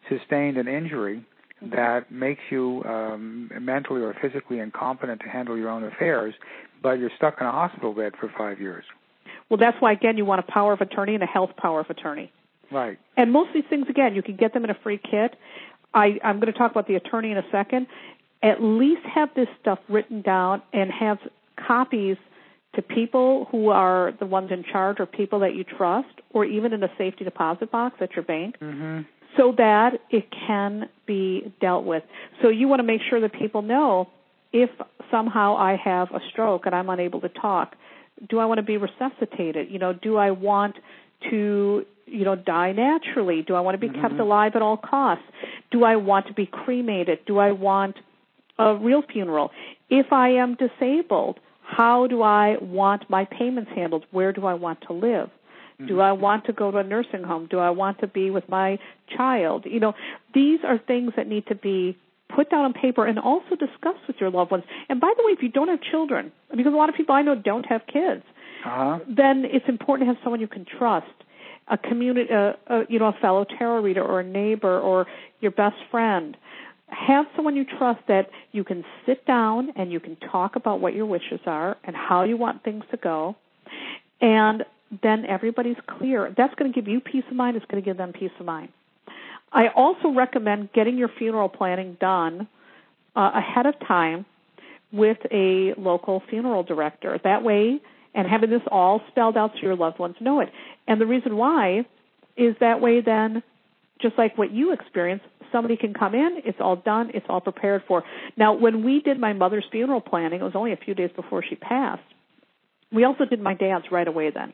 sustained 0.09 0.57
an 0.57 0.69
injury 0.69 1.25
mm-hmm. 1.63 1.75
that 1.75 2.11
makes 2.11 2.43
you 2.51 2.83
um, 2.85 3.51
mentally 3.61 4.03
or 4.03 4.15
physically 4.23 4.59
incompetent 4.61 5.21
to 5.21 5.29
handle 5.29 5.57
your 5.57 5.69
own 5.69 5.85
affairs 5.85 6.35
but 6.83 6.99
you're 6.99 7.11
stuck 7.17 7.37
in 7.41 7.47
a 7.47 7.51
hospital 7.51 7.93
bed 7.93 8.13
for 8.21 8.31
five 8.37 8.61
years. 8.61 8.85
Well, 9.49 9.59
that's 9.59 9.77
why 9.81 9.93
again 9.93 10.17
you 10.17 10.25
want 10.25 10.41
a 10.41 10.51
power 10.51 10.73
of 10.73 10.81
attorney 10.81 11.15
and 11.15 11.23
a 11.23 11.27
health 11.27 11.51
power 11.57 11.81
of 11.81 11.91
attorney. 11.91 12.33
Right. 12.71 12.99
And 13.17 13.33
most 13.33 13.49
of 13.49 13.55
these 13.55 13.69
things 13.69 13.87
again 13.89 14.15
you 14.15 14.23
can 14.23 14.37
get 14.37 14.53
them 14.53 14.65
in 14.65 14.71
a 14.71 14.79
free 14.83 14.99
kit. 14.99 15.37
I, 15.95 16.19
I'm 16.23 16.41
going 16.41 16.53
to 16.53 16.59
talk 16.59 16.71
about 16.71 16.87
the 16.89 16.97
attorney 16.97 17.33
in 17.33 17.39
a 17.39 17.45
second. 17.51 17.87
At 18.43 18.63
least 18.63 19.03
have 19.13 19.31
this 19.35 19.49
stuff 19.61 19.79
written 19.89 20.21
down 20.21 20.63
and 20.73 20.91
have 20.93 21.19
copies 21.67 22.19
to 22.77 22.83
people 22.83 23.49
who 23.51 23.71
are 23.71 24.13
the 24.19 24.27
ones 24.27 24.51
in 24.53 24.65
charge 24.65 25.01
or 25.01 25.07
people 25.07 25.41
that 25.41 25.55
you 25.55 25.65
trust, 25.65 26.09
or 26.31 26.45
even 26.45 26.73
in 26.73 26.83
a 26.83 26.89
safety 26.97 27.25
deposit 27.25 27.73
box 27.73 27.97
at 28.01 28.13
your 28.15 28.25
bank. 28.25 28.57
Mm-hmm 28.61 29.03
so 29.37 29.53
that 29.57 30.01
it 30.11 30.27
can 30.47 30.89
be 31.07 31.53
dealt 31.61 31.85
with. 31.85 32.03
So 32.43 32.49
you 32.49 32.69
want 32.69 32.81
to 32.81 32.85
make 32.85 33.01
sure 33.09 33.21
that 33.21 33.33
people 33.33 33.63
know 33.63 34.09
if 34.53 34.71
somehow 35.11 35.57
I 35.57 35.77
have 35.77 36.11
a 36.13 36.21
stroke 36.31 36.67
and 36.67 36.75
I'm 36.75 36.89
unable 36.89 37.21
to 37.21 37.29
talk, 37.29 37.77
do 38.29 38.39
I 38.39 38.47
want 38.47 38.59
to 38.59 38.63
be 38.63 38.79
resuscitated? 38.79 39.71
You 39.71 39.79
know, 39.79 39.93
do 39.93 40.17
I 40.17 40.31
want 40.31 40.77
to, 41.31 41.85
you 42.07 42.25
know, 42.25 42.37
die 42.37 42.73
naturally? 42.73 43.43
Do 43.43 43.55
I 43.55 43.61
want 43.61 43.75
to 43.75 43.79
be 43.79 43.89
mm-hmm. 43.89 44.01
kept 44.01 44.19
alive 44.19 44.53
at 44.55 44.63
all 44.63 44.77
costs? 44.77 45.25
Do 45.71 45.85
I 45.85 45.97
want 45.97 46.27
to 46.29 46.33
be 46.33 46.47
cremated? 46.47 47.21
Do 47.27 47.39
I 47.39 47.53
want 47.53 47.97
a 48.59 48.75
real 48.75 49.03
funeral? 49.03 49.51
If 49.91 50.13
I 50.13 50.31
am 50.31 50.57
disabled, 50.57 51.39
how 51.77 52.07
do 52.07 52.23
I 52.23 52.57
want 52.61 53.11
my 53.11 53.27
payments 53.27 53.71
handled? 53.75 54.07
Where 54.11 54.33
do 54.33 54.47
I 54.47 54.55
want 54.55 54.79
to 54.87 54.95
live? 54.95 55.29
Mm-hmm. 55.29 55.89
Do 55.89 56.01
I 56.01 56.13
want 56.13 56.47
to 56.47 56.53
go 56.53 56.71
to 56.71 56.79
a 56.79 56.83
nursing 56.83 57.23
home? 57.23 57.49
Do 57.51 57.59
I 57.59 57.71
want 57.71 57.99
to 58.01 58.07
be 58.07 58.31
with 58.31 58.49
my 58.49 58.79
child? 59.15 59.67
You 59.67 59.81
know, 59.81 59.93
these 60.33 60.61
are 60.67 60.79
things 60.79 61.13
that 61.17 61.27
need 61.27 61.47
to 61.49 61.55
be 61.55 61.99
put 62.35 62.51
down 62.51 62.65
on 62.65 62.73
paper 62.73 63.05
and 63.05 63.19
also 63.19 63.51
discuss 63.51 63.97
with 64.07 64.17
your 64.19 64.31
loved 64.31 64.51
ones. 64.51 64.65
And 64.89 65.01
by 65.01 65.13
the 65.17 65.23
way, 65.25 65.33
if 65.33 65.43
you 65.43 65.51
don't 65.51 65.69
have 65.69 65.81
children, 65.83 66.33
because 66.51 66.73
a 66.73 66.77
lot 66.77 66.89
of 66.89 66.95
people 66.95 67.15
I 67.15 67.23
know 67.23 67.35
don't 67.35 67.67
have 67.67 67.83
kids, 67.87 68.25
uh-huh. 68.65 69.01
then 69.07 69.45
it's 69.45 69.69
important 69.69 70.09
to 70.09 70.15
have 70.15 70.23
someone 70.23 70.41
you 70.41 70.49
can 70.49 70.65
trust, 70.79 71.07
a 71.69 71.77
community, 71.77 72.33
uh, 72.33 72.53
uh, 72.69 72.83
you 72.89 72.99
know, 72.99 73.09
a 73.09 73.17
fellow 73.21 73.45
tarot 73.45 73.83
reader 73.83 74.03
or 74.03 74.21
a 74.21 74.25
neighbor 74.25 74.81
or 74.81 75.07
your 75.41 75.51
best 75.51 75.77
friend. 75.91 76.37
Have 76.89 77.27
someone 77.35 77.57
you 77.57 77.65
trust 77.65 78.01
that 78.09 78.31
you 78.53 78.65
can 78.65 78.85
sit 79.05 79.27
down 79.27 79.71
and 79.77 79.91
you 79.91 80.01
can 80.01 80.17
talk 80.17 80.57
about 80.57 80.81
what 80.81 80.95
your 80.95 81.07
wishes 81.07 81.41
are 81.47 81.77
and 81.85 81.97
how 81.97 82.23
you 82.25 82.37
want 82.37 82.63
things 82.63 82.85
to 82.91 82.97
go. 82.97 83.37
And 84.21 84.65
then 85.03 85.25
everybody's 85.27 85.77
clear. 85.87 86.33
That's 86.37 86.55
going 86.55 86.73
to 86.73 86.81
give 86.81 86.89
you 86.89 87.01
peace 87.01 87.25
of 87.29 87.37
mind. 87.37 87.57
It's 87.57 87.67
going 87.67 87.83
to 87.83 87.85
give 87.85 87.97
them 87.97 88.13
peace 88.13 88.31
of 88.39 88.47
mind. 88.47 88.69
I 89.53 89.69
also 89.69 90.09
recommend 90.09 90.73
getting 90.73 90.97
your 90.97 91.09
funeral 91.09 91.49
planning 91.49 91.97
done 92.01 92.49
uh, 93.15 93.31
ahead 93.35 93.67
of 93.67 93.75
time 93.87 94.27
with 94.93 95.19
a 95.33 95.75
local 95.77 96.23
funeral 96.29 96.63
director. 96.63 97.19
That 97.23 97.43
way, 97.43 97.81
and 98.15 98.29
having 98.29 98.51
this 98.51 98.63
all 98.71 99.03
spelled 99.09 99.37
out 99.37 99.53
so 99.55 99.61
your 99.63 99.77
loved 99.77 99.99
ones 99.99 100.17
know 100.21 100.41
it. 100.41 100.51
And 100.87 101.01
the 101.01 101.07
reason 101.07 101.37
why 101.37 101.87
is 102.37 102.55
that 102.61 102.81
way 102.81 103.01
then, 103.01 103.43
just 104.01 104.17
like 104.19 104.37
what 104.37 104.53
you 104.53 104.73
experienced, 104.73 105.25
somebody 105.53 105.77
can 105.77 105.95
come 105.95 106.15
in, 106.15 106.41
it's 106.45 106.59
all 106.61 106.77
done, 106.77 107.11
it's 107.15 107.27
all 107.29 107.41
prepared 107.41 107.83
for. 107.89 108.05
Now, 108.37 108.55
when 108.55 108.85
we 108.85 109.01
did 109.01 109.19
my 109.19 109.33
mother's 109.33 109.65
funeral 109.71 110.01
planning, 110.01 110.41
it 110.41 110.45
was 110.45 110.55
only 110.55 110.73
a 110.73 110.77
few 110.77 110.95
days 110.95 111.11
before 111.15 111.43
she 111.43 111.55
passed. 111.55 112.03
We 112.93 113.05
also 113.05 113.25
did 113.25 113.41
my 113.41 113.55
dad's 113.55 113.87
right 113.91 114.07
away 114.07 114.31
then. 114.31 114.53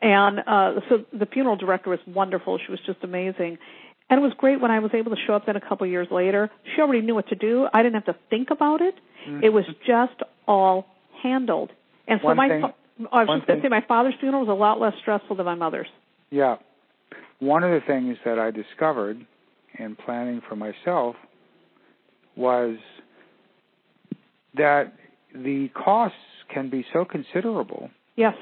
And 0.00 0.40
uh, 0.40 0.80
so 0.88 1.04
the 1.12 1.26
funeral 1.26 1.56
director 1.56 1.90
was 1.90 1.98
wonderful. 2.06 2.58
She 2.64 2.70
was 2.70 2.80
just 2.86 2.98
amazing. 3.02 3.58
And 4.10 4.18
it 4.18 4.22
was 4.22 4.32
great 4.38 4.60
when 4.60 4.70
I 4.70 4.78
was 4.78 4.92
able 4.94 5.14
to 5.14 5.20
show 5.26 5.34
up 5.34 5.46
then 5.46 5.56
a 5.56 5.60
couple 5.60 5.84
of 5.84 5.90
years 5.90 6.08
later. 6.10 6.50
She 6.74 6.80
already 6.80 7.02
knew 7.02 7.14
what 7.14 7.28
to 7.28 7.34
do. 7.34 7.66
I 7.72 7.82
didn't 7.82 7.94
have 7.94 8.06
to 8.06 8.16
think 8.30 8.50
about 8.50 8.80
it. 8.80 8.94
Mm-hmm. 9.28 9.44
It 9.44 9.52
was 9.52 9.64
just 9.86 10.22
all 10.46 10.86
handled. 11.22 11.70
And 12.06 12.20
so 12.22 12.28
one 12.28 12.36
my 12.36 12.48
thing, 12.48 12.64
I 13.12 13.24
was 13.24 13.38
just 13.38 13.46
going 13.46 13.60
to 13.60 13.64
say 13.64 13.68
my 13.68 13.84
father's 13.86 14.14
funeral 14.20 14.46
was 14.46 14.50
a 14.50 14.58
lot 14.58 14.80
less 14.80 14.94
stressful 15.00 15.36
than 15.36 15.44
my 15.44 15.56
mother's. 15.56 15.88
Yeah. 16.30 16.56
One 17.40 17.62
of 17.62 17.70
the 17.70 17.86
things 17.86 18.16
that 18.24 18.38
I 18.38 18.50
discovered 18.50 19.24
in 19.78 19.96
planning 19.96 20.42
for 20.48 20.56
myself 20.56 21.16
was 22.36 22.76
that 24.56 24.92
the 25.34 25.68
costs 25.68 26.16
can 26.52 26.70
be 26.70 26.84
so 26.92 27.04
considerable. 27.04 27.90
Yes. 28.16 28.34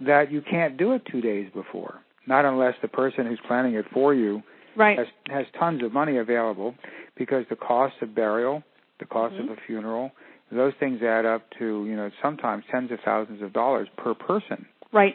That 0.00 0.30
you 0.30 0.42
can't 0.42 0.76
do 0.76 0.92
it 0.92 1.02
2 1.10 1.20
days 1.20 1.50
before. 1.54 2.00
Not 2.26 2.44
unless 2.44 2.74
the 2.82 2.88
person 2.88 3.26
who's 3.26 3.40
planning 3.46 3.74
it 3.74 3.86
for 3.92 4.14
you 4.14 4.42
right. 4.76 4.98
has 4.98 5.06
has 5.28 5.46
tons 5.58 5.82
of 5.82 5.92
money 5.92 6.16
available 6.18 6.74
because 7.16 7.44
the 7.50 7.56
cost 7.56 7.94
of 8.02 8.14
burial, 8.14 8.62
the 8.98 9.06
cost 9.06 9.34
mm-hmm. 9.34 9.50
of 9.50 9.58
a 9.58 9.60
funeral, 9.66 10.10
those 10.50 10.72
things 10.80 11.02
add 11.02 11.26
up 11.26 11.42
to 11.58 11.84
you 11.86 11.96
know 11.96 12.10
sometimes 12.22 12.64
tens 12.70 12.90
of 12.90 12.98
thousands 13.04 13.42
of 13.42 13.52
dollars 13.52 13.88
per 13.96 14.14
person. 14.14 14.66
Right. 14.92 15.14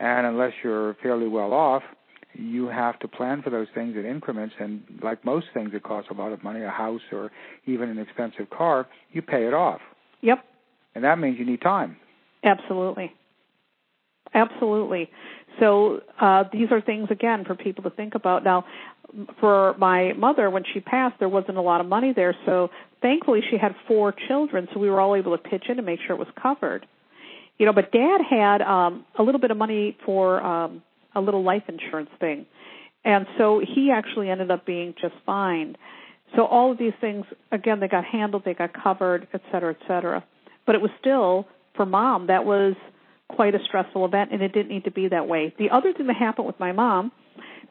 And 0.00 0.26
unless 0.26 0.52
you're 0.62 0.94
fairly 1.02 1.28
well 1.28 1.52
off, 1.52 1.82
you 2.34 2.66
have 2.66 2.98
to 2.98 3.08
plan 3.08 3.42
for 3.42 3.50
those 3.50 3.68
things 3.74 3.96
in 3.96 4.04
increments. 4.04 4.54
And 4.58 4.82
like 5.02 5.24
most 5.24 5.46
things 5.54 5.72
that 5.72 5.82
cost 5.82 6.08
a 6.10 6.14
lot 6.14 6.32
of 6.32 6.42
money, 6.42 6.62
a 6.62 6.70
house 6.70 7.00
or 7.12 7.30
even 7.66 7.88
an 7.88 7.98
expensive 7.98 8.50
car, 8.50 8.86
you 9.12 9.22
pay 9.22 9.46
it 9.46 9.54
off. 9.54 9.80
Yep. 10.22 10.44
And 10.94 11.04
that 11.04 11.18
means 11.18 11.38
you 11.38 11.46
need 11.46 11.60
time. 11.60 11.96
Absolutely. 12.42 13.12
Absolutely. 14.34 15.10
So 15.60 16.00
uh, 16.20 16.44
these 16.52 16.68
are 16.72 16.80
things 16.80 17.08
again 17.10 17.44
for 17.44 17.54
people 17.54 17.84
to 17.84 17.90
think 17.90 18.14
about. 18.14 18.42
Now, 18.42 18.64
for 19.38 19.76
my 19.78 20.12
mother, 20.14 20.50
when 20.50 20.64
she 20.72 20.80
passed, 20.80 21.16
there 21.20 21.28
wasn't 21.28 21.56
a 21.56 21.62
lot 21.62 21.80
of 21.80 21.86
money 21.86 22.12
there, 22.14 22.34
so 22.44 22.70
thankfully 23.00 23.40
she 23.48 23.56
had 23.56 23.76
four 23.86 24.12
children, 24.26 24.66
so 24.72 24.80
we 24.80 24.90
were 24.90 25.00
all 25.00 25.14
able 25.14 25.36
to 25.36 25.42
pitch 25.42 25.64
in 25.68 25.76
to 25.76 25.82
make 25.82 26.00
sure 26.04 26.16
it 26.16 26.18
was 26.18 26.28
covered. 26.40 26.86
You 27.58 27.66
know, 27.66 27.72
but 27.72 27.92
Dad 27.92 28.20
had 28.28 28.62
um, 28.62 29.04
a 29.18 29.22
little 29.22 29.40
bit 29.40 29.50
of 29.50 29.56
money 29.56 29.96
for 30.04 30.42
um, 30.42 30.82
a 31.14 31.20
little 31.20 31.44
life 31.44 31.62
insurance 31.68 32.10
thing. 32.18 32.46
And 33.04 33.26
so 33.38 33.60
he 33.60 33.90
actually 33.92 34.30
ended 34.30 34.50
up 34.50 34.66
being 34.66 34.94
just 35.00 35.14
fine. 35.24 35.76
So 36.34 36.46
all 36.46 36.72
of 36.72 36.78
these 36.78 36.94
things, 37.00 37.26
again, 37.52 37.78
they 37.78 37.86
got 37.86 38.04
handled, 38.04 38.42
they 38.44 38.54
got 38.54 38.72
covered, 38.72 39.28
et 39.32 39.42
cetera, 39.52 39.76
et 39.78 39.86
cetera. 39.86 40.24
But 40.66 40.74
it 40.74 40.80
was 40.80 40.90
still, 40.98 41.46
for 41.76 41.86
mom, 41.86 42.26
that 42.26 42.44
was 42.44 42.74
quite 43.28 43.54
a 43.54 43.58
stressful 43.66 44.04
event, 44.04 44.32
and 44.32 44.42
it 44.42 44.52
didn't 44.52 44.68
need 44.68 44.84
to 44.84 44.90
be 44.90 45.08
that 45.08 45.28
way. 45.28 45.54
The 45.58 45.70
other 45.70 45.92
thing 45.92 46.06
that 46.08 46.16
happened 46.16 46.46
with 46.46 46.58
my 46.58 46.72
mom, 46.72 47.12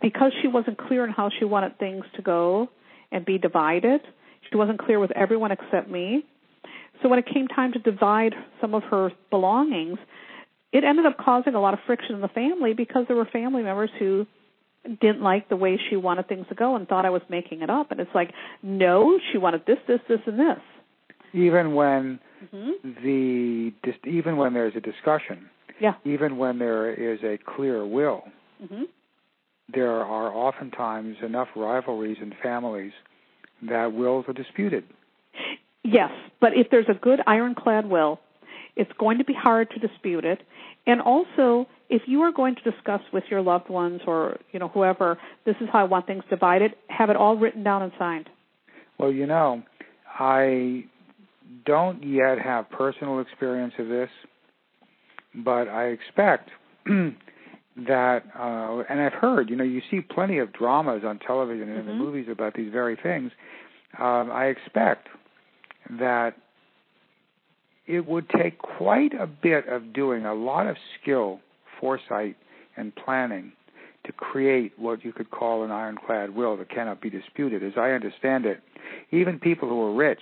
because 0.02 0.32
she 0.42 0.48
wasn't 0.48 0.78
clear 0.78 1.04
on 1.04 1.10
how 1.10 1.30
she 1.38 1.46
wanted 1.46 1.78
things 1.78 2.06
to 2.16 2.22
go 2.22 2.70
and 3.12 3.26
be 3.26 3.38
divided, 3.38 4.02
she 4.50 4.58
wasn't 4.58 4.80
clear 4.80 5.00
with 5.00 5.12
everyone 5.12 5.52
except 5.52 5.90
me. 5.90 6.24
So 7.04 7.10
when 7.10 7.20
it 7.20 7.26
came 7.32 7.48
time 7.48 7.74
to 7.74 7.80
divide 7.80 8.34
some 8.62 8.74
of 8.74 8.84
her 8.84 9.12
belongings, 9.30 10.00
it 10.72 10.84
ended 10.84 11.06
up 11.06 11.18
causing 11.18 11.54
a 11.54 11.60
lot 11.60 11.74
of 11.74 11.82
friction 11.86 12.16
in 12.16 12.22
the 12.22 12.30
family 12.30 12.74
because 12.74 13.06
there 13.08 13.18
were 13.18 13.26
family 13.26 13.62
members 13.62 13.92
who 14.00 14.26
didn't 14.86 15.22
like 15.22 15.50
the 15.50 15.56
way 15.56 15.80
she 15.90 15.98
wanted 15.98 16.28
things 16.28 16.48
to 16.50 16.56
go 16.56 16.76
and 16.76 16.88
thought 16.88 17.06
I 17.06 17.10
was 17.10 17.22
making 17.30 17.62
it 17.62 17.70
up. 17.70 17.92
And 17.92 18.00
it's 18.00 18.14
like, 18.16 18.32
no, 18.64 19.20
she 19.32 19.38
wanted 19.38 19.66
this, 19.68 19.78
this, 19.88 20.00
this, 20.08 20.20
and 20.26 20.40
this. 20.40 20.60
Even 21.34 21.76
when 21.76 22.20
mm-hmm. 22.44 23.04
the 23.04 23.74
even 24.10 24.38
when 24.38 24.54
there's 24.54 24.76
a 24.76 24.82
discussion, 24.82 25.50
yeah. 25.80 25.96
Even 26.06 26.38
when 26.38 26.60
there 26.60 26.94
is 26.94 27.20
a 27.24 27.38
clear 27.56 27.86
will, 27.86 28.24
mm-hmm. 28.64 28.84
there 29.74 29.92
are 29.92 30.32
oftentimes 30.32 31.18
enough 31.24 31.48
rivalries 31.56 32.18
in 32.22 32.34
families 32.42 32.94
that 33.64 33.92
wills 33.94 34.26
are 34.28 34.34
disputed. 34.34 34.86
Yes, 35.84 36.12
but 36.40 36.52
if 36.56 36.68
there's 36.72 36.88
a 36.90 36.94
good 36.94 37.20
ironclad 37.28 37.86
will, 37.86 38.20
it's 38.76 38.92
going 38.98 39.18
to 39.18 39.24
be 39.24 39.34
hard 39.34 39.70
to 39.72 39.80
dispute 39.80 40.26
it. 40.26 40.40
And 40.88 41.02
also, 41.02 41.68
if 41.90 42.04
you 42.08 42.22
are 42.22 42.32
going 42.32 42.56
to 42.56 42.72
discuss 42.72 43.02
with 43.12 43.24
your 43.30 43.42
loved 43.42 43.70
ones 43.70 44.02
or 44.08 44.40
you 44.52 44.60
know 44.60 44.70
whoever, 44.70 45.18
this 45.46 45.56
is 45.62 45.68
how 45.72 45.80
I 45.80 45.84
want 45.84 46.08
things 46.08 46.24
divided, 46.30 46.72
have 46.88 47.10
it 47.10 47.16
all 47.16 47.38
written 47.38 47.64
down 47.64 47.84
and 47.84 47.92
signed. 48.00 48.30
Well, 48.98 49.12
you 49.12 49.26
know, 49.26 49.64
I 50.08 50.86
don't 51.66 52.04
yet 52.04 52.40
have 52.40 52.70
personal 52.70 53.20
experience 53.20 53.74
of 53.80 53.88
this, 53.88 54.10
but 55.36 55.68
I 55.68 55.88
expect 55.88 56.50
that, 56.86 58.24
uh, 58.38 58.84
and 58.90 59.02
I've 59.02 59.14
heard, 59.14 59.50
you 59.50 59.56
know, 59.56 59.64
you 59.64 59.82
see 59.90 60.02
plenty 60.02 60.40
of 60.40 60.54
dramas 60.54 61.04
on 61.06 61.20
television 61.20 61.70
and 61.70 61.72
mm-hmm. 61.72 61.80
in 61.80 61.86
the 61.86 61.92
mm-hmm. 61.92 62.04
movies 62.04 62.28
about 62.32 62.54
these 62.54 62.72
very 62.72 62.98
things. 63.02 63.32
Um, 64.00 64.32
I 64.32 64.46
expect 64.46 65.08
that 65.90 66.36
it 67.86 68.08
would 68.08 68.30
take 68.30 68.58
quite 68.60 69.14
a 69.14 69.28
bit 69.28 69.68
of 69.68 69.94
doing 69.94 70.26
a 70.26 70.34
lot 70.34 70.68
of 70.68 70.78
skill, 71.02 71.40
foresight, 71.80 72.38
and 72.78 72.94
planning 72.96 73.52
to 74.06 74.12
create 74.12 74.74
what 74.78 75.04
you 75.04 75.14
could 75.14 75.32
call 75.32 75.64
an 75.64 75.72
ironclad 75.72 76.36
will 76.36 76.58
that 76.58 76.70
cannot 76.70 77.02
be 77.02 77.10
disputed. 77.10 77.64
As 77.64 77.74
I 77.78 77.92
understand 77.92 78.46
it, 78.46 78.62
even 79.12 79.40
people 79.40 79.70
who 79.70 79.82
are 79.82 79.94
rich, 79.94 80.22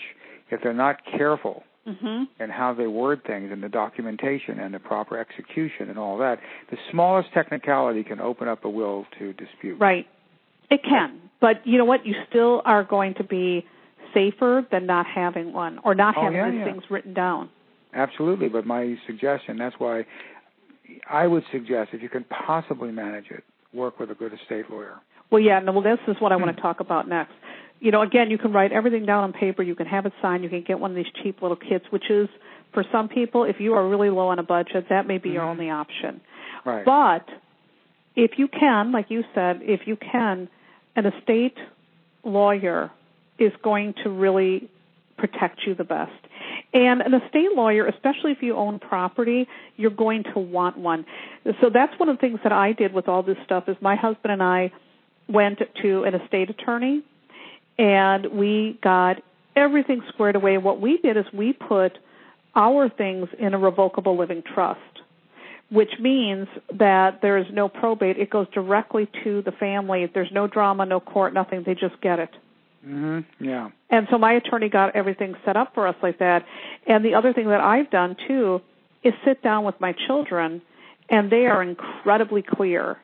if 0.50 0.62
they're 0.62 0.74
not 0.74 0.98
careful 1.18 1.64
mm-hmm. 1.88 2.24
and 2.40 2.52
how 2.52 2.74
they 2.74 2.88
word 2.88 3.22
things 3.26 3.52
and 3.52 3.64
the 3.64 3.70
documentation 3.70 4.60
and 4.60 4.74
the 4.74 4.80
proper 4.80 5.18
execution 5.18 5.90
and 5.90 5.98
all 5.98 6.18
that, 6.20 6.40
the 6.70 6.78
smallest 6.92 7.30
technicality 7.34 8.04
can 8.04 8.20
open 8.20 8.48
up 8.48 8.66
a 8.66 8.70
will 8.70 9.06
to 9.18 9.34
dispute. 9.34 9.80
Right. 9.80 10.08
It 10.70 10.82
can. 10.84 11.20
But 11.40 11.66
you 11.66 11.78
know 11.78 11.86
what? 11.86 12.06
You 12.06 12.16
still 12.30 12.62
are 12.66 12.84
going 12.84 13.16
to 13.16 13.24
be 13.24 13.66
safer 14.14 14.66
than 14.72 14.86
not 14.86 15.06
having 15.06 15.54
one 15.54 15.80
or 15.84 15.96
not 15.96 16.16
oh, 16.18 16.24
having 16.24 16.38
yeah, 16.38 16.50
these 16.52 16.60
yeah. 16.60 16.66
things 16.66 16.84
written 16.90 17.14
down. 17.14 17.50
Absolutely, 17.94 18.48
but 18.50 18.66
my 18.66 18.96
suggestion, 19.06 19.58
that's 19.58 19.76
why 19.78 20.06
I 21.10 21.28
would 21.28 21.44
suggest 21.52 21.92
if 21.94 22.02
you 22.02 22.10
can 22.10 22.24
possibly 22.26 22.92
manage 22.92 23.26
it, 23.30 23.44
work 23.74 24.00
with 24.00 24.12
a 24.12 24.16
good 24.16 24.34
estate 24.34 24.70
lawyer. 24.70 24.96
Well, 25.30 25.42
yeah, 25.42 25.60
no, 25.60 25.72
well, 25.72 25.82
this 25.82 26.00
is 26.08 26.16
what 26.20 26.32
I 26.32 26.36
want 26.36 26.56
to 26.56 26.62
talk 26.62 26.80
about 26.80 27.08
next. 27.08 27.34
You 27.80 27.92
know, 27.92 28.02
again, 28.02 28.30
you 28.30 28.38
can 28.38 28.54
write 28.54 28.72
everything 28.72 29.06
down 29.06 29.24
on 29.24 29.34
paper. 29.34 29.64
You 29.64 29.76
can 29.76 29.88
have 29.88 30.06
it 30.06 30.14
signed. 30.22 30.44
You 30.44 30.50
can 30.50 30.64
get 30.68 30.80
one 30.80 30.92
of 30.92 30.96
these 30.96 31.12
cheap 31.24 31.42
little 31.42 31.58
kits, 31.58 31.86
which 31.90 32.10
is, 32.10 32.30
for 32.74 32.86
some 32.92 33.10
people, 33.10 33.44
if 33.44 33.60
you 33.60 33.74
are 33.74 33.88
really 33.88 34.10
low 34.10 34.28
on 34.28 34.40
a 34.40 34.44
budget, 34.44 34.86
that 34.90 35.08
may 35.08 35.18
be 35.18 35.30
mm-hmm. 35.30 35.36
your 35.36 35.44
only 35.44 35.70
option. 35.70 36.22
Right. 36.66 36.86
But 36.86 37.26
if 38.16 38.32
you 38.38 38.48
can, 38.48 38.92
like 38.92 39.08
you 39.10 39.24
said, 39.34 39.62
if 39.64 39.82
you 39.86 39.98
can, 39.98 40.48
an 40.96 41.06
estate 41.06 41.58
lawyer 42.24 42.92
is 43.42 43.52
going 43.64 43.96
to 44.04 44.10
really 44.10 44.70
protect 45.18 45.62
you 45.66 45.76
the 45.76 45.84
best. 45.84 46.12
And 46.74 47.02
an 47.02 47.14
estate 47.14 47.52
lawyer, 47.54 47.86
especially 47.88 48.32
if 48.32 48.42
you 48.42 48.56
own 48.56 48.80
property, 48.80 49.48
you're 49.76 49.92
going 49.92 50.24
to 50.34 50.40
want 50.40 50.78
one. 50.78 51.06
So 51.60 51.70
that's 51.72 51.98
one 52.00 52.10
of 52.10 52.18
the 52.18 52.22
things 52.22 52.40
that 52.44 52.52
I 52.54 52.72
did 52.72 52.94
with 52.94 53.08
all 53.08 53.24
this 53.24 53.38
stuff 53.44 53.68
is 53.68 53.76
my 53.82 53.96
husband 53.96 54.32
and 54.32 54.42
I 54.42 54.72
went 55.28 55.60
to 55.82 56.04
an 56.04 56.16
estate 56.16 56.50
attorney 56.50 57.04
and 57.78 58.28
we 58.28 58.80
got 58.82 59.18
everything 59.56 60.02
squared 60.10 60.36
away. 60.36 60.58
What 60.58 60.80
we 60.80 60.98
did 60.98 61.18
is 61.18 61.26
we 61.34 61.54
put 61.54 61.98
our 62.56 62.90
things 62.90 63.28
in 63.38 63.54
a 63.54 63.58
revocable 63.58 64.18
living 64.18 64.44
trust, 64.54 64.80
which 65.70 65.92
means 66.00 66.48
that 66.78 67.22
there 67.22 67.38
is 67.38 67.48
no 67.52 67.70
probate. 67.70 68.18
It 68.18 68.30
goes 68.30 68.48
directly 68.54 69.10
to 69.24 69.42
the 69.42 69.52
family. 69.52 70.10
There's 70.14 70.32
no 70.32 70.48
drama, 70.48 70.86
no 70.86 71.00
court, 71.00 71.34
nothing. 71.34 71.64
They 71.66 71.76
just 71.76 72.00
get 72.02 72.20
it. 72.20 72.30
Mm-hmm. 72.86 73.44
Yeah. 73.44 73.70
And 73.90 74.08
so 74.10 74.18
my 74.18 74.34
attorney 74.34 74.70
got 74.70 74.96
everything 74.96 75.36
set 75.46 75.56
up 75.56 75.74
for 75.74 75.88
us 75.88 75.96
like 76.02 76.20
that. 76.20 76.46
And 76.88 77.06
the 77.06 77.14
other 77.14 77.34
thing 77.34 77.48
that 77.50 77.62
I've 77.62 77.90
done 77.92 78.16
too 78.28 78.62
is 79.04 79.14
sit 79.26 79.42
down 79.42 79.66
with 79.66 79.76
my 79.80 79.94
children, 80.08 80.62
and 81.10 81.32
they 81.32 81.46
are 81.46 81.62
incredibly 81.62 82.44
clear 82.44 82.98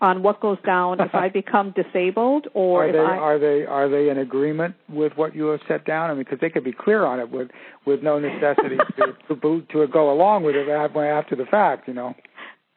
on 0.00 0.22
what 0.22 0.40
goes 0.40 0.58
down 0.64 1.00
if 1.00 1.14
I 1.14 1.28
become 1.32 1.74
disabled 1.76 2.46
or 2.54 2.88
are 2.88 2.92
they 2.92 2.98
I, 2.98 3.18
are 3.18 3.38
they 3.38 3.66
are 3.66 3.88
they 3.88 4.08
in 4.08 4.16
agreement 4.16 4.74
with 4.88 5.12
what 5.16 5.34
you 5.34 5.46
have 5.46 5.60
set 5.68 5.84
down? 5.84 6.10
I 6.10 6.14
mean, 6.14 6.24
because 6.24 6.38
they 6.40 6.48
could 6.48 6.64
be 6.64 6.72
clear 6.72 7.04
on 7.04 7.20
it 7.20 7.30
with 7.30 7.50
with 7.84 8.02
no 8.02 8.18
necessity 8.18 8.78
to 8.96 9.34
to, 9.40 9.62
to 9.72 9.86
go 9.88 10.10
along 10.12 10.44
with 10.44 10.56
it 10.56 10.68
after 10.68 11.36
the 11.36 11.44
fact, 11.44 11.86
you 11.86 11.94
know 11.94 12.14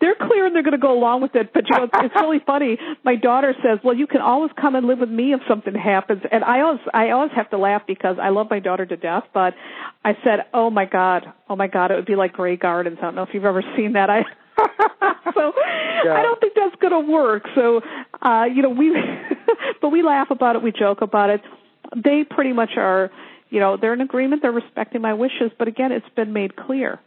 they're 0.04 0.16
clear 0.16 0.46
and 0.46 0.54
they're 0.54 0.64
going 0.64 0.74
to 0.74 0.78
go 0.78 0.92
along 0.92 1.22
with 1.22 1.34
it. 1.34 1.54
But 1.54 1.64
you 1.70 1.78
know, 1.78 1.88
it's 1.94 2.16
really 2.16 2.40
funny. 2.46 2.78
My 3.06 3.16
daughter 3.16 3.56
says, 3.64 3.80
"Well, 3.84 3.96
you 3.96 4.06
can 4.06 4.20
always 4.20 4.52
come 4.60 4.76
and 4.76 4.86
live 4.86 5.00
with 5.00 5.10
me 5.10 5.34
if 5.34 5.40
something 5.48 5.74
happens." 5.74 6.24
And 6.30 6.44
I 6.44 6.60
always, 6.60 6.82
I 6.94 7.12
always 7.12 7.32
have 7.36 7.50
to 7.52 7.58
laugh 7.58 7.84
because 7.88 8.18
I 8.22 8.30
love 8.30 8.48
my 8.50 8.60
daughter 8.60 8.86
to 8.86 8.98
death. 8.98 9.24
But 9.34 9.54
I 10.04 10.18
said, 10.26 10.42
"Oh 10.54 10.70
my 10.70 10.84
God, 10.86 11.32
oh 11.50 11.56
my 11.56 11.68
God, 11.68 11.92
it 11.92 11.96
would 11.96 12.06
be 12.06 12.18
like 12.18 12.34
Grey 12.34 12.58
Gardens." 12.58 12.98
I 13.00 13.06
don't 13.06 13.16
know 13.16 13.24
if 13.24 13.30
you've 13.34 13.46
ever 13.46 13.64
seen 13.78 13.94
that. 13.94 14.10
I 14.10 14.24
so 15.34 15.54
yeah. 16.04 16.14
I 16.14 16.22
don't 16.22 16.40
think 16.42 16.54
that's 16.54 16.76
going 16.82 16.92
to 16.92 17.12
work. 17.12 17.44
So, 17.56 17.82
uh, 18.22 18.44
you 18.54 18.62
know, 18.62 18.70
we, 18.70 18.94
but 19.82 19.90
we 19.90 20.04
laugh 20.04 20.32
about 20.32 20.58
it, 20.58 20.62
we 20.62 20.74
joke 20.74 21.02
about 21.02 21.30
it. 21.30 21.42
They 21.96 22.24
pretty 22.30 22.52
much 22.52 22.72
are, 22.78 23.10
you 23.50 23.60
know, 23.60 23.78
they're 23.78 23.94
in 23.94 24.02
agreement. 24.02 24.42
They're 24.42 24.52
respecting 24.52 25.02
my 25.02 25.14
wishes. 25.14 25.52
But 25.58 25.68
again, 25.68 25.92
it's 25.92 26.10
been 26.16 26.34
made 26.34 26.56
clear. 26.56 27.00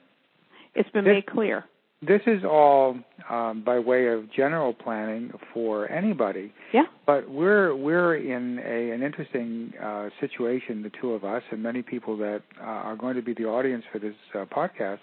It's 0.75 0.91
been 0.91 1.05
made 1.05 1.27
clear 1.27 1.65
this 2.03 2.21
is 2.27 2.45
all 2.45 2.97
um, 3.31 3.63
by 3.65 3.79
way 3.79 4.09
of 4.09 4.31
general 4.31 4.75
planning 4.75 5.33
for 5.53 5.91
anybody. 5.91 6.53
Yeah. 6.73 6.85
But 7.07 7.31
we're 7.31 7.75
we're 7.75 8.17
in 8.17 8.59
a, 8.59 8.91
an 8.91 9.03
interesting 9.03 9.73
uh, 9.83 10.11
situation, 10.21 10.83
the 10.83 10.93
two 11.01 11.13
of 11.13 11.25
us, 11.25 11.43
and 11.51 11.63
many 11.63 11.83
people 11.83 12.17
that 12.19 12.43
uh, 12.61 12.65
are 12.65 12.97
going 12.97 13.17
to 13.17 13.23
be 13.23 13.33
the 13.35 13.47
audience 13.47 13.85
for 13.91 13.99
this 13.99 14.15
uh, 14.35 14.45
podcast. 14.45 14.99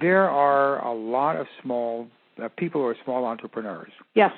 There 0.00 0.28
are 0.28 0.84
a 0.84 0.92
lot 0.92 1.36
of 1.36 1.46
small 1.62 2.08
uh, 2.42 2.48
people 2.56 2.80
who 2.80 2.86
are 2.88 2.96
small 3.04 3.24
entrepreneurs. 3.24 3.92
Yes. 4.14 4.32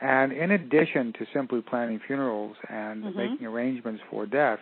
And 0.00 0.32
in 0.32 0.50
addition 0.50 1.12
to 1.14 1.26
simply 1.32 1.60
planning 1.62 2.00
funerals 2.06 2.56
and 2.68 3.04
mm-hmm. 3.04 3.16
making 3.16 3.46
arrangements 3.46 4.02
for 4.10 4.26
death, 4.26 4.58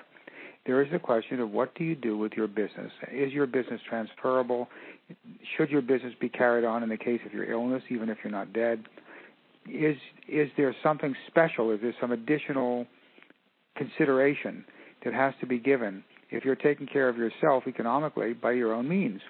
there 0.66 0.80
is 0.82 0.90
the 0.92 0.98
question 0.98 1.40
of 1.40 1.50
what 1.50 1.74
do 1.74 1.84
you 1.84 1.96
do 1.96 2.16
with 2.16 2.34
your 2.34 2.46
business? 2.46 2.92
Is 3.10 3.32
your 3.32 3.46
business 3.46 3.80
transferable? 3.88 4.68
Should 5.57 5.70
your 5.70 5.83
business 5.83 6.14
be 6.20 6.29
carried 6.29 6.64
on 6.64 6.83
in 6.83 6.88
the 6.88 6.96
case 6.96 7.20
of 7.27 7.33
your 7.33 7.51
illness, 7.51 7.83
even 7.90 8.09
if 8.09 8.18
you're 8.22 8.33
not 8.33 8.53
dead? 8.53 8.85
Is 9.68 9.96
is 10.29 10.48
there 10.57 10.75
something 10.83 11.14
special? 11.29 11.70
Is 11.70 11.81
there 11.81 11.94
some 12.01 12.12
additional 12.12 12.87
consideration 13.77 14.64
that 15.05 15.14
has 15.14 15.35
to 15.40 15.46
be 15.46 15.59
given 15.59 16.05
if 16.31 16.44
you're 16.44 16.57
taking 16.57 16.87
care 16.87 17.09
of 17.09 17.16
yourself 17.16 17.64
economically 17.66 18.33
by 18.33 18.53
your 18.53 18.72
own 18.72 18.88
means? 18.88 19.20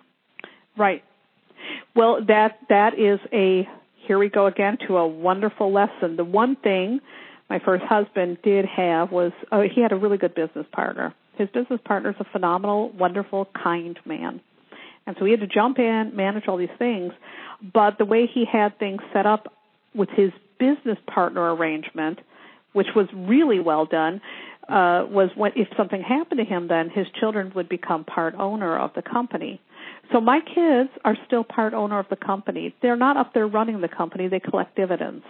Right. 0.77 1.03
Well, 1.95 2.25
that 2.27 2.59
that 2.69 2.99
is 2.99 3.21
a 3.33 3.69
here 4.07 4.19
we 4.19 4.29
go 4.29 4.47
again 4.47 4.79
to 4.89 4.97
a 4.97 5.07
wonderful 5.07 5.73
lesson. 5.73 6.17
The 6.17 6.25
one 6.25 6.57
thing 6.57 7.01
my 7.49 7.59
first 7.65 7.85
husband 7.85 8.39
did 8.43 8.65
have 8.65 9.13
was 9.13 9.33
oh, 9.51 9.63
he 9.63 9.83
had 9.83 9.93
a 9.93 9.97
really 9.97 10.17
good 10.17 10.35
business 10.35 10.67
partner. 10.73 11.15
His 11.37 11.49
business 11.49 11.81
partner 11.85 12.11
is 12.11 12.17
a 12.21 12.25
phenomenal, 12.33 12.91
wonderful, 12.93 13.49
kind 13.63 13.99
man. 14.05 14.41
And 15.07 15.17
so 15.19 15.25
he 15.25 15.31
had 15.31 15.41
to 15.41 15.47
jump 15.47 15.79
in, 15.79 16.13
manage 16.15 16.45
all 16.49 16.57
these 16.57 16.69
things. 16.79 17.13
But 17.73 17.99
the 17.99 18.05
way 18.05 18.27
he 18.33 18.45
had 18.45 18.79
things 18.79 19.01
set 19.13 19.27
up 19.27 19.53
with 19.95 20.09
his 20.11 20.31
business 20.59 20.99
partner 21.13 21.55
arrangement, 21.55 22.21
which 22.73 22.89
was 22.95 23.07
really 23.15 23.61
well 23.61 23.87
done, 23.87 24.21
uh, 24.69 25.05
was 25.11 25.31
when 25.37 25.53
if 25.57 25.69
something 25.77 26.03
happened 26.03 26.39
to 26.39 26.45
him, 26.45 26.69
then 26.69 26.89
his 26.89 27.07
children 27.19 27.53
would 27.55 27.69
become 27.69 28.05
part 28.05 28.35
owner 28.37 28.79
of 28.79 28.91
the 28.95 29.03
company. 29.03 29.61
So 30.13 30.21
my 30.21 30.41
kids 30.41 30.91
are 31.05 31.17
still 31.27 31.45
part 31.45 31.75
owner 31.75 31.99
of 31.99 32.07
the 32.11 32.17
company. 32.17 32.75
They're 32.81 32.97
not 32.97 33.17
up 33.17 33.35
there 33.35 33.47
running 33.47 33.81
the 33.81 33.89
company, 33.89 34.29
they 34.29 34.41
collect 34.41 34.77
dividends. 34.77 35.25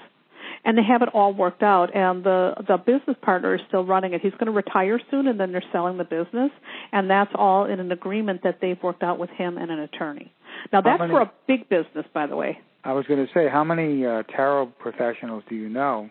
And 0.65 0.79
they 0.79 0.83
have 0.85 1.03
it 1.03 1.09
all 1.13 1.35
worked 1.35 1.63
out 1.63 1.95
and 1.95 2.23
the 2.23 2.55
the 2.69 2.77
business 2.77 3.17
partner 3.21 3.55
is 3.55 3.61
still 3.67 3.85
running 3.85 4.13
it. 4.13 4.21
He's 4.21 4.33
going 4.33 4.47
to 4.47 4.53
retire 4.53 5.01
soon 5.11 5.27
and 5.27 5.39
then 5.39 5.51
they're 5.51 5.65
selling 5.73 5.99
the 5.99 6.05
business 6.05 6.51
and 6.93 7.11
that's 7.11 7.33
all 7.35 7.65
in 7.65 7.81
an 7.81 7.91
agreement 7.91 8.43
that 8.45 8.59
they've 8.61 8.81
worked 8.83 9.03
out 9.03 9.19
with 9.19 9.31
him 9.31 9.59
and 9.59 9.71
an 9.71 9.81
attorney. 9.81 10.33
Now 10.73 10.81
that's 10.81 11.01
many, 11.01 11.13
for 11.13 11.23
a 11.23 11.33
big 11.49 11.69
business 11.69 12.07
by 12.15 12.27
the 12.27 12.37
way. 12.37 12.59
I 12.85 12.93
was 12.93 13.07
going 13.07 13.25
to 13.25 13.33
say 13.33 13.49
how 13.49 13.65
many 13.65 14.07
uh, 14.07 14.23
tarot 14.25 14.67
professionals 14.79 15.43
do 15.49 15.57
you 15.57 15.69
know 15.69 16.11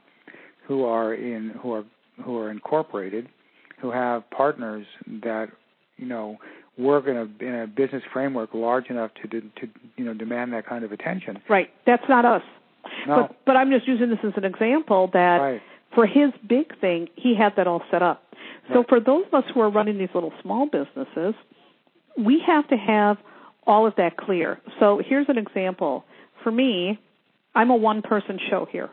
who 0.68 0.84
are 0.84 1.14
in 1.14 1.52
who 1.62 1.74
are 1.74 1.86
who 2.24 2.38
are 2.38 2.52
incorporated 2.52 3.30
who 3.82 3.92
have 3.92 4.30
partners 4.30 4.86
that 5.24 5.48
you 5.98 6.06
know 6.06 6.38
work 6.78 7.08
in 7.08 7.18
a 7.18 7.46
in 7.46 7.56
a 7.62 7.68
business 7.68 8.04
framework 8.14 8.54
large 8.54 8.88
enough 8.90 9.12
to 9.22 9.28
to 9.28 9.68
you 9.98 10.06
know 10.06 10.14
demand 10.14 10.54
that 10.54 10.66
kind 10.66 10.84
of 10.84 10.92
attention. 10.92 11.42
Right. 11.50 11.70
That's 11.86 12.04
not 12.08 12.26
us. 12.26 12.44
No. 13.08 13.16
But 13.16 13.36
but 13.46 13.58
I'm 13.58 13.72
just 13.72 13.88
using 13.88 14.10
this 14.10 14.20
as 14.24 14.34
an 14.36 14.46
example 14.46 15.10
that 15.14 15.38
right. 15.38 15.62
for 15.94 16.06
his 16.06 16.32
big 16.48 16.80
thing, 16.80 17.10
he 17.16 17.36
had 17.36 17.54
that 17.58 17.68
all 17.68 17.84
set 17.92 18.02
up. 18.02 18.24
So 18.70 18.80
Right. 18.80 18.90
for 18.90 19.00
those 19.00 19.26
of 19.28 19.44
us 19.44 19.52
who 19.54 19.62
are 19.62 19.70
running 19.70 19.98
these 19.98 20.14
little 20.14 20.34
small 20.42 20.68
businesses, 20.68 21.36
we 22.18 22.40
have 22.46 22.68
to 22.70 22.78
have 22.78 23.18
all 23.66 23.86
of 23.86 23.96
that 23.96 24.18
clear. 24.18 24.60
So 24.80 25.02
here's 25.04 25.30
an 25.30 25.38
example. 25.38 26.06
For 26.44 26.52
me, 26.52 27.00
I'm 27.54 27.70
a 27.70 27.76
one 27.76 28.02
person 28.02 28.40
show 28.50 28.68
here. 28.72 28.90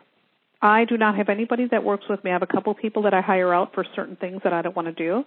I 0.61 0.85
do 0.85 0.97
not 0.97 1.17
have 1.17 1.29
anybody 1.29 1.67
that 1.71 1.85
works 1.85 2.05
with 2.09 2.23
me. 2.25 2.31
I 2.31 2.35
have 2.35 2.43
a 2.43 2.47
couple 2.47 2.75
people 2.75 3.03
that 3.03 3.15
I 3.15 3.21
hire 3.21 3.55
out 3.55 3.75
for 3.75 3.85
certain 3.95 4.17
things 4.17 4.41
that 4.43 4.53
I 4.53 4.63
don't 4.63 4.75
want 4.75 4.89
to 4.89 4.93
do. 4.93 5.25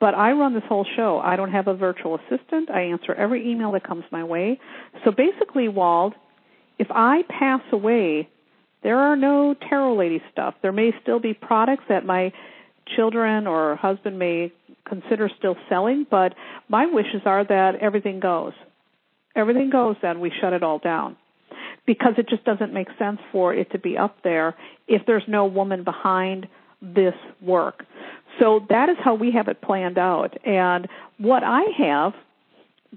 But 0.00 0.14
I 0.14 0.32
run 0.32 0.54
this 0.54 0.64
whole 0.68 0.84
show. 0.96 1.20
I 1.20 1.36
don't 1.36 1.52
have 1.52 1.68
a 1.68 1.74
virtual 1.74 2.16
assistant. 2.16 2.70
I 2.70 2.80
answer 2.82 3.14
every 3.14 3.48
email 3.50 3.70
that 3.72 3.84
comes 3.86 4.04
my 4.10 4.24
way. 4.24 4.58
So 5.04 5.12
basically, 5.12 5.68
Wald, 5.68 6.14
if 6.78 6.88
I 6.90 7.22
pass 7.28 7.60
away, 7.72 8.28
there 8.82 8.98
are 8.98 9.16
no 9.16 9.54
tarot 9.54 9.96
lady 9.96 10.22
stuff. 10.30 10.54
There 10.62 10.72
may 10.72 10.92
still 11.02 11.18
be 11.18 11.34
products 11.34 11.84
that 11.88 12.04
my 12.04 12.32
children 12.96 13.46
or 13.46 13.76
husband 13.76 14.18
may 14.18 14.52
consider 14.86 15.30
still 15.38 15.56
selling, 15.68 16.06
but 16.10 16.34
my 16.68 16.86
wishes 16.86 17.22
are 17.24 17.44
that 17.44 17.76
everything 17.80 18.20
goes. 18.20 18.52
Everything 19.34 19.70
goes, 19.70 19.96
then 20.02 20.20
we 20.20 20.30
shut 20.40 20.52
it 20.52 20.62
all 20.62 20.78
down. 20.78 21.16
Because 21.86 22.14
it 22.18 22.28
just 22.28 22.44
doesn't 22.44 22.72
make 22.72 22.88
sense 22.98 23.18
for 23.32 23.54
it 23.54 23.70
to 23.72 23.78
be 23.78 23.96
up 23.98 24.16
there 24.22 24.54
if 24.86 25.02
there's 25.06 25.24
no 25.26 25.46
woman 25.46 25.84
behind 25.84 26.46
this 26.80 27.14
work. 27.40 27.84
So 28.38 28.66
that 28.68 28.88
is 28.88 28.96
how 29.02 29.14
we 29.14 29.32
have 29.32 29.48
it 29.48 29.60
planned 29.60 29.98
out. 29.98 30.36
And 30.46 30.88
what 31.18 31.42
I 31.44 31.62
have, 31.78 32.12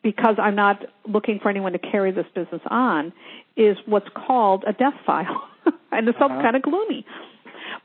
because 0.04 0.36
I'm 0.40 0.56
not 0.56 0.84
looking 1.08 1.40
for 1.42 1.50
anyone 1.50 1.74
to 1.74 1.80
carry 1.80 2.12
this 2.12 2.26
business 2.36 2.62
on, 2.70 3.14
is 3.56 3.78
what's 3.86 4.08
called 4.16 4.64
a 4.68 4.74
death 4.74 4.94
file. 5.06 5.44
and 5.92 6.08
it 6.08 6.16
sounds 6.20 6.32
Uh-huh. 6.34 6.42
kind 6.42 6.56
of 6.56 6.62
gloomy. 6.62 7.06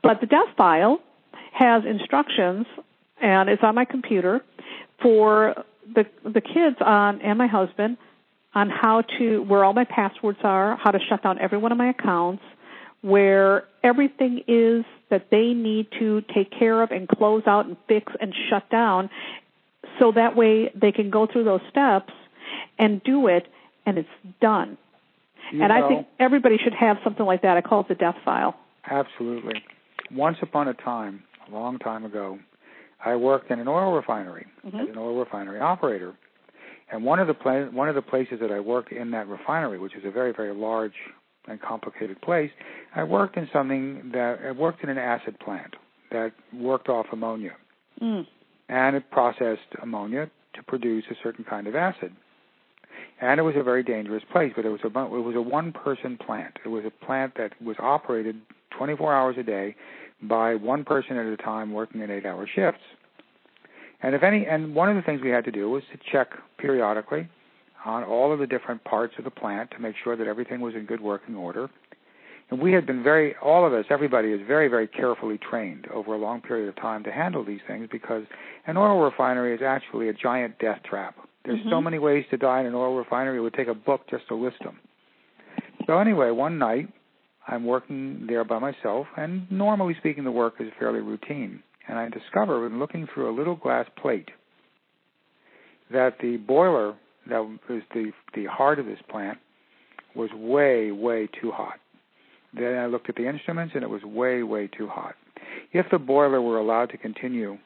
But 0.01 0.19
the 0.21 0.27
death 0.27 0.49
file 0.57 0.99
has 1.53 1.83
instructions 1.85 2.65
and 3.21 3.49
it's 3.49 3.63
on 3.63 3.75
my 3.75 3.85
computer 3.85 4.41
for 5.01 5.55
the 5.95 6.05
the 6.23 6.41
kids 6.41 6.77
on 6.81 7.21
and 7.21 7.37
my 7.37 7.47
husband 7.47 7.97
on 8.55 8.69
how 8.69 9.01
to 9.19 9.41
where 9.43 9.63
all 9.63 9.73
my 9.73 9.83
passwords 9.85 10.39
are, 10.43 10.77
how 10.83 10.91
to 10.91 10.99
shut 11.09 11.23
down 11.23 11.39
every 11.39 11.57
one 11.57 11.71
of 11.71 11.77
my 11.77 11.89
accounts, 11.89 12.43
where 13.01 13.65
everything 13.83 14.41
is 14.47 14.85
that 15.09 15.27
they 15.31 15.53
need 15.53 15.87
to 15.99 16.21
take 16.33 16.49
care 16.57 16.81
of 16.81 16.91
and 16.91 17.07
close 17.07 17.43
out 17.47 17.65
and 17.65 17.77
fix 17.87 18.11
and 18.21 18.33
shut 18.49 18.69
down 18.69 19.09
so 19.99 20.11
that 20.13 20.35
way 20.35 20.71
they 20.75 20.91
can 20.91 21.09
go 21.09 21.27
through 21.27 21.43
those 21.43 21.61
steps 21.69 22.13
and 22.79 23.03
do 23.03 23.27
it 23.27 23.47
and 23.85 23.97
it's 23.97 24.09
done. 24.41 24.77
You 25.51 25.61
and 25.63 25.73
I 25.73 25.87
think 25.87 26.07
everybody 26.19 26.57
should 26.57 26.73
have 26.73 26.97
something 27.03 27.25
like 27.25 27.41
that. 27.41 27.57
I 27.57 27.61
call 27.61 27.81
it 27.81 27.87
the 27.89 27.95
death 27.95 28.15
file. 28.23 28.55
Absolutely. 28.89 29.61
Once 30.11 30.37
upon 30.41 30.67
a 30.67 30.73
time, 30.73 31.23
a 31.49 31.53
long 31.53 31.79
time 31.79 32.05
ago, 32.05 32.39
I 33.03 33.15
worked 33.15 33.51
in 33.51 33.59
an 33.59 33.67
oil 33.67 33.93
refinery 33.93 34.45
Mhm. 34.65 34.81
as 34.81 34.89
an 34.89 34.97
oil 34.97 35.19
refinery 35.19 35.59
operator. 35.59 36.13
And 36.91 37.03
one 37.03 37.19
of 37.19 37.27
the 37.27 37.33
pla- 37.33 37.65
one 37.65 37.89
of 37.89 37.95
the 37.95 38.01
places 38.01 38.39
that 38.39 38.51
I 38.51 38.59
worked 38.59 38.91
in 38.91 39.11
that 39.11 39.27
refinery, 39.27 39.79
which 39.79 39.95
is 39.95 40.05
a 40.05 40.11
very 40.11 40.31
very 40.31 40.53
large 40.53 40.93
and 41.47 41.59
complicated 41.61 42.21
place, 42.21 42.51
I 42.95 43.03
worked 43.03 43.35
in 43.35 43.49
something 43.51 44.11
that 44.11 44.39
I 44.45 44.51
worked 44.51 44.83
in 44.83 44.89
an 44.89 44.97
acid 44.97 45.37
plant 45.39 45.75
that 46.11 46.31
worked 46.53 46.87
off 46.89 47.07
ammonia, 47.11 47.53
Mm. 48.01 48.25
And 48.69 48.95
it 48.95 49.09
processed 49.11 49.61
ammonia 49.81 50.29
to 50.55 50.63
produce 50.63 51.05
a 51.09 51.15
certain 51.23 51.43
kind 51.43 51.67
of 51.67 51.75
acid. 51.75 52.15
And 53.21 53.39
it 53.39 53.43
was 53.43 53.55
a 53.57 53.63
very 53.63 53.83
dangerous 53.83 54.23
place, 54.31 54.53
but 54.55 54.65
it 54.65 54.69
was 54.69 54.81
a 54.83 54.87
it 54.87 55.23
was 55.23 55.35
a 55.35 55.41
one 55.41 55.71
person 55.71 56.17
plant. 56.17 56.57
It 56.65 56.69
was 56.69 56.83
a 56.85 57.05
plant 57.05 57.35
that 57.37 57.59
was 57.61 57.75
operated 57.79 58.39
24 58.77 59.13
hours 59.13 59.35
a 59.37 59.43
day 59.43 59.75
by 60.21 60.55
one 60.55 60.83
person 60.83 61.17
at 61.17 61.25
a 61.25 61.37
time 61.37 61.71
working 61.71 62.01
in 62.01 62.09
8-hour 62.09 62.47
shifts. 62.53 62.81
And 64.01 64.15
if 64.15 64.23
any 64.23 64.45
and 64.45 64.75
one 64.75 64.89
of 64.89 64.95
the 64.95 65.01
things 65.01 65.21
we 65.21 65.29
had 65.29 65.45
to 65.45 65.51
do 65.51 65.69
was 65.69 65.83
to 65.91 65.99
check 66.11 66.29
periodically 66.57 67.29
on 67.85 68.03
all 68.03 68.33
of 68.33 68.39
the 68.39 68.47
different 68.47 68.83
parts 68.83 69.13
of 69.17 69.23
the 69.23 69.31
plant 69.31 69.71
to 69.71 69.79
make 69.79 69.95
sure 70.03 70.15
that 70.15 70.27
everything 70.27 70.61
was 70.61 70.73
in 70.75 70.85
good 70.85 71.01
working 71.01 71.35
order. 71.35 71.69
And 72.49 72.61
we 72.61 72.71
had 72.71 72.85
been 72.85 73.01
very, 73.03 73.35
all 73.41 73.65
of 73.65 73.73
us, 73.73 73.85
everybody 73.89 74.29
is 74.29 74.41
very, 74.47 74.67
very 74.67 74.87
carefully 74.87 75.37
trained 75.37 75.87
over 75.87 76.13
a 76.13 76.17
long 76.17 76.41
period 76.41 76.69
of 76.69 76.75
time 76.75 77.03
to 77.03 77.11
handle 77.11 77.43
these 77.43 77.61
things 77.67 77.87
because 77.91 78.23
an 78.67 78.77
oil 78.77 78.99
refinery 79.01 79.55
is 79.55 79.61
actually 79.61 80.09
a 80.09 80.13
giant 80.13 80.59
death 80.59 80.81
trap. 80.83 81.15
There's 81.45 81.63
so 81.63 81.79
Mhm. 81.79 81.83
many 81.83 81.99
ways 81.99 82.25
to 82.29 82.37
die 82.37 82.61
in 82.61 82.65
an 82.65 82.75
oil 82.75 82.95
refinery, 82.95 83.37
it 83.37 83.41
would 83.41 83.53
take 83.53 83.67
a 83.67 83.73
book 83.73 84.07
just 84.07 84.27
to 84.27 84.35
list 84.35 84.59
them. 84.59 84.79
So, 85.85 85.97
anyway, 85.99 86.31
one 86.31 86.57
night 86.57 86.87
I'm 87.47 87.65
working 87.65 88.25
there 88.27 88.45
by 88.45 88.59
myself, 88.59 89.07
and 89.17 89.51
normally 89.51 89.95
speaking, 89.95 90.23
the 90.23 90.31
work 90.31 90.61
is 90.61 90.71
fairly 90.79 91.01
routine. 91.01 91.61
And 91.87 91.99
I 91.99 92.07
discover, 92.07 92.61
when 92.61 92.79
looking 92.79 93.07
through 93.07 93.29
a 93.29 93.35
little 93.35 93.55
glass 93.55 93.87
plate, 93.97 94.31
that 95.89 96.19
the 96.19 96.37
boiler 96.37 96.95
that 97.27 97.43
was 97.69 97.83
the 97.93 98.11
the 98.33 98.45
heart 98.45 98.79
of 98.79 98.85
this 98.85 99.01
plant 99.09 99.37
was 100.15 100.31
way 100.33 100.91
way 100.91 101.27
too 101.27 101.51
hot. 101.51 101.79
Then 102.53 102.77
I 102.77 102.85
looked 102.85 103.09
at 103.09 103.15
the 103.15 103.27
instruments 103.27 103.73
and 103.75 103.83
it 103.83 103.89
was 103.89 104.03
way 104.03 104.43
way 104.43 104.67
too 104.67 104.87
hot. 104.87 105.15
If 105.71 105.85
the 105.91 105.99
boiler 105.99 106.41
were 106.41 106.57
allowed 106.57 106.89
to 106.91 106.97
continue, 106.97 107.57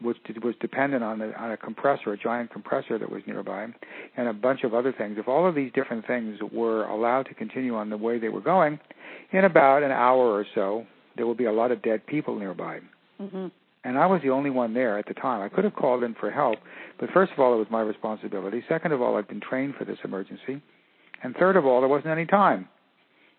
which 0.00 0.18
was 0.42 0.54
dependent 0.60 1.02
on 1.02 1.20
a, 1.20 1.32
on 1.32 1.50
a 1.52 1.56
compressor, 1.56 2.12
a 2.12 2.16
giant 2.18 2.50
compressor 2.52 2.98
that 2.98 3.10
was 3.10 3.22
nearby, 3.26 3.66
and 4.16 4.28
a 4.28 4.32
bunch 4.32 4.62
of 4.64 4.74
other 4.74 4.92
things. 4.92 5.16
If 5.18 5.28
all 5.28 5.46
of 5.46 5.54
these 5.54 5.72
different 5.72 6.06
things 6.06 6.38
were 6.52 6.84
allowed 6.84 7.24
to 7.24 7.34
continue 7.34 7.74
on 7.74 7.90
the 7.90 7.96
way 7.96 8.18
they 8.18 8.28
were 8.28 8.40
going, 8.40 8.78
in 9.32 9.44
about 9.44 9.82
an 9.82 9.90
hour 9.90 10.18
or 10.18 10.46
so, 10.54 10.86
there 11.16 11.26
would 11.26 11.36
be 11.38 11.46
a 11.46 11.52
lot 11.52 11.72
of 11.72 11.82
dead 11.82 12.06
people 12.06 12.38
nearby 12.38 12.80
Mhm. 13.20 13.50
and 13.84 13.98
I 13.98 14.06
was 14.06 14.22
the 14.22 14.30
only 14.30 14.50
one 14.50 14.74
there 14.74 14.98
at 14.98 15.06
the 15.06 15.14
time. 15.14 15.40
I 15.40 15.48
could 15.48 15.64
have 15.64 15.74
called 15.74 16.04
in 16.04 16.14
for 16.14 16.30
help, 16.30 16.58
but 16.98 17.10
first 17.10 17.32
of 17.32 17.40
all, 17.40 17.54
it 17.54 17.58
was 17.58 17.70
my 17.70 17.80
responsibility. 17.80 18.62
Second 18.68 18.92
of 18.92 19.02
all, 19.02 19.16
I'd 19.16 19.26
been 19.26 19.40
trained 19.40 19.74
for 19.76 19.84
this 19.84 19.98
emergency, 20.04 20.60
and 21.22 21.34
third 21.36 21.56
of 21.56 21.66
all, 21.66 21.80
there 21.80 21.88
wasn't 21.88 22.12
any 22.12 22.26
time 22.26 22.68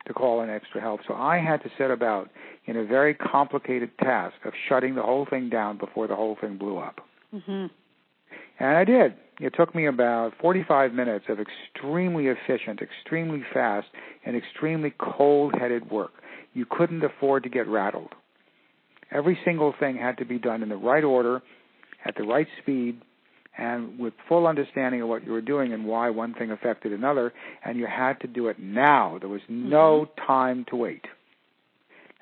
to 0.05 0.13
call 0.13 0.41
in 0.41 0.49
extra 0.49 0.81
help. 0.81 1.01
So 1.07 1.13
I 1.13 1.37
had 1.37 1.61
to 1.63 1.69
set 1.77 1.91
about 1.91 2.29
in 2.65 2.77
a 2.77 2.83
very 2.83 3.13
complicated 3.13 3.91
task 3.99 4.35
of 4.45 4.53
shutting 4.67 4.95
the 4.95 5.01
whole 5.01 5.25
thing 5.29 5.49
down 5.49 5.77
before 5.77 6.07
the 6.07 6.15
whole 6.15 6.35
thing 6.39 6.57
blew 6.57 6.77
up. 6.77 7.01
Mhm. 7.33 7.69
And 8.59 8.77
I 8.77 8.83
did. 8.83 9.15
It 9.39 9.53
took 9.53 9.73
me 9.73 9.85
about 9.85 10.35
45 10.35 10.93
minutes 10.93 11.29
of 11.29 11.39
extremely 11.39 12.27
efficient, 12.27 12.81
extremely 12.81 13.41
fast, 13.53 13.87
and 14.25 14.35
extremely 14.35 14.91
cold 14.97 15.55
headed 15.55 15.89
work. 15.89 16.11
You 16.53 16.65
couldn't 16.65 17.03
afford 17.03 17.43
to 17.43 17.49
get 17.49 17.67
rattled. 17.67 18.13
Every 19.11 19.39
single 19.45 19.71
thing 19.71 19.95
had 19.95 20.17
to 20.17 20.25
be 20.25 20.37
done 20.39 20.61
in 20.61 20.69
the 20.69 20.77
right 20.77 21.03
order, 21.03 21.41
at 22.05 22.15
the 22.15 22.23
right 22.23 22.47
speed, 22.61 23.01
and 23.59 23.99
with 23.99 24.13
full 24.27 24.47
understanding 24.47 25.01
of 25.01 25.09
what 25.09 25.25
you 25.25 25.31
were 25.31 25.41
doing 25.41 25.73
and 25.73 25.85
why 25.85 26.09
one 26.09 26.33
thing 26.33 26.49
affected 26.49 26.93
another, 26.93 27.33
and 27.65 27.77
you 27.77 27.85
had 27.85 28.19
to 28.21 28.27
do 28.27 28.47
it 28.47 28.57
now. 28.57 29.17
There 29.19 29.29
was 29.29 29.41
mm-hmm. 29.41 29.69
no 29.69 30.07
time 30.25 30.65
to 30.69 30.75
wait. 30.77 31.05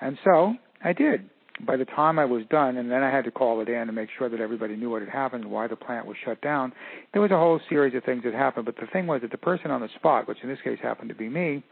And 0.02 0.18
so 0.24 0.56
I 0.84 0.94
did. 0.94 1.30
By 1.66 1.78
the 1.78 1.86
time 1.86 2.20
I 2.20 2.26
was 2.26 2.44
done, 2.50 2.78
and 2.78 2.92
then 2.92 3.04
I 3.04 3.10
had 3.10 3.26
to 3.26 3.32
call 3.32 3.62
it 3.62 3.70
in 3.70 3.76
and 3.76 3.96
make 3.96 4.10
sure 4.18 4.30
that 4.30 4.40
everybody 4.40 4.76
knew 4.76 4.92
what 4.92 5.02
had 5.02 5.10
happened 5.10 5.44
and 5.44 5.52
why 5.52 5.68
the 5.68 5.76
plant 5.76 6.06
was 6.06 6.18
shut 6.24 6.42
down, 6.42 6.74
there 7.14 7.22
was 7.22 7.32
a 7.32 7.38
whole 7.38 7.60
series 7.70 7.96
of 7.96 8.04
things 8.04 8.24
that 8.24 8.34
happened. 8.34 8.66
But 8.66 8.76
the 8.76 8.88
thing 8.92 9.08
was 9.08 9.22
that 9.22 9.32
the 9.32 9.38
person 9.38 9.72
on 9.72 9.82
the 9.82 9.90
spot, 9.96 10.28
which 10.28 10.38
in 10.44 10.50
this 10.50 10.60
case 10.64 10.80
happened 10.82 11.10
to 11.10 11.16
be 11.16 11.30
me, 11.30 11.64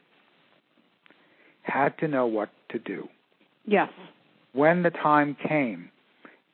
had 1.62 1.98
to 2.00 2.08
know 2.08 2.26
what 2.26 2.50
to 2.70 2.80
do. 2.80 3.08
Yes. 3.66 3.90
When 4.54 4.84
the 4.84 4.92
time 4.92 5.36
came, 5.48 5.90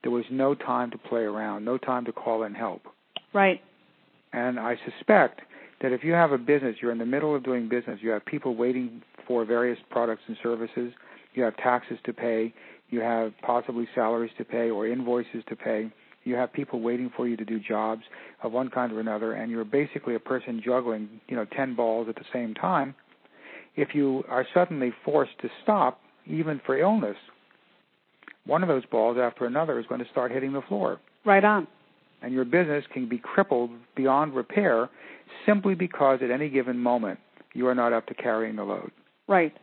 there 0.02 0.12
was 0.12 0.26
no 0.32 0.56
time 0.56 0.92
to 0.92 0.98
play 0.98 1.22
around, 1.22 1.64
no 1.64 1.78
time 1.78 2.06
to 2.06 2.12
call 2.12 2.44
in 2.44 2.54
help. 2.54 2.82
Right. 3.34 3.62
And 4.34 4.60
I 4.60 4.78
suspect 4.90 5.42
that 5.82 5.92
if 5.92 6.04
you 6.04 6.14
have 6.14 6.32
a 6.32 6.38
business, 6.38 6.76
you're 6.82 6.92
in 6.92 6.98
the 6.98 7.06
middle 7.06 7.36
of 7.36 7.44
doing 7.44 7.68
business, 7.68 8.00
you 8.02 8.10
have 8.12 8.26
people 8.26 8.56
waiting 8.56 9.02
for 9.28 9.46
various 9.46 9.80
products 9.90 10.22
and 10.28 10.38
services, 10.42 10.94
you 11.34 11.44
have 11.44 11.56
taxes 11.58 11.98
to 12.06 12.14
pay, 12.14 12.54
you 12.90 13.00
have 13.02 13.34
possibly 13.42 13.88
salaries 13.96 14.32
to 14.38 14.46
pay 14.46 14.70
or 14.70 14.88
invoices 14.88 15.44
to 15.48 15.56
pay, 15.56 15.92
You 16.24 16.36
have 16.36 16.54
people 16.54 16.82
waiting 16.82 17.12
for 17.16 17.28
you 17.28 17.36
to 17.38 17.46
do 17.46 17.60
jobs 17.60 18.04
of 18.44 18.52
one 18.52 18.70
kind 18.70 18.92
or 18.92 19.00
another, 19.00 19.34
and 19.34 19.50
you're 19.50 19.66
basically 19.66 20.16
a 20.16 20.20
person 20.20 20.62
juggling, 20.64 21.10
you 21.28 21.36
know, 21.36 21.46
10 21.46 21.76
balls 21.76 22.08
at 22.10 22.16
the 22.16 22.26
same 22.32 22.54
time. 22.54 22.94
If 23.76 23.96
you 23.96 24.24
are 24.30 24.46
suddenly 24.54 24.94
forced 25.04 25.40
to 25.42 25.50
stop, 25.64 26.00
even 26.28 26.62
for 26.66 26.78
illness, 26.78 27.18
one 28.46 28.62
of 28.62 28.70
those 28.70 28.86
balls 28.86 29.18
after 29.20 29.46
another 29.46 29.80
is 29.80 29.86
going 29.88 30.04
to 30.04 30.10
start 30.12 30.32
hitting 30.32 30.54
the 30.54 30.62
floor. 30.64 31.00
Right 31.26 31.44
on. 31.44 31.68
And 32.22 32.34
your 32.34 32.46
business 32.46 32.86
can 32.94 33.10
be 33.10 33.18
crippled 33.18 33.72
beyond 33.96 34.36
repair 34.36 34.90
simply 35.46 35.76
because 35.76 36.20
at 36.22 36.32
any 36.32 36.50
given 36.50 36.78
moment 36.78 37.20
you 37.54 37.68
are 37.68 37.76
not 37.76 37.94
up 37.94 38.06
to 38.08 38.14
carrying 38.14 38.56
the 38.56 38.64
load. 38.64 38.92
Right. 39.28 39.54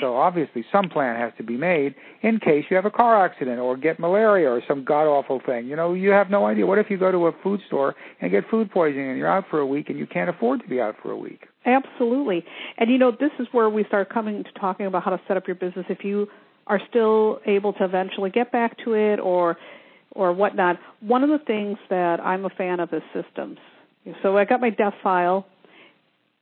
So 0.00 0.16
obviously 0.16 0.64
some 0.70 0.88
plan 0.88 1.16
has 1.16 1.32
to 1.38 1.42
be 1.42 1.56
made 1.56 1.94
in 2.22 2.38
case 2.38 2.64
you 2.70 2.76
have 2.76 2.84
a 2.84 2.90
car 2.90 3.24
accident 3.24 3.58
or 3.58 3.76
get 3.76 3.98
malaria 3.98 4.48
or 4.48 4.62
some 4.68 4.84
god 4.84 5.06
awful 5.06 5.40
thing. 5.44 5.66
You 5.66 5.74
know, 5.74 5.94
you 5.94 6.10
have 6.10 6.30
no 6.30 6.46
idea. 6.46 6.66
What 6.66 6.78
if 6.78 6.90
you 6.90 6.98
go 6.98 7.10
to 7.10 7.26
a 7.26 7.32
food 7.42 7.60
store 7.66 7.96
and 8.20 8.30
get 8.30 8.44
food 8.50 8.70
poisoning 8.70 9.08
and 9.08 9.18
you're 9.18 9.30
out 9.30 9.44
for 9.50 9.58
a 9.58 9.66
week 9.66 9.88
and 9.88 9.98
you 9.98 10.06
can't 10.06 10.30
afford 10.30 10.62
to 10.62 10.68
be 10.68 10.80
out 10.80 10.96
for 11.02 11.10
a 11.10 11.16
week? 11.16 11.46
Absolutely. 11.66 12.44
And 12.78 12.90
you 12.90 12.98
know, 12.98 13.10
this 13.10 13.32
is 13.38 13.48
where 13.52 13.68
we 13.68 13.84
start 13.84 14.10
coming 14.10 14.44
to 14.44 14.52
talking 14.52 14.86
about 14.86 15.02
how 15.02 15.10
to 15.10 15.20
set 15.26 15.36
up 15.36 15.46
your 15.46 15.56
business 15.56 15.86
if 15.88 16.04
you 16.04 16.28
are 16.66 16.80
still 16.88 17.40
able 17.46 17.72
to 17.72 17.84
eventually 17.84 18.30
get 18.30 18.52
back 18.52 18.76
to 18.84 18.94
it 18.94 19.18
or 19.18 19.56
or 20.12 20.32
whatnot. 20.32 20.78
One 21.00 21.22
of 21.22 21.30
the 21.30 21.44
things 21.44 21.78
that 21.88 22.20
I'm 22.20 22.44
a 22.44 22.50
fan 22.50 22.80
of 22.80 22.92
is 22.92 23.02
systems. 23.14 23.58
So 24.22 24.36
I 24.36 24.44
got 24.44 24.60
my 24.60 24.70
death 24.70 24.94
file. 25.02 25.46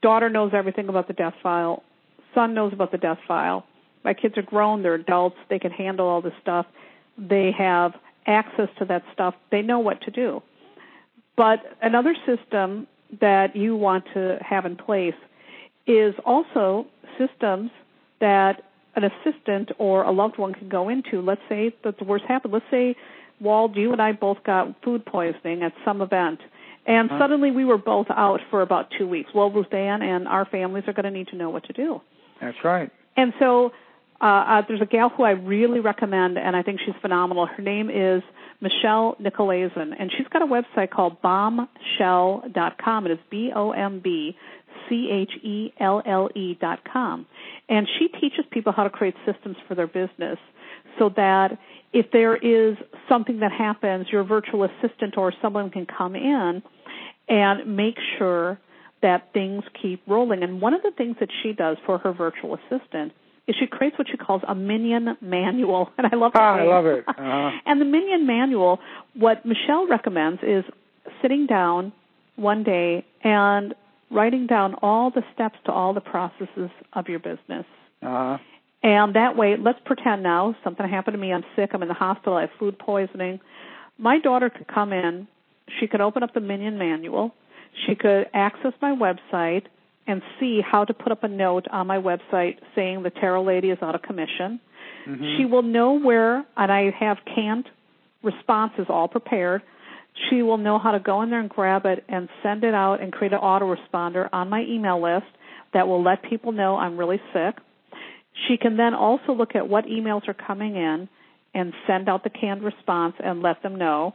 Daughter 0.00 0.30
knows 0.30 0.52
everything 0.54 0.88
about 0.88 1.08
the 1.08 1.14
death 1.14 1.34
file 1.42 1.82
son 2.34 2.54
knows 2.54 2.72
about 2.72 2.92
the 2.92 2.98
death 2.98 3.18
file. 3.26 3.64
My 4.04 4.14
kids 4.14 4.38
are 4.38 4.42
grown, 4.42 4.82
they're 4.82 4.94
adults, 4.94 5.36
they 5.50 5.58
can 5.58 5.72
handle 5.72 6.06
all 6.06 6.22
this 6.22 6.32
stuff. 6.40 6.66
They 7.16 7.52
have 7.58 7.94
access 8.26 8.68
to 8.78 8.84
that 8.86 9.02
stuff. 9.12 9.34
They 9.50 9.62
know 9.62 9.80
what 9.80 10.00
to 10.02 10.10
do. 10.10 10.42
But 11.36 11.60
another 11.82 12.14
system 12.26 12.86
that 13.20 13.56
you 13.56 13.76
want 13.76 14.04
to 14.14 14.38
have 14.40 14.66
in 14.66 14.76
place 14.76 15.14
is 15.86 16.14
also 16.24 16.86
systems 17.18 17.70
that 18.20 18.62
an 18.94 19.04
assistant 19.04 19.70
or 19.78 20.02
a 20.02 20.12
loved 20.12 20.38
one 20.38 20.52
can 20.52 20.68
go 20.68 20.88
into. 20.88 21.20
Let's 21.20 21.40
say 21.48 21.74
that 21.84 21.98
the 21.98 22.04
worst 22.04 22.24
happened. 22.26 22.52
Let's 22.52 22.66
say, 22.70 22.94
Wald, 23.40 23.76
you 23.76 23.92
and 23.92 24.02
I 24.02 24.12
both 24.12 24.42
got 24.44 24.74
food 24.82 25.04
poisoning 25.06 25.62
at 25.62 25.72
some 25.84 26.02
event, 26.02 26.40
and 26.86 27.10
huh? 27.10 27.18
suddenly 27.18 27.50
we 27.50 27.64
were 27.64 27.78
both 27.78 28.06
out 28.10 28.40
for 28.50 28.62
about 28.62 28.88
two 28.96 29.06
weeks. 29.06 29.30
Well, 29.34 29.50
Ruth 29.50 29.72
Ann 29.72 30.02
and 30.02 30.26
our 30.26 30.44
families 30.44 30.84
are 30.86 30.92
going 30.92 31.04
to 31.04 31.10
need 31.10 31.28
to 31.28 31.36
know 31.36 31.50
what 31.50 31.64
to 31.64 31.72
do. 31.72 32.00
That's 32.40 32.56
right. 32.64 32.90
And 33.16 33.32
so 33.38 33.72
uh, 34.20 34.24
uh, 34.24 34.62
there's 34.66 34.80
a 34.80 34.86
gal 34.86 35.10
who 35.10 35.22
I 35.22 35.30
really 35.30 35.80
recommend, 35.80 36.38
and 36.38 36.56
I 36.56 36.62
think 36.62 36.80
she's 36.84 36.94
phenomenal. 37.00 37.46
Her 37.46 37.62
name 37.62 37.90
is 37.90 38.22
Michelle 38.60 39.16
Nickolaisen, 39.20 39.92
and 39.98 40.10
she's 40.16 40.26
got 40.28 40.42
a 40.42 40.46
website 40.46 40.90
called 40.90 41.22
bombchelle.com. 41.22 43.06
It 43.06 43.12
is 43.12 43.18
B 43.30 43.52
O 43.54 43.70
M 43.70 44.00
B 44.00 44.36
C 44.88 45.08
H 45.10 45.32
E 45.44 45.72
L 45.78 46.02
L 46.04 46.30
E 46.34 46.56
dot 46.60 46.80
com. 46.90 47.26
And 47.68 47.86
she 47.98 48.08
teaches 48.08 48.44
people 48.50 48.72
how 48.72 48.84
to 48.84 48.90
create 48.90 49.14
systems 49.24 49.56
for 49.68 49.74
their 49.74 49.86
business 49.86 50.38
so 50.98 51.10
that 51.16 51.58
if 51.92 52.10
there 52.12 52.36
is 52.36 52.76
something 53.08 53.40
that 53.40 53.52
happens, 53.52 54.06
your 54.10 54.24
virtual 54.24 54.64
assistant 54.64 55.16
or 55.16 55.32
someone 55.40 55.70
can 55.70 55.86
come 55.86 56.14
in 56.14 56.62
and 57.28 57.76
make 57.76 57.96
sure 58.18 58.58
that 59.02 59.32
things 59.32 59.62
keep 59.80 60.02
rolling. 60.06 60.42
And 60.42 60.60
one 60.60 60.74
of 60.74 60.82
the 60.82 60.90
things 60.90 61.16
that 61.20 61.28
she 61.42 61.52
does 61.52 61.76
for 61.86 61.98
her 61.98 62.12
virtual 62.12 62.56
assistant 62.56 63.12
is 63.46 63.56
she 63.58 63.66
creates 63.66 63.96
what 63.96 64.08
she 64.10 64.16
calls 64.16 64.42
a 64.46 64.54
minion 64.54 65.16
manual, 65.20 65.90
and 65.98 66.06
I 66.06 66.16
love 66.16 66.32
ah, 66.34 66.56
I 66.56 66.64
love 66.64 66.86
it. 66.86 67.04
Uh-huh. 67.08 67.50
and 67.66 67.80
the 67.80 67.84
minion 67.84 68.26
manual, 68.26 68.78
what 69.14 69.44
Michelle 69.46 69.86
recommends 69.88 70.40
is 70.42 70.64
sitting 71.22 71.46
down 71.46 71.92
one 72.36 72.62
day 72.62 73.04
and 73.24 73.74
writing 74.10 74.46
down 74.46 74.74
all 74.82 75.10
the 75.10 75.22
steps 75.34 75.56
to 75.64 75.72
all 75.72 75.94
the 75.94 76.00
processes 76.00 76.70
of 76.92 77.08
your 77.08 77.18
business. 77.18 77.64
Uh-huh. 78.02 78.38
And 78.82 79.16
that 79.16 79.36
way, 79.36 79.56
let's 79.58 79.78
pretend 79.84 80.22
now 80.22 80.54
something 80.62 80.88
happened 80.88 81.14
to 81.14 81.18
me. 81.18 81.32
I'm 81.32 81.44
sick. 81.56 81.70
I'm 81.74 81.82
in 81.82 81.88
the 81.88 81.94
hospital. 81.94 82.34
I 82.36 82.42
have 82.42 82.50
food 82.58 82.78
poisoning. 82.78 83.40
My 83.98 84.20
daughter 84.20 84.50
could 84.50 84.68
come 84.68 84.92
in. 84.92 85.26
She 85.80 85.86
could 85.88 86.00
open 86.00 86.22
up 86.22 86.32
the 86.32 86.40
Minion 86.40 86.78
manual 86.78 87.34
she 87.86 87.94
could 87.94 88.26
access 88.34 88.72
my 88.80 88.94
website 88.94 89.64
and 90.06 90.22
see 90.40 90.60
how 90.60 90.84
to 90.84 90.94
put 90.94 91.12
up 91.12 91.24
a 91.24 91.28
note 91.28 91.66
on 91.70 91.86
my 91.86 91.98
website 91.98 92.58
saying 92.74 93.02
the 93.02 93.10
tarot 93.10 93.44
lady 93.44 93.70
is 93.70 93.78
out 93.82 93.94
of 93.94 94.02
commission. 94.02 94.60
Mm-hmm. 95.06 95.36
She 95.36 95.44
will 95.44 95.62
know 95.62 95.98
where, 95.98 96.46
and 96.56 96.72
I 96.72 96.90
have 96.98 97.18
canned 97.34 97.68
responses 98.22 98.86
all 98.88 99.06
prepared. 99.08 99.62
She 100.28 100.42
will 100.42 100.56
know 100.56 100.78
how 100.78 100.92
to 100.92 100.98
go 100.98 101.22
in 101.22 101.30
there 101.30 101.40
and 101.40 101.48
grab 101.48 101.84
it 101.84 102.04
and 102.08 102.28
send 102.42 102.64
it 102.64 102.74
out 102.74 103.00
and 103.00 103.12
create 103.12 103.32
an 103.32 103.40
autoresponder 103.40 104.28
on 104.32 104.48
my 104.48 104.62
email 104.62 105.00
list 105.00 105.26
that 105.74 105.86
will 105.86 106.02
let 106.02 106.22
people 106.22 106.52
know 106.52 106.76
I'm 106.76 106.96
really 106.96 107.20
sick. 107.32 107.56
She 108.46 108.56
can 108.56 108.76
then 108.76 108.94
also 108.94 109.32
look 109.32 109.54
at 109.54 109.68
what 109.68 109.86
emails 109.86 110.28
are 110.28 110.34
coming 110.34 110.76
in 110.76 111.08
and 111.54 111.72
send 111.86 112.08
out 112.08 112.24
the 112.24 112.30
canned 112.30 112.62
response 112.62 113.14
and 113.22 113.42
let 113.42 113.62
them 113.62 113.76
know. 113.76 114.14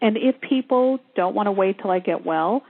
And 0.00 0.16
if 0.16 0.40
people 0.40 0.98
don't 1.14 1.34
want 1.34 1.46
to 1.46 1.52
wait 1.52 1.78
till 1.80 1.90
I 1.90 2.00
get 2.00 2.24
well, 2.24 2.62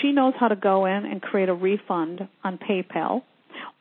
she 0.00 0.12
knows 0.12 0.34
how 0.38 0.48
to 0.48 0.56
go 0.56 0.86
in 0.86 1.04
and 1.04 1.20
create 1.20 1.48
a 1.48 1.54
refund 1.54 2.28
on 2.42 2.58
PayPal. 2.58 3.22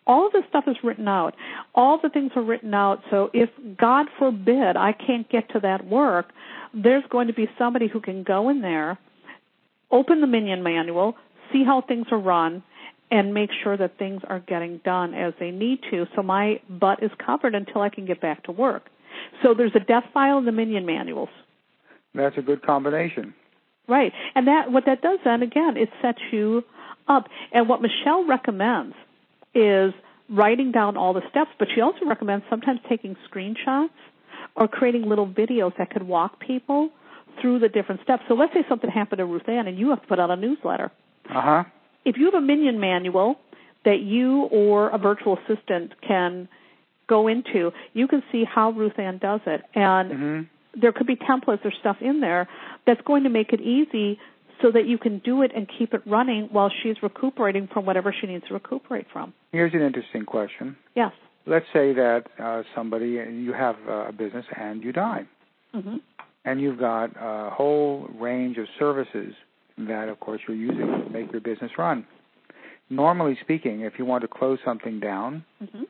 All 0.05 0.27
of 0.27 0.33
this 0.33 0.43
stuff 0.49 0.65
is 0.67 0.75
written 0.83 1.07
out. 1.07 1.33
All 1.75 1.99
the 2.01 2.09
things 2.09 2.31
are 2.35 2.43
written 2.43 2.73
out. 2.73 3.01
So 3.09 3.29
if 3.33 3.49
God 3.77 4.07
forbid 4.19 4.75
I 4.75 4.91
can't 4.93 5.29
get 5.29 5.49
to 5.51 5.59
that 5.61 5.85
work, 5.87 6.31
there's 6.73 7.03
going 7.09 7.27
to 7.27 7.33
be 7.33 7.47
somebody 7.57 7.87
who 7.87 8.01
can 8.01 8.23
go 8.23 8.49
in 8.49 8.61
there, 8.61 8.97
open 9.91 10.19
the 10.19 10.27
Minion 10.27 10.63
manual, 10.63 11.15
see 11.53 11.63
how 11.63 11.81
things 11.81 12.07
are 12.11 12.19
run, 12.19 12.63
and 13.13 13.31
make 13.31 13.51
sure 13.61 13.77
that 13.77 13.99
things 13.99 14.23
are 14.27 14.39
getting 14.39 14.79
done 14.83 15.13
as 15.13 15.35
they 15.39 15.51
need 15.51 15.79
to. 15.91 16.07
So 16.15 16.23
my 16.23 16.59
butt 16.67 17.03
is 17.03 17.11
covered 17.23 17.53
until 17.53 17.81
I 17.81 17.89
can 17.89 18.07
get 18.07 18.19
back 18.19 18.43
to 18.45 18.51
work. 18.51 18.89
So 19.43 19.53
there's 19.53 19.75
a 19.75 19.79
death 19.79 20.05
file 20.11 20.39
in 20.39 20.45
the 20.45 20.51
Minion 20.51 20.87
manuals. 20.87 21.29
That's 22.15 22.35
a 22.39 22.41
good 22.41 22.63
combination. 22.63 23.35
Right. 23.87 24.11
And 24.33 24.47
that 24.47 24.71
what 24.71 24.85
that 24.87 25.03
does 25.03 25.19
then 25.23 25.43
again, 25.43 25.77
it 25.77 25.89
sets 26.01 26.21
you 26.31 26.63
up. 27.07 27.27
And 27.51 27.69
what 27.69 27.83
Michelle 27.83 28.25
recommends 28.25 28.95
is 29.53 29.93
writing 30.27 30.71
down 30.71 30.97
all 30.97 31.13
the 31.13 31.21
steps, 31.29 31.51
but 31.59 31.67
she 31.75 31.81
also 31.81 32.05
recommends 32.07 32.45
sometimes 32.49 32.79
taking 32.89 33.15
screenshots 33.29 33.89
or 34.55 34.67
creating 34.67 35.03
little 35.03 35.27
videos 35.27 35.77
that 35.77 35.91
could 35.91 36.03
walk 36.03 36.39
people 36.39 36.89
through 37.39 37.59
the 37.59 37.69
different 37.69 38.01
steps. 38.01 38.23
So 38.27 38.33
let's 38.33 38.53
say 38.53 38.63
something 38.67 38.89
happened 38.89 39.19
to 39.19 39.25
Ruth 39.25 39.47
Ann 39.47 39.67
and 39.67 39.77
you 39.77 39.91
have 39.91 40.01
to 40.01 40.07
put 40.07 40.19
out 40.19 40.31
a 40.31 40.35
newsletter. 40.35 40.91
Uh-huh. 41.29 41.63
If 42.05 42.17
you 42.17 42.25
have 42.25 42.35
a 42.35 42.41
minion 42.41 42.79
manual 42.79 43.35
that 43.85 43.99
you 44.01 44.43
or 44.43 44.89
a 44.89 44.97
virtual 44.97 45.37
assistant 45.37 45.93
can 46.05 46.47
go 47.07 47.27
into, 47.27 47.71
you 47.93 48.07
can 48.07 48.23
see 48.31 48.43
how 48.45 48.71
Ruth 48.71 48.97
Ann 48.97 49.17
does 49.17 49.41
it. 49.45 49.61
And 49.75 50.11
mm-hmm 50.11 50.41
there 50.79 50.91
could 50.91 51.07
be 51.07 51.15
templates 51.15 51.63
or 51.65 51.71
stuff 51.79 51.97
in 52.01 52.19
there 52.19 52.47
that's 52.85 53.01
going 53.01 53.23
to 53.23 53.29
make 53.29 53.53
it 53.53 53.61
easy 53.61 54.19
so 54.61 54.71
that 54.71 54.87
you 54.87 54.97
can 54.97 55.19
do 55.19 55.41
it 55.41 55.51
and 55.55 55.69
keep 55.77 55.93
it 55.93 56.01
running 56.05 56.47
while 56.51 56.71
she's 56.81 56.95
recuperating 57.01 57.67
from 57.71 57.85
whatever 57.85 58.15
she 58.19 58.27
needs 58.27 58.47
to 58.47 58.53
recuperate 58.53 59.05
from. 59.11 59.33
Here's 59.51 59.73
an 59.73 59.81
interesting 59.81 60.25
question. 60.25 60.77
Yes. 60.95 61.11
Let's 61.45 61.65
say 61.73 61.93
that 61.93 62.23
uh, 62.41 62.63
somebody 62.73 63.07
you 63.07 63.53
have 63.53 63.75
a 63.87 64.13
business 64.13 64.45
and 64.57 64.81
you 64.81 64.93
die, 64.93 65.25
mm-hmm. 65.75 65.97
and 66.45 66.61
you've 66.61 66.79
got 66.79 67.11
a 67.19 67.49
whole 67.49 68.07
range 68.17 68.57
of 68.57 68.65
services 68.79 69.33
that, 69.77 70.09
of 70.09 70.19
course, 70.19 70.41
you're 70.47 70.57
using 70.57 70.87
to 70.87 71.09
make 71.09 71.31
your 71.31 71.41
business 71.41 71.71
run. 71.77 72.05
Normally 72.89 73.37
speaking, 73.41 73.81
if 73.81 73.93
you 73.97 74.05
want 74.05 74.21
to 74.21 74.27
close 74.27 74.59
something 74.63 74.99
down, 74.99 75.45
mm-hmm 75.61 75.83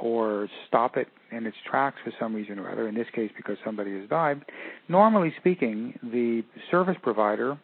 or 0.00 0.48
stop 0.66 0.96
it 0.96 1.08
in 1.32 1.46
its 1.46 1.56
tracks 1.68 1.96
for 2.04 2.12
some 2.18 2.34
reason 2.34 2.58
or 2.58 2.70
other, 2.70 2.88
in 2.88 2.94
this 2.94 3.06
case 3.14 3.30
because 3.36 3.56
somebody 3.64 3.98
has 3.98 4.08
died, 4.08 4.44
normally 4.88 5.32
speaking, 5.38 5.98
the 6.02 6.42
service 6.70 6.96
provider 7.02 7.58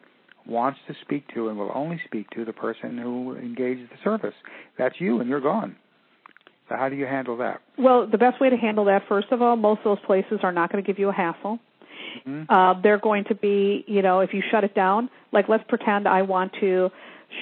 wants 0.46 0.78
to 0.86 0.94
speak 1.02 1.26
to 1.34 1.48
and 1.48 1.58
will 1.58 1.72
only 1.74 2.00
speak 2.04 2.28
to 2.30 2.44
the 2.44 2.52
person 2.52 2.98
who 2.98 3.34
engaged 3.36 3.90
the 3.90 3.96
service. 4.02 4.34
That's 4.76 5.00
you 5.00 5.20
and 5.20 5.28
you're 5.28 5.40
gone. 5.40 5.76
So 6.68 6.76
how 6.76 6.88
do 6.88 6.96
you 6.96 7.06
handle 7.06 7.36
that? 7.38 7.60
Well, 7.78 8.06
the 8.06 8.18
best 8.18 8.40
way 8.40 8.50
to 8.50 8.56
handle 8.56 8.86
that, 8.86 9.02
first 9.08 9.28
of 9.30 9.42
all, 9.42 9.56
most 9.56 9.78
of 9.78 9.96
those 9.96 10.06
places 10.06 10.40
are 10.42 10.52
not 10.52 10.72
going 10.72 10.82
to 10.82 10.86
give 10.86 10.98
you 10.98 11.10
a 11.10 11.12
hassle. 11.12 11.58
Mm-hmm. 12.26 12.44
Uh, 12.48 12.80
they're 12.82 12.98
going 12.98 13.24
to 13.24 13.34
be, 13.34 13.84
you 13.86 14.02
know, 14.02 14.20
if 14.20 14.32
you 14.32 14.42
shut 14.50 14.64
it 14.64 14.74
down, 14.74 15.10
like 15.32 15.48
let's 15.48 15.64
pretend 15.68 16.06
I 16.08 16.22
want 16.22 16.52
to 16.60 16.90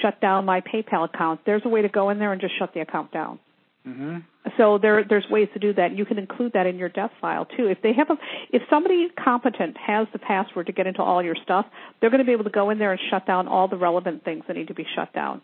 shut 0.01 0.21
down 0.21 0.45
my 0.45 0.61
PayPal 0.61 1.05
account. 1.05 1.41
There's 1.45 1.63
a 1.65 1.69
way 1.69 1.83
to 1.83 1.89
go 1.89 2.11
in 2.11 2.19
there 2.19 2.33
and 2.33 2.41
just 2.41 2.59
shut 2.59 2.73
the 2.75 2.81
account 2.81 3.13
down. 3.13 3.39
Mm-hmm. 3.87 4.19
So 4.57 4.79
there, 4.79 5.05
there's 5.05 5.29
ways 5.29 5.49
to 5.55 5.59
do 5.59 5.73
that. 5.75 5.97
You 5.97 6.05
can 6.05 6.19
include 6.19 6.53
that 6.53 6.67
in 6.67 6.79
your 6.79 6.89
death 6.89 7.11
file 7.21 7.45
too. 7.45 7.67
If 7.67 7.83
they 7.83 7.93
have 7.93 8.11
a, 8.11 8.17
if 8.51 8.63
somebody 8.71 9.09
competent 9.23 9.77
has 9.77 10.07
the 10.13 10.19
password 10.19 10.67
to 10.67 10.73
get 10.73 10.87
into 10.87 11.03
all 11.03 11.23
your 11.23 11.37
stuff, 11.43 11.67
they're 12.01 12.11
going 12.11 12.21
to 12.21 12.25
be 12.25 12.33
able 12.33 12.45
to 12.45 12.51
go 12.51 12.71
in 12.71 12.79
there 12.79 12.93
and 12.93 13.01
shut 13.11 13.27
down 13.27 13.49
all 13.49 13.69
the 13.69 13.77
relevant 13.77 14.25
things 14.25 14.45
that 14.47 14.57
need 14.57 14.69
to 14.69 14.75
be 14.75 14.87
shut 14.95 15.13
down. 15.13 15.41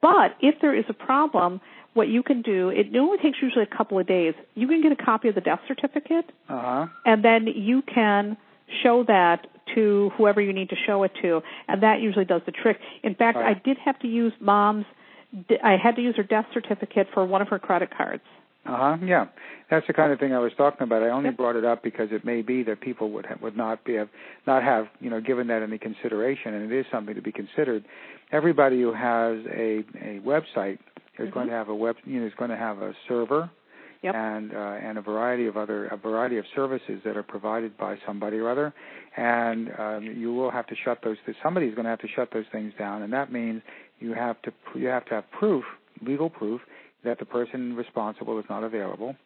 But 0.00 0.36
if 0.40 0.60
there 0.60 0.74
is 0.74 0.84
a 0.88 0.94
problem, 0.94 1.60
what 1.94 2.08
you 2.08 2.22
can 2.22 2.42
do, 2.42 2.68
it 2.68 2.94
only 2.94 3.18
takes 3.18 3.38
usually 3.40 3.64
a 3.64 3.76
couple 3.76 3.98
of 3.98 4.06
days. 4.06 4.34
You 4.54 4.68
can 4.68 4.82
get 4.82 4.92
a 4.92 4.96
copy 4.96 5.28
of 5.28 5.34
the 5.34 5.40
death 5.40 5.60
certificate, 5.66 6.30
uh-huh. 6.48 6.86
and 7.04 7.24
then 7.24 7.46
you 7.46 7.82
can 7.82 8.36
show 8.82 9.04
that 9.04 9.46
to 9.74 10.10
whoever 10.16 10.40
you 10.40 10.52
need 10.52 10.68
to 10.70 10.76
show 10.86 11.02
it 11.02 11.12
to, 11.22 11.40
and 11.68 11.82
that 11.82 12.00
usually 12.00 12.24
does 12.24 12.42
the 12.46 12.52
trick. 12.52 12.78
In 13.02 13.14
fact, 13.14 13.36
right. 13.38 13.56
I 13.56 13.60
did 13.64 13.78
have 13.78 13.98
to 14.00 14.08
use 14.08 14.32
mom's. 14.40 14.84
I 15.62 15.76
had 15.76 15.96
to 15.96 16.02
use 16.02 16.16
her 16.16 16.22
death 16.22 16.46
certificate 16.54 17.08
for 17.12 17.24
one 17.24 17.42
of 17.42 17.48
her 17.48 17.58
credit 17.58 17.90
cards. 17.96 18.22
Uh 18.64 18.76
huh. 18.76 18.96
Yeah, 19.04 19.26
that's 19.70 19.86
the 19.86 19.92
kind 19.92 20.12
of 20.12 20.18
thing 20.18 20.32
I 20.32 20.38
was 20.38 20.52
talking 20.56 20.82
about. 20.82 21.02
I 21.02 21.10
only 21.10 21.28
Yep. 21.28 21.36
brought 21.36 21.56
it 21.56 21.64
up 21.64 21.82
because 21.82 22.08
it 22.10 22.24
may 22.24 22.42
be 22.42 22.62
that 22.64 22.80
people 22.80 23.10
would 23.10 23.26
ha- 23.26 23.36
would 23.40 23.56
not 23.56 23.84
be 23.84 23.94
have 23.94 24.08
not 24.46 24.62
have 24.62 24.88
you 25.00 25.10
know 25.10 25.20
given 25.20 25.46
that 25.48 25.62
any 25.62 25.78
consideration, 25.78 26.54
and 26.54 26.72
it 26.72 26.76
is 26.76 26.86
something 26.90 27.14
to 27.14 27.22
be 27.22 27.32
considered. 27.32 27.84
Everybody 28.32 28.80
who 28.80 28.92
has 28.92 29.38
a 29.46 29.84
a 30.00 30.20
website 30.24 30.78
is 31.18 31.28
Mhm. 31.28 31.32
going 31.32 31.46
to 31.48 31.52
have 31.52 31.68
a 31.68 31.74
web 31.74 31.96
you 32.04 32.20
know 32.20 32.26
is 32.26 32.34
going 32.34 32.50
to 32.50 32.56
have 32.56 32.82
a 32.82 32.94
server 33.08 33.48
Yep. 34.06 34.14
and 34.14 34.54
uh, 34.54 34.58
and 34.58 34.98
a 34.98 35.00
variety 35.00 35.46
of 35.46 35.56
other 35.56 35.86
a 35.86 35.96
variety 35.96 36.38
of 36.38 36.44
services 36.54 37.00
that 37.04 37.16
are 37.16 37.24
provided 37.24 37.76
by 37.76 37.96
somebody 38.06 38.36
or 38.36 38.48
other, 38.48 38.72
and 39.16 39.68
um, 39.78 40.04
you 40.16 40.32
will 40.32 40.50
have 40.50 40.66
to 40.68 40.76
shut 40.84 40.98
those. 41.02 41.16
Somebody's 41.42 41.74
going 41.74 41.84
to 41.84 41.90
have 41.90 42.00
to 42.00 42.08
shut 42.14 42.28
those 42.32 42.44
things 42.52 42.72
down, 42.78 43.02
and 43.02 43.12
that 43.12 43.32
means 43.32 43.62
you 43.98 44.14
have 44.14 44.40
to 44.42 44.52
you 44.76 44.86
have 44.86 45.04
to 45.06 45.14
have 45.14 45.30
proof, 45.32 45.64
legal 46.02 46.30
proof, 46.30 46.60
that 47.04 47.18
the 47.18 47.24
person 47.24 47.74
responsible 47.74 48.38
is 48.38 48.44
not 48.48 48.62
available, 48.62 49.16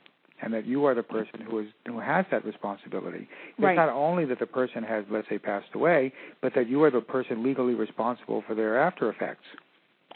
and 0.40 0.54
that 0.54 0.66
you 0.66 0.86
are 0.86 0.94
the 0.94 1.02
person 1.02 1.40
who 1.42 1.58
is 1.58 1.66
who 1.86 2.00
has 2.00 2.24
that 2.30 2.44
responsibility. 2.46 3.28
Right. 3.58 3.72
It's 3.72 3.76
not 3.76 3.90
only 3.90 4.24
that 4.26 4.38
the 4.38 4.46
person 4.46 4.82
has, 4.82 5.04
let's 5.10 5.28
say, 5.28 5.38
passed 5.38 5.74
away, 5.74 6.12
but 6.40 6.54
that 6.54 6.70
you 6.70 6.82
are 6.84 6.90
the 6.90 7.02
person 7.02 7.44
legally 7.44 7.74
responsible 7.74 8.42
for 8.46 8.54
their 8.54 8.80
after 8.80 9.10
effects. 9.10 9.44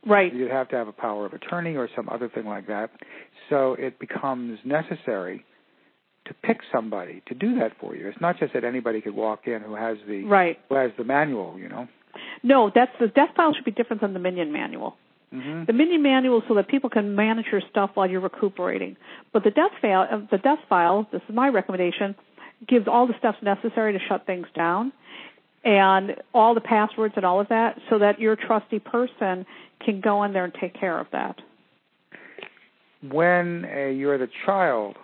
Right. 0.06 0.32
You'd 0.34 0.50
have 0.50 0.68
to 0.70 0.76
have 0.76 0.88
a 0.88 0.92
power 0.92 1.26
of 1.26 1.32
attorney 1.32 1.76
or 1.76 1.88
some 1.96 2.08
other 2.08 2.28
thing 2.28 2.46
like 2.46 2.66
that. 2.66 2.90
So 3.48 3.74
it 3.74 3.98
becomes 3.98 4.58
necessary 4.64 5.44
to 6.26 6.34
pick 6.42 6.58
somebody 6.72 7.22
to 7.26 7.34
do 7.34 7.58
that 7.58 7.72
for 7.80 7.94
you. 7.94 8.08
It's 8.08 8.20
not 8.20 8.38
just 8.38 8.54
that 8.54 8.64
anybody 8.64 9.00
could 9.00 9.14
walk 9.14 9.46
in 9.46 9.60
who 9.62 9.74
has 9.74 9.98
the 10.08 10.24
Right. 10.24 10.58
who 10.68 10.74
has 10.76 10.90
the 10.96 11.04
manual, 11.04 11.58
you 11.58 11.68
know. 11.68 11.86
No, 12.42 12.70
that's 12.74 12.92
the 12.98 13.08
death 13.08 13.30
file 13.36 13.52
should 13.54 13.64
be 13.64 13.70
different 13.72 14.00
than 14.00 14.12
the 14.12 14.20
Minion 14.20 14.52
manual. 14.52 14.96
Mm-hmm. 15.32 15.64
The 15.64 15.72
Minion 15.72 16.02
manual 16.02 16.38
is 16.38 16.44
so 16.48 16.54
that 16.54 16.68
people 16.68 16.88
can 16.88 17.14
manage 17.16 17.46
your 17.50 17.60
stuff 17.70 17.90
while 17.94 18.08
you're 18.08 18.20
recuperating. 18.20 18.96
But 19.32 19.42
the 19.42 19.50
death 19.50 19.72
file, 19.82 20.06
uh, 20.10 20.18
the 20.30 20.38
death 20.38 20.60
file, 20.68 21.08
this 21.12 21.22
is 21.28 21.34
my 21.34 21.48
recommendation, 21.48 22.14
gives 22.68 22.86
all 22.86 23.06
the 23.06 23.14
steps 23.18 23.38
necessary 23.42 23.92
to 23.92 23.98
shut 24.08 24.26
things 24.26 24.46
down 24.54 24.92
and 25.64 26.16
all 26.34 26.54
the 26.54 26.60
passwords 26.60 27.14
and 27.16 27.24
all 27.24 27.40
of 27.40 27.48
that 27.48 27.78
so 27.88 27.98
that 27.98 28.20
your 28.20 28.36
trusty 28.36 28.78
person 28.78 29.46
can 29.84 30.00
go 30.00 30.22
in 30.24 30.32
there 30.32 30.44
and 30.44 30.54
take 30.60 30.78
care 30.78 30.98
of 30.98 31.06
that. 31.12 31.36
When 33.10 33.64
uh, 33.64 33.86
you're 33.86 34.18
the 34.18 34.28
child 34.46 34.96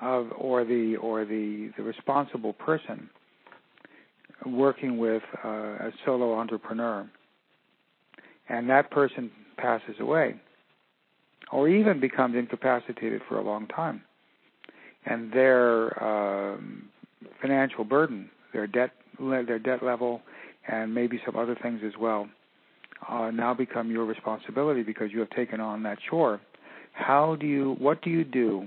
of 0.00 0.28
or 0.36 0.64
the 0.64 0.96
or 0.96 1.24
the 1.24 1.70
the 1.76 1.82
responsible 1.82 2.52
person 2.52 3.10
working 4.46 4.98
with 4.98 5.22
uh, 5.44 5.48
a 5.48 5.92
solo 6.04 6.34
entrepreneur, 6.34 7.08
and 8.48 8.70
that 8.70 8.90
person 8.92 9.30
passes 9.56 9.96
away, 9.98 10.36
or 11.50 11.68
even 11.68 11.98
becomes 11.98 12.36
incapacitated 12.36 13.22
for 13.28 13.38
a 13.38 13.42
long 13.42 13.66
time, 13.66 14.02
and 15.04 15.32
their 15.32 16.02
um, 16.02 16.88
financial 17.42 17.82
burden, 17.82 18.30
their 18.52 18.68
debt, 18.68 18.92
their 19.18 19.58
debt 19.58 19.82
level, 19.82 20.22
and 20.66 20.94
maybe 20.94 21.20
some 21.24 21.36
other 21.36 21.56
things 21.62 21.80
as 21.84 21.92
well, 22.00 22.28
uh, 23.08 23.30
now 23.30 23.54
become 23.54 23.90
your 23.90 24.04
responsibility 24.04 24.82
because 24.82 25.10
you 25.12 25.20
have 25.20 25.30
taken 25.30 25.60
on 25.60 25.82
that 25.84 25.98
chore. 26.08 26.40
How 26.92 27.36
do 27.36 27.46
you? 27.46 27.76
What 27.78 28.02
do 28.02 28.10
you 28.10 28.24
do 28.24 28.66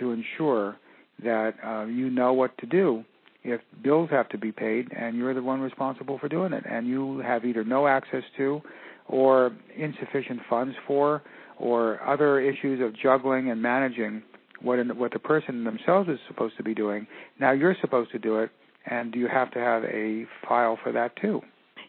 to 0.00 0.12
ensure 0.12 0.76
that 1.22 1.54
uh, 1.64 1.84
you 1.84 2.10
know 2.10 2.32
what 2.32 2.56
to 2.58 2.66
do 2.66 3.04
if 3.44 3.60
bills 3.82 4.08
have 4.10 4.28
to 4.30 4.38
be 4.38 4.52
paid 4.52 4.88
and 4.96 5.16
you're 5.16 5.34
the 5.34 5.42
one 5.42 5.60
responsible 5.60 6.18
for 6.18 6.28
doing 6.28 6.52
it, 6.52 6.64
and 6.68 6.86
you 6.86 7.18
have 7.18 7.44
either 7.44 7.64
no 7.64 7.86
access 7.86 8.22
to, 8.36 8.60
or 9.08 9.52
insufficient 9.76 10.40
funds 10.48 10.74
for, 10.86 11.22
or 11.58 12.02
other 12.02 12.40
issues 12.40 12.80
of 12.80 12.96
juggling 12.96 13.50
and 13.50 13.60
managing 13.60 14.22
what 14.60 14.78
in, 14.78 14.96
what 14.96 15.12
the 15.12 15.18
person 15.18 15.64
themselves 15.64 16.08
is 16.08 16.18
supposed 16.28 16.56
to 16.56 16.62
be 16.62 16.74
doing. 16.74 17.06
Now 17.40 17.52
you're 17.52 17.76
supposed 17.80 18.12
to 18.12 18.18
do 18.18 18.38
it, 18.38 18.50
and 18.86 19.14
you 19.14 19.28
have 19.28 19.50
to 19.52 19.58
have 19.58 19.84
a 19.84 20.26
file 20.46 20.78
for 20.82 20.92
that 20.92 21.16
too. 21.16 21.42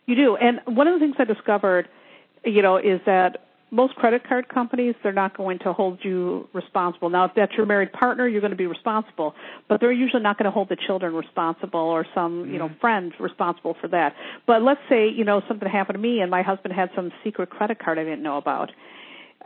You 0.06 0.16
do. 0.16 0.36
And 0.36 0.60
one 0.66 0.88
of 0.88 0.94
the 0.94 1.00
things 1.00 1.16
I 1.18 1.24
discovered, 1.24 1.88
you 2.44 2.62
know, 2.62 2.78
is 2.78 3.00
that 3.06 3.38
most 3.72 3.96
credit 3.96 4.28
card 4.28 4.50
companies 4.50 4.94
they're 5.02 5.12
not 5.12 5.36
going 5.36 5.58
to 5.60 5.74
hold 5.74 5.98
you 6.04 6.48
responsible. 6.54 7.10
Now, 7.10 7.26
if 7.26 7.32
that's 7.36 7.54
your 7.54 7.66
married 7.66 7.92
partner, 7.92 8.28
you're 8.28 8.42
going 8.42 8.52
to 8.52 8.58
be 8.58 8.68
responsible, 8.68 9.34
but 9.68 9.80
they're 9.82 9.92
usually 9.92 10.22
not 10.22 10.38
going 10.38 10.46
to 10.46 10.52
hold 10.52 10.70
the 10.70 10.76
children 10.76 11.16
responsible 11.16 11.80
or 11.80 12.06
some, 12.14 12.52
you 12.52 12.60
know, 12.60 12.70
Mhm. 12.70 12.80
friend 12.80 13.14
responsible 13.20 13.74
for 13.74 13.88
that. 13.88 14.14
But 14.46 14.62
let's 14.62 14.82
say, 14.90 15.08
you 15.08 15.24
know, 15.24 15.42
something 15.48 15.68
happened 15.68 15.96
to 15.96 16.02
me 16.02 16.22
and 16.22 16.30
my 16.30 16.44
husband 16.44 16.74
had 16.76 16.92
some 16.94 17.12
secret 17.24 17.50
credit 17.50 17.80
card 17.80 17.98
I 17.98 18.04
didn't 18.04 18.22
know 18.22 18.38
about. 18.38 18.72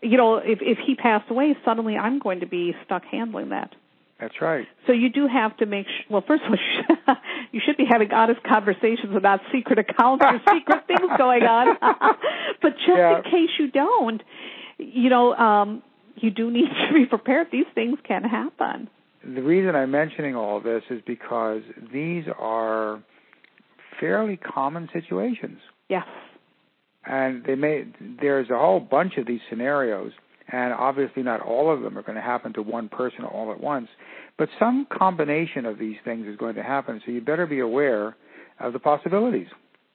You 0.03 0.17
know, 0.17 0.35
if 0.35 0.61
if 0.61 0.77
he 0.79 0.95
passed 0.95 1.29
away, 1.29 1.55
suddenly 1.63 1.97
I'm 1.97 2.19
going 2.19 2.41
to 2.41 2.45
be 2.47 2.75
stuck 2.83 3.05
handling 3.05 3.49
that. 3.49 3.73
That's 4.19 4.41
right. 4.41 4.65
So 4.87 4.93
you 4.93 5.09
do 5.09 5.27
have 5.27 5.55
to 5.57 5.65
make 5.65 5.85
sure. 5.85 6.05
Well, 6.09 6.23
first 6.27 6.43
of 6.43 6.51
all, 6.51 6.57
you 6.57 6.85
should, 7.05 7.17
you 7.51 7.61
should 7.65 7.77
be 7.77 7.85
having 7.89 8.11
honest 8.11 8.41
conversations 8.43 9.15
about 9.15 9.41
secret 9.53 9.77
accounts 9.79 10.23
or 10.25 10.39
secret 10.53 10.83
things 10.87 11.09
going 11.17 11.43
on. 11.43 11.77
but 12.61 12.71
just 12.77 12.87
Yeah. 12.97 13.17
in 13.17 13.23
case 13.23 13.49
you 13.59 13.69
don't, 13.71 14.21
you 14.79 15.09
know, 15.09 15.33
um, 15.35 15.83
you 16.15 16.31
do 16.31 16.49
need 16.49 16.65
to 16.87 16.93
be 16.93 17.05
prepared. 17.05 17.47
These 17.51 17.67
things 17.75 17.99
can 18.07 18.23
happen. 18.23 18.89
The 19.23 19.41
reason 19.43 19.75
I'm 19.75 19.91
mentioning 19.91 20.35
all 20.35 20.61
this 20.61 20.83
is 20.89 21.01
because 21.05 21.61
these 21.93 22.23
are 22.39 23.03
fairly 23.99 24.37
common 24.37 24.89
situations. 24.93 25.59
Yes. 25.89 26.05
And 27.05 27.43
they 27.45 27.55
may 27.55 27.85
there's 28.21 28.49
a 28.49 28.57
whole 28.57 28.79
bunch 28.79 29.17
of 29.17 29.25
these 29.27 29.39
scenarios 29.49 30.11
and 30.51 30.73
obviously 30.73 31.23
not 31.23 31.41
all 31.41 31.73
of 31.73 31.81
them 31.81 31.97
are 31.97 32.01
going 32.01 32.15
to 32.15 32.21
happen 32.21 32.53
to 32.53 32.61
one 32.61 32.89
person 32.89 33.25
all 33.25 33.51
at 33.51 33.59
once, 33.59 33.89
but 34.37 34.49
some 34.59 34.87
combination 34.91 35.65
of 35.65 35.77
these 35.77 35.97
things 36.05 36.27
is 36.27 36.37
going 36.37 36.55
to 36.55 36.63
happen, 36.63 37.01
so 37.05 37.11
you 37.11 37.21
better 37.21 37.45
be 37.45 37.59
aware 37.59 38.15
of 38.59 38.73
the 38.73 38.79
possibilities. 38.79 39.47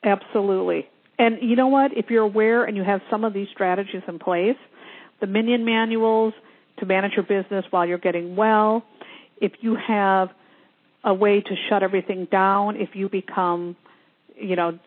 Absolutely. 0.04 0.88
And 1.18 1.38
you 1.40 1.56
know 1.56 1.68
what? 1.68 1.96
If 1.96 2.06
you're 2.10 2.24
aware 2.24 2.64
and 2.64 2.76
you 2.76 2.84
have 2.84 3.00
some 3.10 3.24
of 3.24 3.32
these 3.32 3.48
strategies 3.52 4.02
in 4.08 4.18
place, 4.18 4.56
the 5.20 5.26
Minion 5.26 5.64
manuals 5.64 6.34
to 6.78 6.86
manage 6.86 7.12
your 7.14 7.24
business 7.24 7.64
while 7.70 7.86
you're 7.86 7.98
getting 7.98 8.34
well, 8.34 8.84
if 9.40 9.52
you 9.60 9.76
have 9.76 10.30
a 11.04 11.14
way 11.14 11.40
to 11.40 11.54
shut 11.68 11.82
everything 11.82 12.26
down, 12.30 12.76
if 12.76 12.90
you 12.94 13.08
become, 13.08 13.76
you 14.36 14.56
know, 14.56 14.78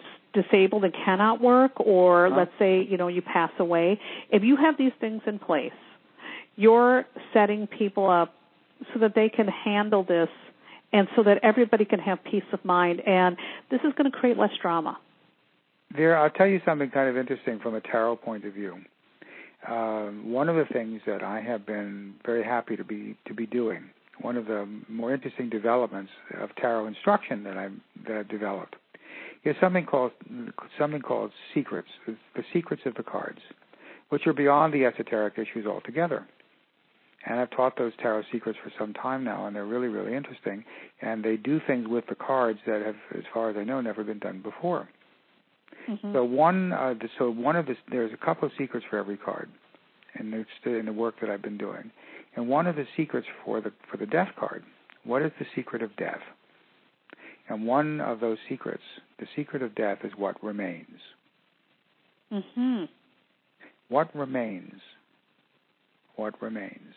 disabled 0.41 0.83
and 0.83 0.93
cannot 1.05 1.41
work, 1.41 1.71
or 1.79 2.27
Uh-huh. 2.27 2.37
let's 2.39 2.51
say, 2.59 2.81
you 2.91 2.97
know, 2.97 3.07
you 3.07 3.21
pass 3.21 3.51
away, 3.59 3.99
if 4.29 4.41
you 4.43 4.55
have 4.57 4.75
these 4.77 4.93
things 4.99 5.21
in 5.25 5.39
place, 5.39 5.79
you're 6.55 7.05
setting 7.33 7.67
people 7.67 8.09
up 8.09 8.29
so 8.93 8.99
that 8.99 9.13
they 9.15 9.29
can 9.29 9.47
handle 9.47 10.03
this 10.03 10.29
and 10.93 11.07
so 11.15 11.23
that 11.23 11.37
everybody 11.43 11.85
can 11.85 11.99
have 11.99 12.17
peace 12.23 12.49
of 12.53 12.63
mind. 12.63 13.01
And 13.05 13.35
this 13.71 13.81
is 13.87 13.91
going 13.97 14.09
to 14.11 14.17
create 14.17 14.37
less 14.37 14.55
drama. 14.61 14.97
There, 15.95 16.17
I'll 16.17 16.29
tell 16.29 16.47
you 16.47 16.61
something 16.65 16.89
kind 16.91 17.09
of 17.09 17.17
interesting 17.17 17.59
from 17.59 17.73
a 17.75 17.81
tarot 17.81 18.17
point 18.17 18.43
of 18.45 18.53
view. 18.53 18.73
Um, 19.67 20.31
one 20.31 20.47
of 20.47 20.55
the 20.55 20.65
things 20.71 21.01
that 21.07 21.23
I 21.23 21.41
have 21.41 21.65
been 21.65 22.13
very 22.25 22.43
happy 22.43 22.75
to 22.75 22.83
be 22.83 23.15
to 23.27 23.33
be 23.33 23.47
doing, 23.47 23.83
one 24.21 24.37
of 24.37 24.45
the 24.45 24.67
more 24.87 25.11
interesting 25.13 25.49
developments 25.49 26.11
of 26.39 26.49
tarot 26.55 26.85
instruction 26.87 27.43
that 27.45 27.57
I 27.57 27.69
that 28.07 28.17
I've 28.17 28.27
developed, 28.27 28.75
is 29.45 29.55
something 29.61 29.85
called 29.85 30.11
something 30.77 31.01
called 31.01 31.31
secrets, 31.53 31.87
the, 32.07 32.43
secrets 32.51 32.81
of 32.85 32.95
the 32.95 33.03
cards, 33.03 33.39
which 34.09 34.27
are 34.27 34.33
beyond 34.33 34.73
the 34.73 34.85
esoteric 34.85 35.35
issues 35.37 35.65
altogether. 35.65 36.27
And 37.27 37.39
I've 37.39 37.49
taught 37.51 37.77
those 37.77 37.93
tarot 38.01 38.23
secrets 38.31 38.59
for 38.63 38.71
some 38.77 38.93
time 38.93 39.23
now, 39.23 39.47
and 39.47 39.55
they're 39.55 39.65
really, 39.65 39.87
really 39.87 40.15
interesting. 40.15 40.63
And 41.01 41.23
they 41.23 41.37
do 41.37 41.59
things 41.65 41.87
with 41.87 42.05
the 42.07 42.15
cards 42.15 42.59
that 42.67 42.85
have, 42.85 42.95
as 43.17 43.23
far 43.33 43.49
as 43.49 43.57
I 43.57 43.63
know, 43.63 43.81
never 43.81 44.03
been 44.03 44.19
done 44.19 44.41
before. 44.43 44.87
Mm-hmm. 45.89 46.13
So 46.13 46.23
one, 46.23 46.71
uh, 46.71 46.93
the, 46.99 47.09
so 47.17 47.31
one 47.31 47.55
of 47.55 47.65
the 47.65 47.75
there's 47.89 48.13
a 48.13 48.25
couple 48.25 48.47
of 48.47 48.51
secrets 48.57 48.85
for 48.89 48.97
every 48.97 49.17
card, 49.17 49.49
in 50.19 50.31
the 50.31 50.71
in 50.71 50.85
the 50.85 50.93
work 50.93 51.15
that 51.21 51.29
I've 51.29 51.41
been 51.41 51.57
doing, 51.57 51.91
and 52.35 52.47
one 52.47 52.67
of 52.67 52.75
the 52.75 52.85
secrets 52.97 53.27
for 53.43 53.61
the 53.61 53.71
for 53.89 53.97
the 53.97 54.05
death 54.05 54.29
card, 54.39 54.63
what 55.03 55.21
is 55.21 55.31
the 55.39 55.45
secret 55.55 55.83
of 55.83 55.95
death? 55.95 56.21
And 57.55 57.65
one 57.65 58.01
of 58.01 58.19
those 58.19 58.37
secrets, 58.49 58.83
the 59.17 59.27
secret 59.33 59.61
of 59.61 59.73
death, 59.75 59.99
is 60.03 60.11
what 60.17 60.43
remains. 60.43 60.99
hmm 62.29 62.83
What 63.87 64.13
remains? 64.13 64.81
What 66.17 66.41
remains? 66.41 66.93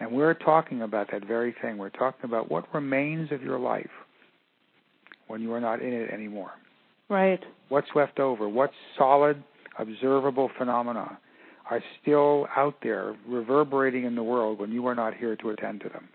And 0.00 0.10
we're 0.10 0.34
talking 0.34 0.82
about 0.82 1.12
that 1.12 1.24
very 1.24 1.54
thing. 1.62 1.78
We're 1.78 1.88
talking 1.88 2.24
about 2.24 2.50
what 2.50 2.64
remains 2.74 3.30
of 3.30 3.40
your 3.40 3.60
life 3.60 3.86
when 5.28 5.40
you 5.40 5.52
are 5.52 5.60
not 5.60 5.82
in 5.82 5.92
it 5.92 6.10
anymore. 6.10 6.50
Right. 7.08 7.40
what's 7.68 7.88
left 7.94 8.18
over, 8.18 8.48
what 8.48 8.72
solid, 8.98 9.42
observable 9.78 10.50
phenomena 10.58 11.16
are 11.70 11.80
still 12.02 12.48
out 12.56 12.74
there 12.82 13.14
reverberating 13.26 14.02
in 14.04 14.16
the 14.16 14.22
world 14.22 14.58
when 14.58 14.72
you 14.72 14.84
are 14.88 14.96
not 14.96 15.14
here 15.14 15.36
to 15.36 15.50
attend 15.50 15.80
to 15.82 15.88
them. 15.90 16.08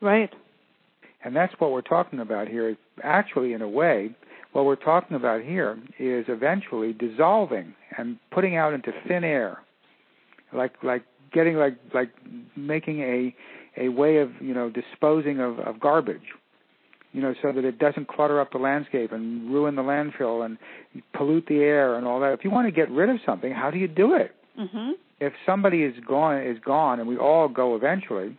Right. 0.00 0.30
And 1.24 1.36
that's 1.36 1.54
what 1.58 1.70
we're 1.70 1.82
talking 1.82 2.18
about 2.18 2.48
here. 2.48 2.76
Actually, 3.02 3.52
in 3.52 3.62
a 3.62 3.68
way, 3.68 4.14
what 4.52 4.64
we're 4.64 4.76
talking 4.76 5.16
about 5.16 5.42
here 5.42 5.78
is 5.98 6.26
eventually 6.28 6.92
dissolving 6.92 7.74
and 7.96 8.18
putting 8.30 8.56
out 8.56 8.74
into 8.74 8.92
thin 9.06 9.24
air, 9.24 9.58
like 10.52 10.72
like 10.82 11.04
getting 11.32 11.56
like 11.56 11.76
like 11.94 12.10
making 12.56 13.00
a 13.00 13.34
a 13.80 13.88
way 13.88 14.18
of 14.18 14.30
you 14.40 14.52
know 14.52 14.70
disposing 14.70 15.40
of, 15.40 15.58
of 15.60 15.80
garbage, 15.80 16.34
you 17.12 17.22
know, 17.22 17.34
so 17.40 17.52
that 17.52 17.64
it 17.64 17.78
doesn't 17.78 18.08
clutter 18.08 18.40
up 18.40 18.52
the 18.52 18.58
landscape 18.58 19.12
and 19.12 19.50
ruin 19.52 19.76
the 19.76 19.82
landfill 19.82 20.44
and 20.44 20.58
pollute 21.14 21.46
the 21.48 21.58
air 21.60 21.94
and 21.96 22.06
all 22.06 22.20
that. 22.20 22.32
If 22.32 22.44
you 22.44 22.50
want 22.50 22.66
to 22.66 22.72
get 22.72 22.90
rid 22.90 23.08
of 23.08 23.16
something, 23.24 23.52
how 23.52 23.70
do 23.70 23.78
you 23.78 23.88
do 23.88 24.14
it? 24.14 24.34
Mm-hmm. 24.58 24.92
If 25.20 25.32
somebody 25.46 25.82
is 25.82 25.94
gone 26.06 26.42
is 26.42 26.58
gone, 26.64 27.00
and 27.00 27.08
we 27.08 27.16
all 27.16 27.48
go 27.48 27.76
eventually, 27.76 28.36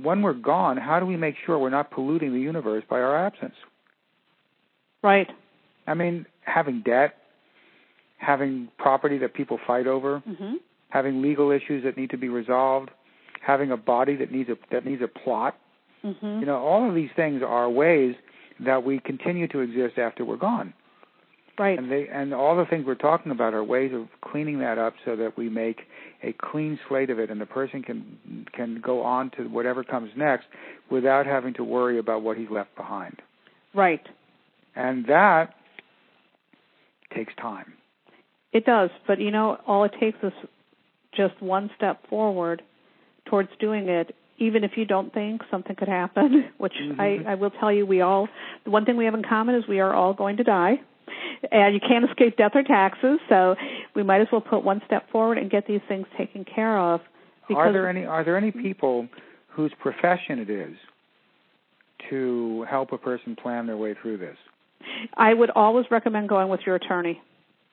when 0.00 0.22
we're 0.22 0.32
gone, 0.32 0.76
how 0.76 1.00
do 1.00 1.06
we 1.06 1.16
make 1.16 1.34
sure 1.44 1.58
we're 1.58 1.70
not 1.70 1.90
polluting 1.90 2.32
the 2.32 2.40
universe 2.40 2.84
by 2.88 3.00
our 3.00 3.26
absence? 3.26 3.54
Right. 5.02 5.28
I 5.86 5.94
mean, 5.94 6.26
having 6.42 6.82
debt, 6.82 7.14
having 8.18 8.68
property 8.78 9.18
that 9.18 9.34
people 9.34 9.58
fight 9.66 9.86
over, 9.86 10.22
mm-hmm. 10.26 10.54
having 10.90 11.22
legal 11.22 11.50
issues 11.50 11.84
that 11.84 11.96
need 11.96 12.10
to 12.10 12.18
be 12.18 12.28
resolved, 12.28 12.90
having 13.44 13.70
a 13.72 13.76
body 13.76 14.16
that 14.16 14.30
needs 14.30 14.48
a 14.48 14.56
that 14.70 14.86
needs 14.86 15.02
a 15.02 15.08
plot. 15.08 15.56
Mm-hmm. 16.04 16.40
You 16.40 16.46
know, 16.46 16.56
all 16.56 16.88
of 16.88 16.94
these 16.94 17.10
things 17.16 17.42
are 17.46 17.68
ways 17.68 18.14
that 18.60 18.84
we 18.84 19.00
continue 19.00 19.48
to 19.48 19.60
exist 19.60 19.98
after 19.98 20.24
we're 20.24 20.36
gone. 20.36 20.72
Right. 21.58 21.78
And 21.78 21.90
they 21.90 22.08
and 22.10 22.32
all 22.32 22.56
the 22.56 22.64
things 22.64 22.86
we're 22.86 22.94
talking 22.94 23.30
about 23.30 23.52
are 23.52 23.62
ways 23.62 23.92
of 23.94 24.08
cleaning 24.22 24.60
that 24.60 24.78
up 24.78 24.94
so 25.04 25.16
that 25.16 25.36
we 25.36 25.50
make 25.50 25.82
a 26.22 26.32
clean 26.32 26.78
slate 26.88 27.10
of 27.10 27.18
it 27.18 27.30
and 27.30 27.40
the 27.40 27.46
person 27.46 27.82
can 27.82 28.46
can 28.54 28.80
go 28.80 29.02
on 29.02 29.30
to 29.36 29.44
whatever 29.44 29.84
comes 29.84 30.10
next 30.16 30.46
without 30.90 31.26
having 31.26 31.52
to 31.54 31.64
worry 31.64 31.98
about 31.98 32.22
what 32.22 32.38
he's 32.38 32.48
left 32.50 32.74
behind. 32.74 33.20
Right. 33.74 34.00
And 34.74 35.04
that 35.06 35.54
takes 37.14 37.34
time. 37.34 37.74
It 38.52 38.64
does, 38.64 38.90
but 39.06 39.20
you 39.20 39.30
know, 39.30 39.58
all 39.66 39.84
it 39.84 39.92
takes 40.00 40.18
is 40.22 40.32
just 41.14 41.40
one 41.40 41.70
step 41.76 42.06
forward 42.08 42.62
towards 43.26 43.50
doing 43.60 43.88
it. 43.88 44.14
Even 44.38 44.64
if 44.64 44.72
you 44.76 44.86
don't 44.86 45.12
think 45.12 45.42
something 45.50 45.76
could 45.76 45.88
happen, 45.88 46.50
which 46.58 46.72
mm-hmm. 46.82 47.00
I, 47.00 47.32
I 47.32 47.34
will 47.34 47.50
tell 47.50 47.70
you, 47.70 47.84
we 47.84 48.00
all 48.00 48.28
the 48.64 48.70
one 48.70 48.86
thing 48.86 48.96
we 48.96 49.04
have 49.04 49.14
in 49.14 49.22
common 49.22 49.54
is 49.54 49.64
we 49.68 49.80
are 49.80 49.94
all 49.94 50.14
going 50.14 50.38
to 50.38 50.44
die, 50.44 50.80
and 51.50 51.74
you 51.74 51.80
can't 51.80 52.08
escape 52.08 52.36
death 52.36 52.52
or 52.54 52.62
taxes. 52.62 53.18
So 53.28 53.56
we 53.94 54.02
might 54.02 54.20
as 54.20 54.28
well 54.30 54.40
put 54.40 54.64
one 54.64 54.80
step 54.86 55.10
forward 55.10 55.38
and 55.38 55.50
get 55.50 55.66
these 55.66 55.80
things 55.88 56.06
taken 56.16 56.44
care 56.44 56.78
of. 56.78 57.00
Are 57.54 57.72
there 57.72 57.88
any 57.88 58.04
Are 58.04 58.24
there 58.24 58.36
any 58.36 58.50
people 58.50 59.08
whose 59.48 59.72
profession 59.80 60.38
it 60.38 60.48
is 60.48 60.74
to 62.10 62.64
help 62.68 62.92
a 62.92 62.98
person 62.98 63.36
plan 63.36 63.66
their 63.66 63.76
way 63.76 63.94
through 64.00 64.18
this? 64.18 64.36
I 65.14 65.34
would 65.34 65.50
always 65.50 65.86
recommend 65.90 66.28
going 66.28 66.48
with 66.48 66.60
your 66.66 66.76
attorney. 66.76 67.20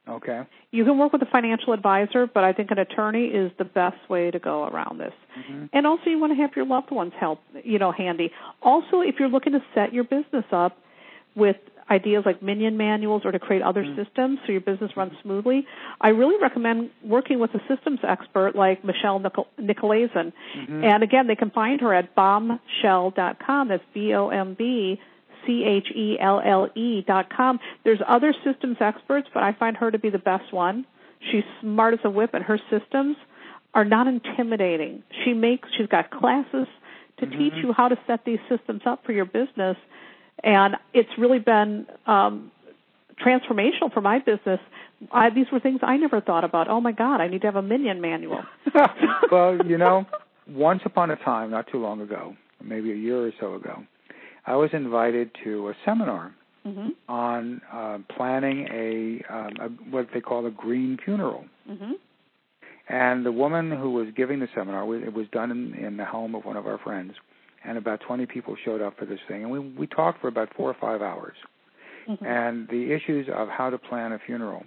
Okay. 0.07 0.41
You 0.71 0.85
can 0.85 0.97
work 0.97 1.13
with 1.13 1.21
a 1.21 1.27
financial 1.31 1.73
advisor, 1.73 2.27
but 2.27 2.43
I 2.43 2.53
think 2.53 2.71
an 2.71 2.79
attorney 2.79 3.25
is 3.25 3.51
the 3.57 3.65
best 3.65 3.97
way 4.09 4.31
to 4.31 4.39
go 4.39 4.65
around 4.65 4.99
this. 4.99 5.13
Mm-hmm. 5.37 5.65
And 5.73 5.85
also, 5.85 6.09
you 6.09 6.19
want 6.19 6.31
to 6.31 6.41
have 6.41 6.51
your 6.55 6.65
loved 6.65 6.91
ones 6.91 7.13
help, 7.19 7.39
you 7.63 7.79
know, 7.79 7.91
handy. 7.91 8.31
Also, 8.61 9.01
if 9.01 9.15
you're 9.19 9.29
looking 9.29 9.53
to 9.53 9.59
set 9.75 9.93
your 9.93 10.03
business 10.03 10.45
up 10.51 10.77
with 11.35 11.57
ideas 11.89 12.23
like 12.25 12.41
minion 12.41 12.77
manuals 12.77 13.23
or 13.25 13.31
to 13.31 13.39
create 13.39 13.61
other 13.61 13.83
mm-hmm. 13.83 14.01
systems 14.01 14.39
so 14.45 14.51
your 14.51 14.61
business 14.61 14.91
runs 14.95 15.13
smoothly, 15.21 15.65
I 15.99 16.09
really 16.09 16.41
recommend 16.41 16.91
working 17.03 17.39
with 17.39 17.51
a 17.55 17.59
systems 17.67 17.99
expert 18.07 18.55
like 18.55 18.83
Michelle 18.83 19.19
Nicol- 19.19 19.47
Nickolaisen. 19.59 20.33
Mm-hmm. 20.57 20.83
And 20.83 21.03
again, 21.03 21.27
they 21.27 21.35
can 21.35 21.51
find 21.51 21.81
her 21.81 21.93
at 21.93 22.15
bombchelle.com. 22.15 23.67
That's 23.67 23.83
B 23.93 24.13
O 24.13 24.29
M 24.29 24.55
B 24.57 24.99
C 25.45 25.63
H 25.65 25.87
E 25.95 26.17
L 26.19 26.41
L 26.43 26.69
E 26.75 27.03
dot 27.05 27.29
com. 27.35 27.59
There's 27.83 27.99
other 28.07 28.33
systems 28.43 28.77
experts, 28.79 29.27
but 29.33 29.43
I 29.43 29.53
find 29.53 29.77
her 29.77 29.89
to 29.91 29.99
be 29.99 30.09
the 30.09 30.19
best 30.19 30.53
one. 30.53 30.85
She's 31.31 31.43
smart 31.61 31.93
as 31.93 31.99
a 32.03 32.09
whip, 32.09 32.33
and 32.33 32.43
her 32.43 32.59
systems 32.69 33.17
are 33.73 33.85
not 33.85 34.07
intimidating. 34.07 35.03
She 35.25 35.33
makes 35.33 35.67
she's 35.77 35.87
got 35.87 36.11
classes 36.11 36.67
to 37.19 37.25
mm-hmm. 37.25 37.37
teach 37.37 37.53
you 37.63 37.73
how 37.73 37.87
to 37.87 37.97
set 38.07 38.25
these 38.25 38.39
systems 38.49 38.81
up 38.85 39.05
for 39.05 39.11
your 39.11 39.25
business, 39.25 39.77
and 40.43 40.75
it's 40.93 41.09
really 41.17 41.39
been 41.39 41.85
um, 42.07 42.51
transformational 43.23 43.93
for 43.93 44.01
my 44.01 44.19
business. 44.19 44.59
I, 45.11 45.29
these 45.29 45.45
were 45.51 45.59
things 45.59 45.79
I 45.83 45.97
never 45.97 46.21
thought 46.21 46.43
about. 46.43 46.69
Oh 46.69 46.81
my 46.81 46.91
God, 46.91 47.21
I 47.21 47.27
need 47.27 47.41
to 47.41 47.47
have 47.47 47.55
a 47.55 47.61
minion 47.61 48.01
manual. 48.01 48.43
well, 49.31 49.57
you 49.65 49.77
know, 49.77 50.05
once 50.47 50.81
upon 50.85 51.11
a 51.11 51.15
time, 51.17 51.51
not 51.51 51.67
too 51.71 51.79
long 51.79 52.01
ago, 52.01 52.35
maybe 52.63 52.91
a 52.91 52.95
year 52.95 53.25
or 53.25 53.31
so 53.39 53.55
ago, 53.55 53.83
I 54.45 54.55
was 54.55 54.69
invited 54.73 55.31
to 55.43 55.69
a 55.69 55.73
seminar 55.85 56.33
mm-hmm. 56.65 56.89
on 57.07 57.61
uh, 57.71 57.99
planning 58.15 58.67
a, 58.71 59.33
um, 59.33 59.53
a, 59.59 59.67
what 59.91 60.07
they 60.13 60.21
call 60.21 60.45
a 60.45 60.51
green 60.51 60.97
funeral. 61.03 61.45
Mm-hmm. 61.69 61.91
And 62.89 63.25
the 63.25 63.31
woman 63.31 63.71
who 63.71 63.91
was 63.91 64.07
giving 64.15 64.39
the 64.39 64.47
seminar, 64.55 64.83
it 64.95 65.13
was 65.13 65.27
done 65.31 65.51
in, 65.51 65.73
in 65.75 65.97
the 65.97 66.05
home 66.05 66.33
of 66.33 66.43
one 66.43 66.57
of 66.57 66.65
our 66.65 66.79
friends, 66.79 67.13
and 67.65 67.77
about 67.77 67.99
20 68.07 68.25
people 68.25 68.55
showed 68.63 68.81
up 68.81 68.97
for 68.97 69.05
this 69.05 69.19
thing, 69.27 69.43
and 69.43 69.51
we 69.51 69.59
we 69.59 69.87
talked 69.87 70.21
for 70.21 70.27
about 70.27 70.49
four 70.55 70.69
or 70.69 70.77
five 70.79 71.01
hours. 71.01 71.35
Mm-hmm. 72.07 72.25
And 72.25 72.67
the 72.69 72.91
issues 72.93 73.27
of 73.33 73.49
how 73.49 73.69
to 73.69 73.77
plan 73.77 74.13
a 74.13 74.19
funeral 74.25 74.63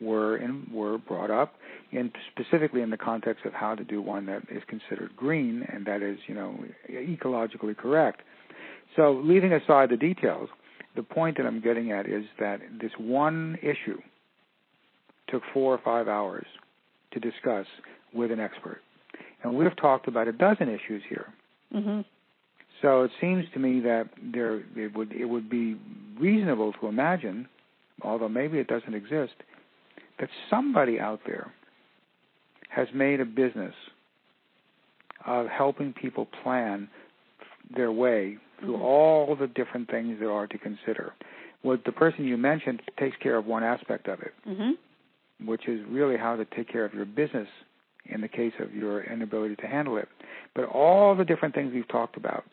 were 0.00 0.36
in, 0.36 0.66
were 0.72 0.98
brought 0.98 1.30
up, 1.30 1.54
and 1.92 2.10
specifically 2.32 2.82
in 2.82 2.90
the 2.90 2.96
context 2.96 3.44
of 3.44 3.52
how 3.52 3.74
to 3.74 3.84
do 3.84 4.02
one 4.02 4.26
that 4.26 4.42
is 4.50 4.62
considered 4.66 5.14
green 5.16 5.64
and 5.72 5.86
that 5.86 6.02
is, 6.02 6.18
you 6.26 6.34
know, 6.34 6.58
ecologically 6.90 7.76
correct. 7.76 8.22
So, 8.96 9.12
leaving 9.24 9.52
aside 9.52 9.90
the 9.90 9.96
details, 9.96 10.48
the 10.96 11.02
point 11.02 11.36
that 11.36 11.46
I'm 11.46 11.60
getting 11.60 11.92
at 11.92 12.06
is 12.06 12.24
that 12.40 12.60
this 12.80 12.92
one 12.98 13.58
issue 13.62 14.00
took 15.28 15.42
four 15.54 15.72
or 15.72 15.80
five 15.82 16.08
hours 16.08 16.46
to 17.12 17.20
discuss 17.20 17.66
with 18.12 18.30
an 18.30 18.40
expert. 18.40 18.80
And 19.42 19.54
we've 19.54 19.74
talked 19.76 20.08
about 20.08 20.28
a 20.28 20.32
dozen 20.32 20.68
issues 20.68 21.02
here. 21.08 21.26
Mm-hmm. 21.74 22.00
So 22.82 23.04
it 23.04 23.12
seems 23.20 23.44
to 23.54 23.60
me 23.60 23.80
that 23.80 24.08
there 24.20 24.56
it 24.76 24.94
would 24.94 25.12
it 25.12 25.26
would 25.26 25.48
be 25.48 25.76
reasonable 26.18 26.72
to 26.80 26.88
imagine, 26.88 27.48
although 28.02 28.28
maybe 28.28 28.58
it 28.58 28.66
doesn't 28.66 28.94
exist, 28.94 29.34
that 30.18 30.28
somebody 30.50 30.98
out 30.98 31.20
there 31.24 31.52
has 32.68 32.88
made 32.92 33.20
a 33.20 33.24
business 33.24 33.74
of 35.24 35.46
helping 35.46 35.92
people 35.92 36.26
plan 36.42 36.88
their 37.74 37.92
way 37.92 38.36
through 38.58 38.74
mm-hmm. 38.74 38.82
all 38.82 39.36
the 39.36 39.46
different 39.46 39.88
things 39.88 40.16
there 40.18 40.32
are 40.32 40.48
to 40.48 40.58
consider. 40.58 41.12
What 41.62 41.84
the 41.84 41.92
person 41.92 42.24
you 42.24 42.36
mentioned 42.36 42.82
takes 42.98 43.16
care 43.18 43.36
of 43.36 43.46
one 43.46 43.62
aspect 43.62 44.08
of 44.08 44.20
it, 44.20 44.32
mm-hmm. 44.48 45.46
which 45.46 45.68
is 45.68 45.80
really 45.88 46.16
how 46.16 46.34
to 46.34 46.44
take 46.44 46.68
care 46.68 46.84
of 46.84 46.92
your 46.92 47.04
business 47.04 47.46
in 48.06 48.20
the 48.20 48.28
case 48.28 48.52
of 48.58 48.74
your 48.74 49.04
inability 49.04 49.54
to 49.56 49.66
handle 49.68 49.96
it. 49.96 50.08
But 50.56 50.64
all 50.64 51.14
the 51.14 51.24
different 51.24 51.54
things 51.54 51.72
we've 51.72 51.86
talked 51.86 52.16
about 52.16 52.44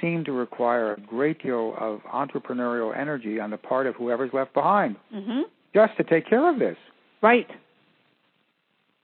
seem 0.00 0.24
to 0.24 0.32
require 0.32 0.94
a 0.94 1.00
great 1.00 1.42
deal 1.42 1.74
of 1.78 2.00
entrepreneurial 2.02 2.96
energy 2.96 3.40
on 3.40 3.50
the 3.50 3.56
part 3.56 3.86
of 3.86 3.94
whoever's 3.96 4.30
left 4.32 4.54
behind 4.54 4.96
mm-hmm. 5.14 5.42
just 5.74 5.96
to 5.96 6.04
take 6.04 6.28
care 6.28 6.52
of 6.52 6.58
this. 6.58 6.76
Right. 7.22 7.46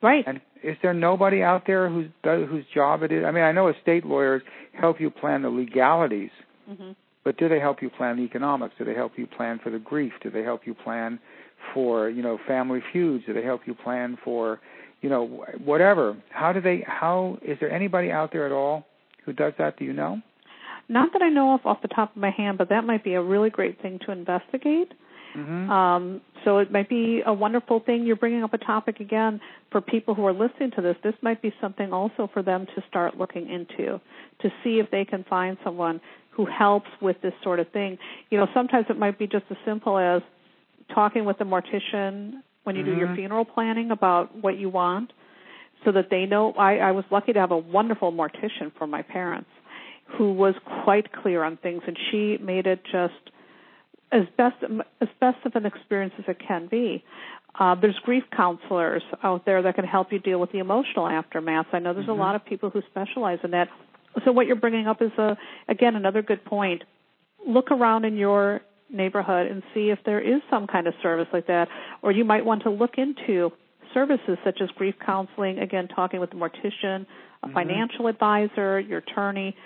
Right. 0.02 0.24
And 0.26 0.40
is 0.62 0.76
there 0.82 0.94
nobody 0.94 1.42
out 1.42 1.64
there 1.66 1.88
whose 1.88 2.08
whose 2.22 2.64
job 2.74 3.02
it 3.02 3.12
is? 3.12 3.24
I 3.24 3.30
mean, 3.30 3.44
I 3.44 3.52
know 3.52 3.68
estate 3.68 4.04
lawyers 4.04 4.42
help 4.78 5.00
you 5.00 5.10
plan 5.10 5.42
the 5.42 5.48
legalities, 5.48 6.30
mm-hmm. 6.68 6.92
but 7.24 7.38
do 7.38 7.48
they 7.48 7.58
help 7.58 7.82
you 7.82 7.90
plan 7.90 8.16
the 8.16 8.22
economics? 8.22 8.74
Do 8.78 8.84
they 8.84 8.94
help 8.94 9.12
you 9.16 9.26
plan 9.26 9.58
for 9.62 9.70
the 9.70 9.78
grief? 9.78 10.12
Do 10.22 10.30
they 10.30 10.42
help 10.42 10.66
you 10.66 10.74
plan 10.74 11.18
for 11.72 12.10
you 12.10 12.22
know 12.22 12.38
family 12.46 12.82
feuds? 12.92 13.24
Do 13.26 13.32
they 13.32 13.42
help 13.42 13.62
you 13.66 13.74
plan 13.74 14.18
for 14.22 14.60
you 15.00 15.08
know 15.08 15.44
whatever? 15.64 16.16
How 16.30 16.52
do 16.52 16.60
they? 16.60 16.84
How 16.86 17.38
is 17.42 17.58
there 17.60 17.70
anybody 17.70 18.10
out 18.10 18.32
there 18.32 18.44
at 18.44 18.52
all 18.52 18.86
who 19.26 19.32
does 19.32 19.52
that? 19.58 19.76
Do 19.76 19.84
you 19.84 19.92
know? 19.92 20.22
Not 20.88 21.12
that 21.12 21.22
I 21.22 21.28
know 21.28 21.54
of 21.54 21.66
off 21.66 21.82
the 21.82 21.88
top 21.88 22.14
of 22.14 22.20
my 22.20 22.30
hand, 22.30 22.58
but 22.58 22.68
that 22.68 22.84
might 22.84 23.02
be 23.02 23.14
a 23.14 23.22
really 23.22 23.50
great 23.50 23.80
thing 23.82 23.98
to 24.06 24.12
investigate. 24.12 24.92
Mm-hmm. 25.36 25.70
Um, 25.70 26.20
so 26.44 26.58
it 26.58 26.70
might 26.70 26.88
be 26.88 27.22
a 27.26 27.32
wonderful 27.32 27.80
thing. 27.80 28.04
You're 28.04 28.16
bringing 28.16 28.42
up 28.42 28.54
a 28.54 28.58
topic 28.58 29.00
again 29.00 29.40
for 29.70 29.80
people 29.80 30.14
who 30.14 30.24
are 30.26 30.32
listening 30.32 30.70
to 30.76 30.82
this. 30.82 30.96
This 31.02 31.14
might 31.20 31.42
be 31.42 31.52
something 31.60 31.92
also 31.92 32.30
for 32.32 32.42
them 32.42 32.66
to 32.74 32.82
start 32.88 33.18
looking 33.18 33.50
into 33.50 34.00
to 34.40 34.50
see 34.62 34.78
if 34.78 34.90
they 34.90 35.04
can 35.04 35.24
find 35.24 35.58
someone 35.64 36.00
who 36.30 36.46
helps 36.46 36.88
with 37.00 37.20
this 37.22 37.32
sort 37.42 37.58
of 37.58 37.68
thing. 37.70 37.98
You 38.30 38.38
know, 38.38 38.46
sometimes 38.54 38.86
it 38.88 38.98
might 38.98 39.18
be 39.18 39.26
just 39.26 39.44
as 39.50 39.56
simple 39.64 39.98
as 39.98 40.22
talking 40.94 41.24
with 41.24 41.38
the 41.38 41.44
mortician 41.44 42.42
when 42.64 42.76
you 42.76 42.82
mm-hmm. 42.82 42.92
do 42.92 42.98
your 42.98 43.14
funeral 43.14 43.44
planning 43.44 43.90
about 43.90 44.34
what 44.36 44.56
you 44.56 44.68
want 44.68 45.12
so 45.84 45.92
that 45.92 46.10
they 46.10 46.26
know 46.26 46.52
I, 46.52 46.78
I 46.78 46.92
was 46.92 47.04
lucky 47.10 47.32
to 47.32 47.40
have 47.40 47.50
a 47.50 47.58
wonderful 47.58 48.12
mortician 48.12 48.72
for 48.78 48.86
my 48.86 49.02
parents 49.02 49.50
who 50.06 50.32
was 50.32 50.54
quite 50.84 51.12
clear 51.12 51.42
on 51.42 51.56
things 51.56 51.82
and 51.86 51.98
she 52.10 52.38
made 52.38 52.66
it 52.66 52.82
just 52.84 53.14
as 54.12 54.22
best 54.36 54.56
as 55.00 55.08
best 55.20 55.38
of 55.44 55.54
an 55.56 55.66
experience 55.66 56.14
as 56.18 56.24
it 56.28 56.40
can 56.46 56.68
be. 56.68 57.04
Uh, 57.58 57.74
there's 57.74 57.98
grief 58.04 58.24
counselors 58.36 59.02
out 59.22 59.46
there 59.46 59.62
that 59.62 59.74
can 59.74 59.84
help 59.84 60.12
you 60.12 60.18
deal 60.18 60.38
with 60.38 60.52
the 60.52 60.58
emotional 60.58 61.08
aftermath. 61.08 61.66
I 61.72 61.78
know 61.78 61.94
there's 61.94 62.06
mm-hmm. 62.06 62.12
a 62.12 62.22
lot 62.22 62.34
of 62.34 62.44
people 62.44 62.70
who 62.70 62.82
specialize 62.90 63.38
in 63.42 63.52
that. 63.52 63.68
so 64.24 64.32
what 64.32 64.46
you're 64.46 64.56
bringing 64.56 64.86
up 64.86 65.00
is 65.00 65.10
a 65.18 65.36
again 65.68 65.96
another 65.96 66.22
good 66.22 66.44
point. 66.44 66.82
Look 67.46 67.70
around 67.70 68.04
in 68.04 68.16
your 68.16 68.60
neighborhood 68.90 69.50
and 69.50 69.62
see 69.74 69.90
if 69.90 69.98
there 70.04 70.20
is 70.20 70.42
some 70.50 70.66
kind 70.66 70.86
of 70.86 70.94
service 71.02 71.28
like 71.32 71.46
that, 71.48 71.68
or 72.02 72.12
you 72.12 72.24
might 72.24 72.44
want 72.44 72.62
to 72.64 72.70
look 72.70 72.98
into 72.98 73.50
services 73.94 74.38
such 74.44 74.60
as 74.60 74.68
grief 74.76 74.94
counseling. 75.04 75.58
Again, 75.58 75.88
talking 75.88 76.20
with 76.20 76.32
a 76.32 76.36
mortician, 76.36 77.06
a 77.42 77.46
mm-hmm. 77.46 77.54
financial 77.54 78.06
advisor, 78.06 78.78
your 78.78 78.98
attorney. 78.98 79.56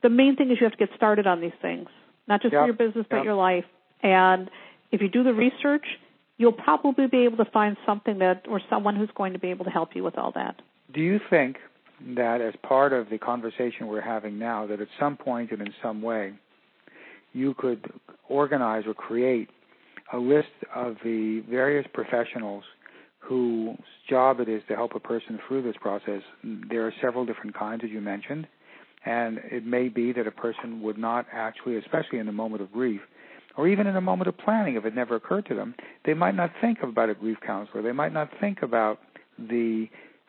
The 0.00 0.08
main 0.08 0.36
thing 0.36 0.50
is 0.50 0.58
you 0.60 0.66
have 0.66 0.78
to 0.78 0.86
get 0.86 0.94
started 0.96 1.26
on 1.26 1.40
these 1.40 1.52
things, 1.60 1.88
not 2.26 2.40
just 2.40 2.52
yep. 2.52 2.62
for 2.62 2.66
your 2.66 2.74
business 2.74 3.06
but 3.10 3.16
yep. 3.16 3.24
your 3.24 3.34
life. 3.34 3.64
And 4.02 4.50
if 4.90 5.00
you 5.00 5.08
do 5.08 5.22
the 5.22 5.34
research, 5.34 5.84
you'll 6.38 6.52
probably 6.52 7.06
be 7.06 7.24
able 7.24 7.36
to 7.44 7.50
find 7.50 7.76
something 7.86 8.18
that 8.18 8.44
or 8.48 8.60
someone 8.70 8.96
who's 8.96 9.10
going 9.14 9.32
to 9.32 9.38
be 9.38 9.48
able 9.48 9.64
to 9.64 9.70
help 9.70 9.90
you 9.94 10.02
with 10.02 10.16
all 10.18 10.32
that. 10.34 10.60
Do 10.92 11.00
you 11.00 11.20
think 11.30 11.56
that 12.16 12.40
as 12.40 12.54
part 12.62 12.92
of 12.92 13.08
the 13.10 13.18
conversation 13.18 13.86
we're 13.86 14.00
having 14.00 14.38
now, 14.38 14.66
that 14.66 14.80
at 14.80 14.88
some 14.98 15.16
point 15.16 15.52
and 15.52 15.60
in 15.60 15.72
some 15.82 16.02
way, 16.02 16.32
you 17.32 17.54
could 17.54 17.90
organize 18.28 18.84
or 18.86 18.94
create 18.94 19.48
a 20.12 20.18
list 20.18 20.48
of 20.74 20.96
the 21.04 21.42
various 21.48 21.86
professionals 21.94 22.64
whose 23.20 23.78
job 24.10 24.40
it 24.40 24.48
is 24.48 24.62
to 24.68 24.74
help 24.74 24.94
a 24.94 25.00
person 25.00 25.38
through 25.46 25.62
this 25.62 25.76
process. 25.80 26.22
There 26.42 26.86
are 26.86 26.92
several 27.00 27.24
different 27.24 27.56
kinds, 27.56 27.82
as 27.84 27.90
you 27.90 28.00
mentioned, 28.00 28.46
and 29.04 29.38
it 29.50 29.64
may 29.66 29.88
be 29.88 30.12
that 30.12 30.26
a 30.26 30.30
person 30.30 30.82
would 30.82 30.98
not 30.98 31.26
actually, 31.32 31.76
especially 31.76 32.18
in 32.18 32.26
the 32.26 32.32
moment 32.32 32.62
of 32.62 32.72
grief, 32.72 33.00
or 33.56 33.68
even 33.68 33.86
in 33.86 33.96
a 33.96 34.00
moment 34.00 34.28
of 34.28 34.38
planning, 34.38 34.76
if 34.76 34.84
it 34.84 34.94
never 34.94 35.16
occurred 35.16 35.46
to 35.46 35.54
them, 35.54 35.74
they 36.06 36.14
might 36.14 36.34
not 36.34 36.50
think 36.60 36.78
about 36.82 37.10
a 37.10 37.14
grief 37.14 37.38
counselor. 37.44 37.82
They 37.82 37.92
might 37.92 38.12
not 38.12 38.30
think 38.40 38.62
about 38.62 38.98
the 39.38 39.88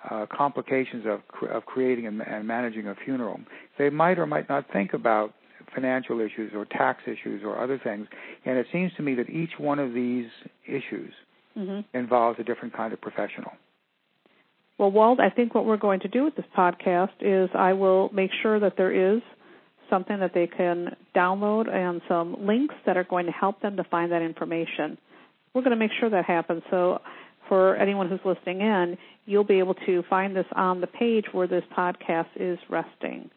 uh, 0.09 0.25
complications 0.35 1.05
of 1.05 1.21
of 1.49 1.65
creating 1.65 2.07
and, 2.07 2.21
and 2.21 2.45
managing 2.47 2.87
a 2.87 2.95
funeral. 3.05 3.39
They 3.77 3.89
might 3.89 4.19
or 4.19 4.25
might 4.25 4.49
not 4.49 4.65
think 4.73 4.93
about 4.93 5.33
financial 5.73 6.19
issues 6.19 6.51
or 6.53 6.65
tax 6.65 7.03
issues 7.05 7.41
or 7.43 7.61
other 7.61 7.79
things. 7.81 8.07
And 8.45 8.57
it 8.57 8.67
seems 8.71 8.91
to 8.97 9.03
me 9.03 9.15
that 9.15 9.29
each 9.29 9.51
one 9.57 9.79
of 9.79 9.93
these 9.93 10.27
issues 10.67 11.13
mm-hmm. 11.57 11.97
involves 11.97 12.39
a 12.39 12.43
different 12.43 12.75
kind 12.75 12.93
of 12.93 13.01
professional. 13.01 13.51
Well, 14.77 14.91
Wald, 14.91 15.19
I 15.19 15.29
think 15.29 15.53
what 15.53 15.65
we're 15.65 15.77
going 15.77 15.99
to 16.01 16.07
do 16.07 16.23
with 16.23 16.35
this 16.35 16.45
podcast 16.57 17.11
is 17.21 17.49
I 17.53 17.73
will 17.73 18.09
make 18.11 18.31
sure 18.41 18.59
that 18.59 18.73
there 18.75 19.15
is 19.15 19.21
something 19.89 20.19
that 20.19 20.33
they 20.33 20.47
can 20.47 20.95
download 21.15 21.69
and 21.69 22.01
some 22.07 22.47
links 22.47 22.75
that 22.85 22.97
are 22.97 23.03
going 23.03 23.27
to 23.27 23.31
help 23.31 23.61
them 23.61 23.77
to 23.77 23.83
find 23.83 24.11
that 24.11 24.21
information. 24.21 24.97
We're 25.53 25.61
going 25.61 25.71
to 25.71 25.77
make 25.77 25.91
sure 25.99 26.09
that 26.09 26.25
happens. 26.25 26.63
So 26.71 26.99
for 27.47 27.75
anyone 27.75 28.09
who's 28.09 28.19
listening 28.25 28.61
in, 28.61 28.97
you'll 29.25 29.43
be 29.43 29.59
able 29.59 29.75
to 29.85 30.03
find 30.09 30.35
this 30.35 30.45
on 30.55 30.81
the 30.81 30.87
page 30.87 31.25
where 31.31 31.47
this 31.47 31.63
podcast 31.77 32.29
is 32.35 32.57
resting. 32.69 33.29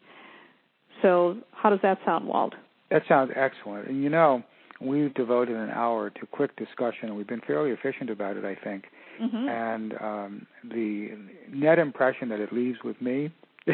So, 1.01 1.37
how 1.51 1.69
does 1.69 1.79
that 1.83 1.99
sound, 2.05 2.27
Wald? 2.27 2.55
That 2.89 3.03
sounds 3.07 3.31
excellent. 3.35 3.87
And 3.87 4.01
you 4.01 4.09
know, 4.09 4.41
we've 4.79 5.13
devoted 5.13 5.55
an 5.55 5.69
hour 5.69 6.09
to 6.09 6.25
quick 6.27 6.55
discussion, 6.55 7.09
and 7.09 7.17
we've 7.17 7.27
been 7.27 7.41
fairly 7.41 7.71
efficient 7.71 8.09
about 8.09 8.37
it, 8.37 8.45
I 8.45 8.55
think. 8.55 8.85
Mm-hmm. 9.21 9.49
And 9.49 9.93
um, 9.99 10.47
the 10.63 11.11
net 11.51 11.79
impression 11.79 12.29
that 12.29 12.39
it 12.39 12.53
leaves 12.53 12.79
with 12.83 13.01
me, 13.01 13.31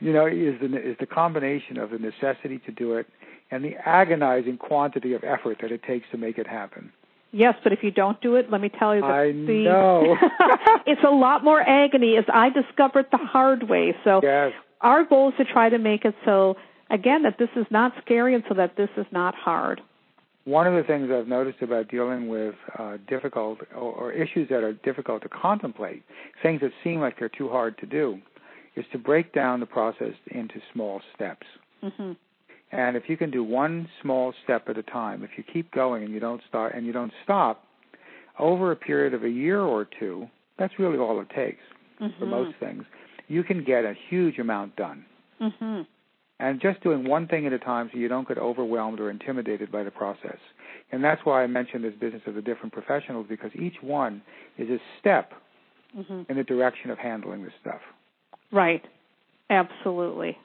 you 0.00 0.12
know, 0.12 0.26
is 0.26 0.60
the 0.60 0.76
is 0.76 0.96
the 0.98 1.06
combination 1.06 1.78
of 1.78 1.90
the 1.90 1.98
necessity 1.98 2.58
to 2.66 2.72
do 2.72 2.94
it 2.94 3.06
and 3.50 3.64
the 3.64 3.74
agonizing 3.84 4.56
quantity 4.56 5.12
of 5.12 5.22
effort 5.22 5.58
that 5.60 5.70
it 5.70 5.82
takes 5.84 6.06
to 6.10 6.18
make 6.18 6.38
it 6.38 6.46
happen. 6.46 6.90
Yes, 7.32 7.54
but 7.62 7.72
if 7.72 7.82
you 7.82 7.90
don't 7.90 8.20
do 8.20 8.36
it, 8.36 8.50
let 8.50 8.60
me 8.60 8.68
tell 8.68 8.94
you 8.94 9.00
that 9.00 9.10
I 9.10 9.32
the 9.32 9.64
know. 9.64 10.16
it's 10.86 11.02
a 11.02 11.10
lot 11.10 11.44
more 11.44 11.60
agony 11.60 12.16
as 12.16 12.24
I 12.32 12.50
discovered 12.50 13.06
the 13.10 13.18
hard 13.18 13.68
way. 13.68 13.94
So 14.04 14.20
yes. 14.22 14.52
our 14.80 15.04
goal 15.04 15.30
is 15.30 15.34
to 15.38 15.44
try 15.44 15.70
to 15.70 15.78
make 15.78 16.04
it 16.04 16.14
so 16.24 16.56
again 16.90 17.22
that 17.22 17.38
this 17.38 17.48
is 17.56 17.66
not 17.70 17.92
scary 18.04 18.34
and 18.34 18.44
so 18.48 18.54
that 18.54 18.76
this 18.76 18.90
is 18.96 19.06
not 19.12 19.34
hard. 19.34 19.80
One 20.44 20.66
of 20.66 20.74
the 20.74 20.82
things 20.82 21.08
I've 21.12 21.28
noticed 21.28 21.62
about 21.62 21.88
dealing 21.88 22.28
with 22.28 22.54
uh, 22.78 22.96
difficult 23.08 23.58
or, 23.74 23.92
or 23.92 24.12
issues 24.12 24.48
that 24.48 24.64
are 24.64 24.72
difficult 24.72 25.22
to 25.22 25.28
contemplate, 25.28 26.02
things 26.42 26.60
that 26.62 26.72
seem 26.82 27.00
like 27.00 27.18
they're 27.18 27.28
too 27.28 27.48
hard 27.48 27.78
to 27.78 27.86
do, 27.86 28.18
is 28.74 28.84
to 28.92 28.98
break 28.98 29.32
down 29.32 29.60
the 29.60 29.66
process 29.66 30.14
into 30.32 30.54
small 30.72 31.00
steps. 31.14 31.46
Mm-hmm. 31.82 32.12
And 32.72 32.96
if 32.96 33.04
you 33.08 33.16
can 33.16 33.30
do 33.30 33.44
one 33.44 33.88
small 34.00 34.32
step 34.42 34.68
at 34.68 34.78
a 34.78 34.82
time, 34.82 35.22
if 35.22 35.30
you 35.36 35.44
keep 35.52 35.70
going 35.72 36.02
and 36.04 36.12
you 36.12 36.20
don't 36.20 36.40
start 36.48 36.74
and 36.74 36.86
you 36.86 36.92
don't 36.92 37.12
stop, 37.22 37.64
over 38.38 38.72
a 38.72 38.76
period 38.76 39.14
of 39.14 39.24
a 39.24 39.28
year 39.28 39.60
or 39.60 39.86
two, 40.00 40.26
that's 40.58 40.78
really 40.78 40.98
all 40.98 41.20
it 41.20 41.28
takes 41.30 41.60
mm-hmm. 42.00 42.18
for 42.18 42.26
most 42.26 42.58
things. 42.58 42.84
You 43.28 43.44
can 43.44 43.62
get 43.62 43.84
a 43.84 43.94
huge 44.08 44.38
amount 44.38 44.74
done. 44.76 45.04
Mm-hmm. 45.40 45.82
And 46.42 46.60
just 46.60 46.82
doing 46.82 47.08
one 47.08 47.28
thing 47.28 47.46
at 47.46 47.52
a 47.52 47.58
time 47.60 47.88
so 47.92 48.00
you 48.00 48.08
don't 48.08 48.26
get 48.26 48.36
overwhelmed 48.36 48.98
or 48.98 49.10
intimidated 49.10 49.70
by 49.70 49.84
the 49.84 49.92
process. 49.92 50.38
And 50.90 51.02
that's 51.02 51.20
why 51.22 51.44
I 51.44 51.46
mentioned 51.46 51.84
this 51.84 51.94
business 52.00 52.22
of 52.26 52.34
the 52.34 52.42
different 52.42 52.72
professionals 52.72 53.26
because 53.28 53.52
each 53.54 53.76
one 53.80 54.20
is 54.58 54.68
a 54.68 54.78
step 54.98 55.34
mm-hmm. 55.96 56.22
in 56.28 56.36
the 56.36 56.42
direction 56.42 56.90
of 56.90 56.98
handling 56.98 57.44
this 57.44 57.52
stuff. 57.60 57.80
Right. 58.50 58.82
Absolutely. 59.50 60.36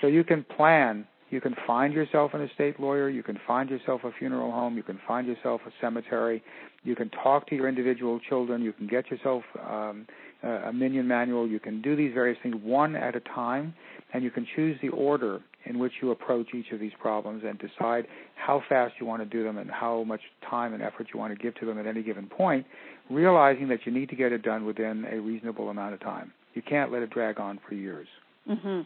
So 0.00 0.06
you 0.06 0.22
can 0.22 0.44
plan. 0.44 1.08
You 1.30 1.40
can 1.40 1.56
find 1.66 1.92
yourself 1.92 2.32
an 2.34 2.42
estate 2.42 2.78
lawyer. 2.78 3.08
You 3.08 3.24
can 3.24 3.40
find 3.48 3.68
yourself 3.68 4.02
a 4.04 4.12
funeral 4.16 4.52
home. 4.52 4.76
You 4.76 4.84
can 4.84 5.00
find 5.08 5.26
yourself 5.26 5.60
a 5.66 5.70
cemetery. 5.80 6.40
You 6.84 6.94
can 6.94 7.10
talk 7.10 7.48
to 7.48 7.56
your 7.56 7.68
individual 7.68 8.20
children. 8.20 8.62
You 8.62 8.72
can 8.72 8.86
get 8.86 9.10
yourself 9.10 9.42
um, 9.68 10.06
a 10.42 10.72
minion 10.72 11.08
manual. 11.08 11.48
You 11.48 11.58
can 11.58 11.82
do 11.82 11.96
these 11.96 12.14
various 12.14 12.38
things 12.42 12.56
one 12.62 12.94
at 12.94 13.16
a 13.16 13.20
time, 13.20 13.74
and 14.12 14.22
you 14.24 14.30
can 14.30 14.46
choose 14.56 14.78
the 14.80 14.88
order 14.88 15.40
in 15.64 15.78
which 15.78 15.92
you 16.00 16.10
approach 16.10 16.48
each 16.54 16.70
of 16.72 16.80
these 16.80 16.92
problems 17.00 17.42
and 17.46 17.58
decide 17.58 18.06
how 18.36 18.62
fast 18.68 18.94
you 19.00 19.06
want 19.06 19.22
to 19.22 19.26
do 19.26 19.44
them 19.44 19.58
and 19.58 19.70
how 19.70 20.02
much 20.04 20.20
time 20.48 20.72
and 20.72 20.82
effort 20.82 21.08
you 21.12 21.20
want 21.20 21.36
to 21.36 21.42
give 21.42 21.54
to 21.56 21.66
them 21.66 21.78
at 21.78 21.86
any 21.86 22.02
given 22.02 22.26
point, 22.26 22.64
realizing 23.10 23.68
that 23.68 23.80
you 23.84 23.92
need 23.92 24.08
to 24.08 24.16
get 24.16 24.32
it 24.32 24.42
done 24.42 24.64
within 24.64 25.04
a 25.10 25.20
reasonable 25.20 25.68
amount 25.68 25.94
of 25.94 26.00
time. 26.00 26.32
You 26.54 26.62
can't 26.62 26.90
let 26.90 27.02
it 27.02 27.10
drag 27.10 27.38
on 27.38 27.60
for 27.68 27.74
years. 27.74 28.08
Mm-hmm. 28.48 28.80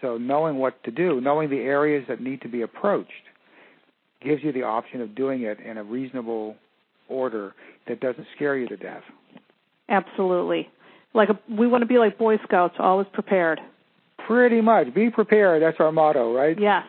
So 0.00 0.16
knowing 0.16 0.58
what 0.58 0.82
to 0.84 0.90
do, 0.90 1.20
knowing 1.20 1.50
the 1.50 1.56
areas 1.56 2.04
that 2.08 2.20
need 2.20 2.40
to 2.42 2.48
be 2.48 2.62
approached, 2.62 3.10
gives 4.22 4.42
you 4.42 4.52
the 4.52 4.62
option 4.62 5.00
of 5.00 5.14
doing 5.14 5.42
it 5.42 5.58
in 5.60 5.78
a 5.78 5.82
reasonable 5.82 6.56
order 7.08 7.54
that 7.88 8.00
doesn't 8.00 8.26
scare 8.36 8.56
you 8.56 8.68
to 8.68 8.76
death. 8.76 9.02
Absolutely. 9.88 10.68
Like 11.14 11.30
a, 11.30 11.38
we 11.52 11.66
want 11.66 11.82
to 11.82 11.86
be 11.86 11.98
like 11.98 12.18
Boy 12.18 12.36
Scouts, 12.44 12.74
always 12.78 13.06
prepared. 13.12 13.60
Pretty 14.28 14.60
much. 14.60 14.92
Be 14.92 15.08
prepared. 15.08 15.62
That's 15.62 15.78
our 15.80 15.90
motto, 15.90 16.34
right? 16.34 16.58
Yes. 16.60 16.84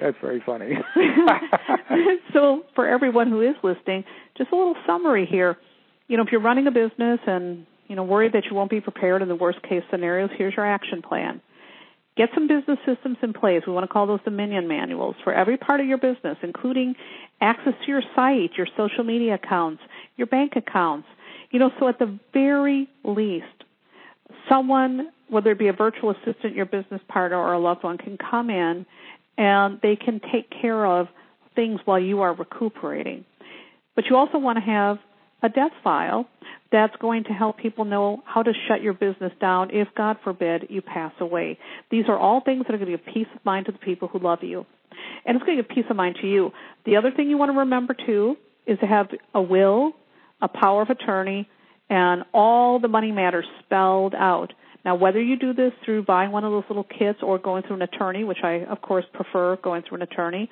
That's 0.00 0.16
very 0.20 0.42
funny. 0.44 0.74
so, 2.34 2.62
for 2.74 2.86
everyone 2.86 3.30
who 3.30 3.40
is 3.40 3.56
listening, 3.62 4.04
just 4.36 4.52
a 4.52 4.56
little 4.56 4.76
summary 4.86 5.26
here. 5.26 5.56
You 6.08 6.18
know, 6.18 6.22
if 6.22 6.28
you're 6.30 6.42
running 6.42 6.66
a 6.66 6.70
business 6.70 7.20
and 7.26 7.66
you 7.88 7.96
know 7.96 8.04
worried 8.04 8.34
that 8.34 8.44
you 8.50 8.54
won't 8.54 8.70
be 8.70 8.82
prepared 8.82 9.22
in 9.22 9.28
the 9.28 9.34
worst 9.34 9.62
case 9.62 9.82
scenarios, 9.90 10.28
here's 10.36 10.54
your 10.56 10.66
action 10.66 11.00
plan. 11.00 11.40
Get 12.18 12.28
some 12.34 12.48
business 12.48 12.78
systems 12.84 13.16
in 13.22 13.32
place. 13.32 13.62
We 13.66 13.72
want 13.72 13.84
to 13.84 13.92
call 13.92 14.06
those 14.06 14.20
dominion 14.24 14.68
manuals 14.68 15.16
for 15.24 15.32
every 15.32 15.56
part 15.56 15.80
of 15.80 15.86
your 15.86 15.98
business, 15.98 16.36
including 16.42 16.96
access 17.40 17.74
to 17.84 17.88
your 17.88 18.02
site, 18.14 18.50
your 18.58 18.66
social 18.76 19.04
media 19.04 19.34
accounts, 19.34 19.82
your 20.16 20.26
bank 20.26 20.52
accounts. 20.56 21.08
You 21.50 21.60
know, 21.60 21.70
so 21.78 21.88
at 21.88 21.98
the 21.98 22.18
very 22.34 22.88
least, 23.04 23.46
someone, 24.50 25.08
whether 25.28 25.50
it 25.50 25.58
be 25.58 25.68
a 25.68 25.72
virtual 25.72 26.10
assistant, 26.10 26.54
your 26.54 26.66
business 26.66 27.00
partner, 27.08 27.36
or 27.36 27.52
a 27.52 27.58
loved 27.58 27.84
one, 27.84 27.98
can 27.98 28.16
come 28.18 28.50
in 28.50 28.86
and 29.36 29.78
they 29.82 29.96
can 29.96 30.20
take 30.32 30.50
care 30.50 30.84
of 30.84 31.08
things 31.54 31.80
while 31.84 31.98
you 31.98 32.20
are 32.20 32.34
recuperating. 32.34 33.24
But 33.94 34.06
you 34.08 34.16
also 34.16 34.38
want 34.38 34.58
to 34.58 34.64
have 34.64 34.98
a 35.42 35.48
death 35.48 35.72
file 35.82 36.28
that's 36.70 36.94
going 36.96 37.24
to 37.24 37.30
help 37.30 37.58
people 37.58 37.84
know 37.84 38.22
how 38.26 38.42
to 38.42 38.52
shut 38.66 38.82
your 38.82 38.92
business 38.92 39.32
down 39.40 39.70
if, 39.72 39.88
God 39.96 40.16
forbid, 40.22 40.66
you 40.68 40.82
pass 40.82 41.12
away. 41.20 41.58
These 41.90 42.04
are 42.08 42.18
all 42.18 42.40
things 42.40 42.64
that 42.66 42.74
are 42.74 42.78
going 42.78 42.90
to 42.90 42.98
give 42.98 43.06
peace 43.06 43.26
of 43.34 43.44
mind 43.44 43.66
to 43.66 43.72
the 43.72 43.78
people 43.78 44.08
who 44.08 44.18
love 44.18 44.40
you. 44.42 44.66
And 45.24 45.36
it's 45.36 45.44
going 45.44 45.56
to 45.56 45.62
give 45.62 45.70
peace 45.70 45.84
of 45.88 45.96
mind 45.96 46.16
to 46.20 46.28
you. 46.28 46.52
The 46.84 46.96
other 46.96 47.10
thing 47.10 47.30
you 47.30 47.38
want 47.38 47.52
to 47.52 47.58
remember, 47.58 47.94
too, 47.94 48.36
is 48.66 48.78
to 48.80 48.86
have 48.86 49.08
a 49.34 49.40
will, 49.40 49.92
a 50.42 50.48
power 50.48 50.82
of 50.82 50.90
attorney, 50.90 51.48
and 51.88 52.24
all 52.34 52.78
the 52.78 52.88
money 52.88 53.12
matters 53.12 53.46
spelled 53.64 54.14
out. 54.14 54.52
Now, 54.84 54.94
whether 54.94 55.20
you 55.20 55.36
do 55.36 55.52
this 55.52 55.72
through 55.84 56.04
buying 56.04 56.30
one 56.30 56.44
of 56.44 56.52
those 56.52 56.64
little 56.68 56.84
kits 56.84 57.18
or 57.22 57.38
going 57.38 57.62
through 57.64 57.76
an 57.76 57.82
attorney, 57.82 58.24
which 58.24 58.38
I, 58.42 58.64
of 58.64 58.80
course, 58.80 59.04
prefer 59.12 59.56
going 59.56 59.82
through 59.82 59.96
an 59.96 60.02
attorney, 60.02 60.50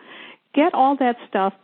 get 0.55 0.75
all 0.75 0.97
that 0.97 1.17
stuff 1.29 1.55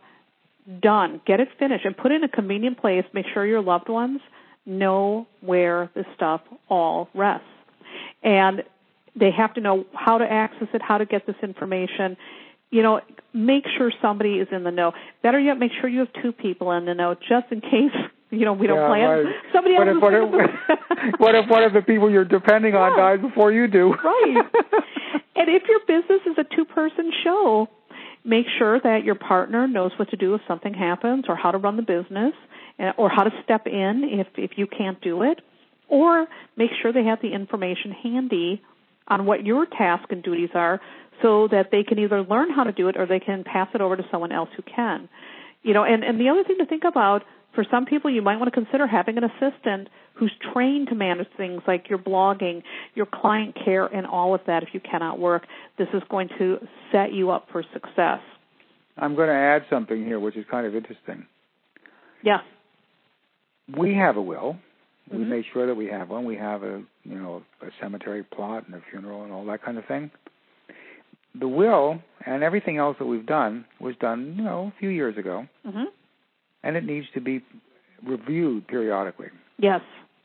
done. 0.81 1.21
Get 1.25 1.39
it 1.39 1.49
finished 1.59 1.85
and 1.85 1.95
put 1.95 2.11
it 2.11 2.15
in 2.15 2.23
a 2.23 2.29
convenient 2.29 2.79
place. 2.79 3.05
Make 3.13 3.25
sure 3.33 3.45
your 3.45 3.61
loved 3.61 3.89
ones 3.89 4.21
know 4.65 5.27
where 5.41 5.89
the 5.93 6.05
stuff 6.15 6.41
all 6.69 7.09
rests. 7.13 7.45
And 8.23 8.63
they 9.15 9.31
have 9.31 9.53
to 9.55 9.61
know 9.61 9.85
how 9.93 10.17
to 10.17 10.25
access 10.25 10.69
it, 10.73 10.81
how 10.81 10.97
to 10.97 11.05
get 11.05 11.27
this 11.27 11.35
information. 11.43 12.17
You 12.71 12.81
know, 12.81 13.01
make 13.33 13.65
sure 13.77 13.91
somebody 14.01 14.35
is 14.35 14.47
in 14.51 14.63
the 14.63 14.71
know. 14.71 14.93
Better 15.21 15.39
yet, 15.39 15.59
make 15.59 15.71
sure 15.79 15.89
you 15.89 15.99
have 15.99 16.13
two 16.21 16.31
people 16.31 16.71
in 16.71 16.85
the 16.85 16.93
know 16.93 17.15
just 17.15 17.51
in 17.51 17.61
case 17.61 17.91
You 18.33 18.45
know, 18.45 18.53
we 18.53 18.67
don't 18.67 18.77
Yeah, 18.79 18.87
plan. 18.87 19.09
right. 19.09 19.35
Somebody 19.53 19.75
What 19.75 19.87
else. 19.87 19.97
if, 19.97 20.01
what, 20.01 20.43
if, 20.43 21.19
what 21.19 21.35
if 21.35 21.49
one 21.49 21.63
of 21.63 21.73
the 21.73 21.81
people 21.81 22.09
you're 22.09 22.25
depending 22.25 22.75
on 22.75 22.91
Yeah. 22.91 23.15
dies 23.15 23.21
before 23.21 23.51
you 23.51 23.67
do? 23.67 23.93
Right. 23.93 24.37
and 25.35 25.49
if 25.49 25.63
your 25.69 25.79
business 25.87 26.21
is 26.25 26.37
a 26.37 26.43
two-person 26.55 27.11
show, 27.23 27.67
make 28.25 28.45
sure 28.57 28.79
that 28.79 29.03
your 29.03 29.15
partner 29.15 29.67
knows 29.67 29.91
what 29.97 30.09
to 30.09 30.17
do 30.17 30.33
if 30.33 30.41
something 30.47 30.73
happens, 30.73 31.25
or 31.27 31.35
how 31.35 31.51
to 31.51 31.57
run 31.57 31.75
the 31.77 31.83
business, 31.83 32.33
uh, 32.79 32.91
or 32.97 33.09
how 33.09 33.23
to 33.23 33.31
step 33.43 33.67
in 33.67 34.03
if 34.19 34.27
if 34.37 34.51
you 34.57 34.65
can't 34.67 34.99
do 35.01 35.21
it, 35.23 35.39
or 35.87 36.25
make 36.57 36.71
sure 36.81 36.91
they 36.91 37.03
have 37.03 37.21
the 37.21 37.33
information 37.33 37.91
handy 37.91 38.61
on 39.07 39.25
what 39.25 39.45
your 39.45 39.65
tasks 39.65 40.07
and 40.09 40.23
duties 40.23 40.49
are, 40.55 40.79
so 41.21 41.47
that 41.49 41.69
they 41.71 41.83
can 41.83 41.99
either 41.99 42.23
learn 42.23 42.49
how 42.49 42.63
to 42.63 42.71
do 42.71 42.87
it 42.87 42.97
or 42.97 43.05
they 43.05 43.19
can 43.19 43.43
pass 43.43 43.67
it 43.75 43.81
over 43.81 43.95
to 43.95 44.03
someone 44.09 44.31
else 44.31 44.49
who 44.55 44.63
can. 44.63 45.07
You 45.61 45.73
know, 45.73 45.83
and 45.83 46.03
and 46.03 46.19
the 46.19 46.29
other 46.29 46.43
thing 46.43 46.57
to 46.59 46.65
think 46.65 46.83
about 46.85 47.23
for 47.55 47.65
some 47.69 47.85
people, 47.85 48.09
you 48.09 48.21
might 48.21 48.37
want 48.37 48.53
to 48.53 48.59
consider 48.59 48.87
having 48.87 49.17
an 49.17 49.23
assistant 49.25 49.89
who's 50.15 50.31
trained 50.53 50.87
to 50.89 50.95
manage 50.95 51.27
things 51.37 51.61
like 51.67 51.89
your 51.89 51.99
blogging, 51.99 52.63
your 52.95 53.05
client 53.05 53.55
care, 53.63 53.85
and 53.85 54.05
all 54.07 54.33
of 54.33 54.41
that 54.47 54.63
if 54.63 54.69
you 54.73 54.79
cannot 54.79 55.19
work. 55.19 55.43
This 55.77 55.87
is 55.93 56.01
going 56.09 56.29
to 56.39 56.57
set 56.91 57.13
you 57.13 57.31
up 57.31 57.47
for 57.51 57.63
success. 57.73 58.19
I'm 58.97 59.15
going 59.15 59.27
to 59.29 59.33
add 59.35 59.63
something 59.69 60.03
here, 60.03 60.19
which 60.19 60.35
is 60.35 60.45
kind 60.49 60.67
of 60.67 60.75
interesting. 60.75 61.25
Yeah. 62.23 62.39
We 63.75 63.95
have 63.95 64.17
a 64.17 64.21
will. 64.21 64.57
We 65.11 65.17
Mhm. 65.17 65.27
make 65.27 65.45
sure 65.51 65.65
that 65.67 65.75
we 65.75 65.87
have 65.87 66.09
one. 66.09 66.25
We 66.25 66.37
have 66.37 66.63
a 66.63 66.81
you 67.03 67.15
know 67.15 67.43
a 67.61 67.71
cemetery 67.81 68.23
plot 68.23 68.65
and 68.67 68.75
a 68.75 68.81
funeral 68.89 69.23
and 69.23 69.33
all 69.33 69.45
that 69.45 69.61
kind 69.61 69.77
of 69.77 69.85
thing. 69.85 70.11
The 71.35 71.47
will 71.47 71.99
and 72.25 72.43
everything 72.43 72.77
else 72.77 72.97
that 72.99 73.05
we've 73.05 73.25
done 73.25 73.65
was 73.79 73.95
done 73.97 74.35
you 74.37 74.43
know 74.43 74.71
a 74.75 74.79
few 74.79 74.89
years 74.89 75.17
ago, 75.17 75.47
hmm 75.65 75.85
and 76.63 76.75
it 76.75 76.83
needs 76.85 77.07
to 77.13 77.21
be 77.21 77.43
reviewed 78.05 78.67
periodically 78.67 79.27
Yes. 79.57 79.81